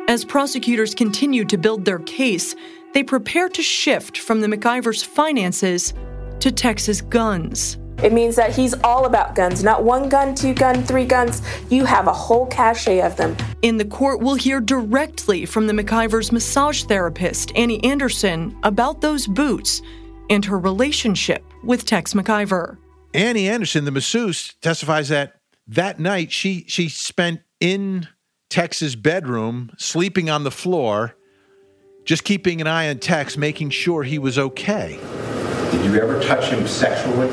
As 0.09 0.25
prosecutors 0.25 0.95
continue 0.95 1.45
to 1.45 1.59
build 1.59 1.85
their 1.85 1.99
case, 1.99 2.55
they 2.95 3.03
prepare 3.03 3.51
to 3.51 3.63
shift 3.63 4.17
from 4.17 4.41
the 4.41 4.47
McIver's 4.47 5.03
finances 5.03 5.93
to 6.41 6.51
Tex's 6.51 7.03
guns. 7.03 7.77
It 8.03 8.13
means 8.13 8.37
that 8.37 8.55
he's 8.55 8.75
all 8.85 9.07
about 9.07 9.35
guns, 9.35 9.65
not 9.65 9.83
one 9.83 10.09
gun, 10.09 10.35
two 10.35 10.55
gun, 10.55 10.85
three 10.85 11.05
guns. 11.05 11.43
You 11.69 11.85
have 11.85 12.07
a 12.07 12.13
whole 12.13 12.47
cache 12.47 12.87
of 12.87 13.17
them. 13.17 13.37
In 13.63 13.77
the 13.77 13.85
court, 13.85 14.21
we'll 14.21 14.37
hear 14.37 14.61
directly 14.61 15.45
from 15.45 15.67
the 15.67 15.73
McIver's 15.73 16.31
massage 16.31 16.85
therapist, 16.85 17.51
Annie 17.57 17.83
Anderson, 17.83 18.57
about 18.63 19.01
those 19.01 19.27
boots 19.27 19.83
and 20.31 20.45
her 20.45 20.59
relationship 20.59 21.45
with 21.65 21.85
Tex 21.85 22.15
McIver. 22.15 22.79
Annie 23.15 23.49
Anderson, 23.49 23.85
the 23.85 23.91
masseuse, 23.91 24.55
testifies 24.61 25.09
that 25.09 25.41
that 25.67 25.99
night 25.99 26.31
she 26.31 26.65
she 26.69 26.89
spent 26.89 27.41
in 27.59 28.07
Tex's 28.49 28.95
bedroom, 28.95 29.73
sleeping 29.77 30.31
on 30.31 30.45
the 30.45 30.51
floor, 30.51 31.17
just 32.05 32.25
keeping 32.25 32.61
an 32.61 32.67
eye 32.67 32.89
on 32.89 32.99
Tex, 32.99 33.37
making 33.37 33.71
sure 33.71 34.05
he 34.05 34.19
was 34.19 34.39
okay. 34.39 34.99
Did 35.73 35.85
you 35.85 36.01
ever 36.01 36.23
touch 36.23 36.47
him 36.47 36.67
sexually? 36.67 37.29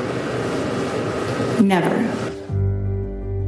Never. 1.60 1.90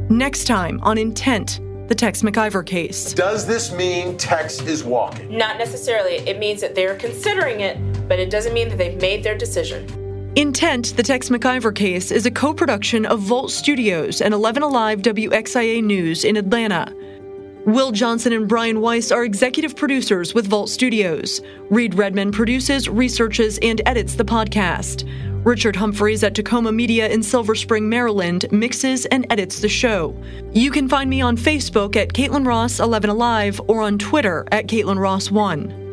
Next 0.09 0.45
time 0.45 0.79
on 0.81 0.97
Intent, 0.97 1.59
the 1.87 1.95
Tex 1.95 2.21
McIver 2.21 2.65
case. 2.65 3.13
Does 3.13 3.45
this 3.45 3.71
mean 3.71 4.17
Tex 4.17 4.61
is 4.61 4.83
walking? 4.83 5.35
Not 5.35 5.57
necessarily. 5.57 6.15
It 6.15 6.37
means 6.39 6.61
that 6.61 6.75
they're 6.75 6.95
considering 6.95 7.61
it, 7.61 7.77
but 8.07 8.19
it 8.19 8.29
doesn't 8.29 8.53
mean 8.53 8.69
that 8.69 8.77
they've 8.77 8.99
made 9.01 9.23
their 9.23 9.37
decision. 9.37 10.31
Intent, 10.35 10.95
the 10.95 11.03
Tex 11.03 11.29
McIver 11.29 11.73
case, 11.73 12.11
is 12.11 12.25
a 12.25 12.31
co 12.31 12.53
production 12.53 13.05
of 13.05 13.19
Volt 13.19 13.51
Studios 13.51 14.21
and 14.21 14.33
11 14.33 14.61
Alive 14.61 15.01
WXIA 15.01 15.83
News 15.83 16.23
in 16.23 16.37
Atlanta. 16.37 16.93
Will 17.65 17.91
Johnson 17.91 18.33
and 18.33 18.47
Brian 18.47 18.79
Weiss 18.79 19.11
are 19.11 19.23
executive 19.23 19.75
producers 19.75 20.33
with 20.33 20.47
Volt 20.47 20.69
Studios. 20.69 21.41
Reed 21.69 21.93
Redman 21.93 22.31
produces, 22.31 22.87
researches, 22.87 23.59
and 23.61 23.81
edits 23.85 24.15
the 24.15 24.23
podcast. 24.23 25.07
Richard 25.43 25.77
Humphreys 25.77 26.23
at 26.23 26.35
Tacoma 26.35 26.71
Media 26.71 27.07
in 27.07 27.23
Silver 27.23 27.55
Spring, 27.55 27.87
Maryland, 27.87 28.45
mixes 28.51 29.05
and 29.05 29.25
edits 29.29 29.59
the 29.59 29.69
show. 29.69 30.13
You 30.51 30.69
can 30.69 30.89
find 30.89 31.09
me 31.09 31.21
on 31.21 31.37
Facebook 31.37 31.95
at 31.95 32.09
Caitlin 32.09 32.45
Ross 32.45 32.81
11 32.81 33.09
Alive 33.09 33.61
or 33.67 33.81
on 33.81 33.97
Twitter 33.97 34.45
at 34.51 34.67
Caitlin 34.67 34.99
Ross 34.99 35.31
1. 35.31 35.88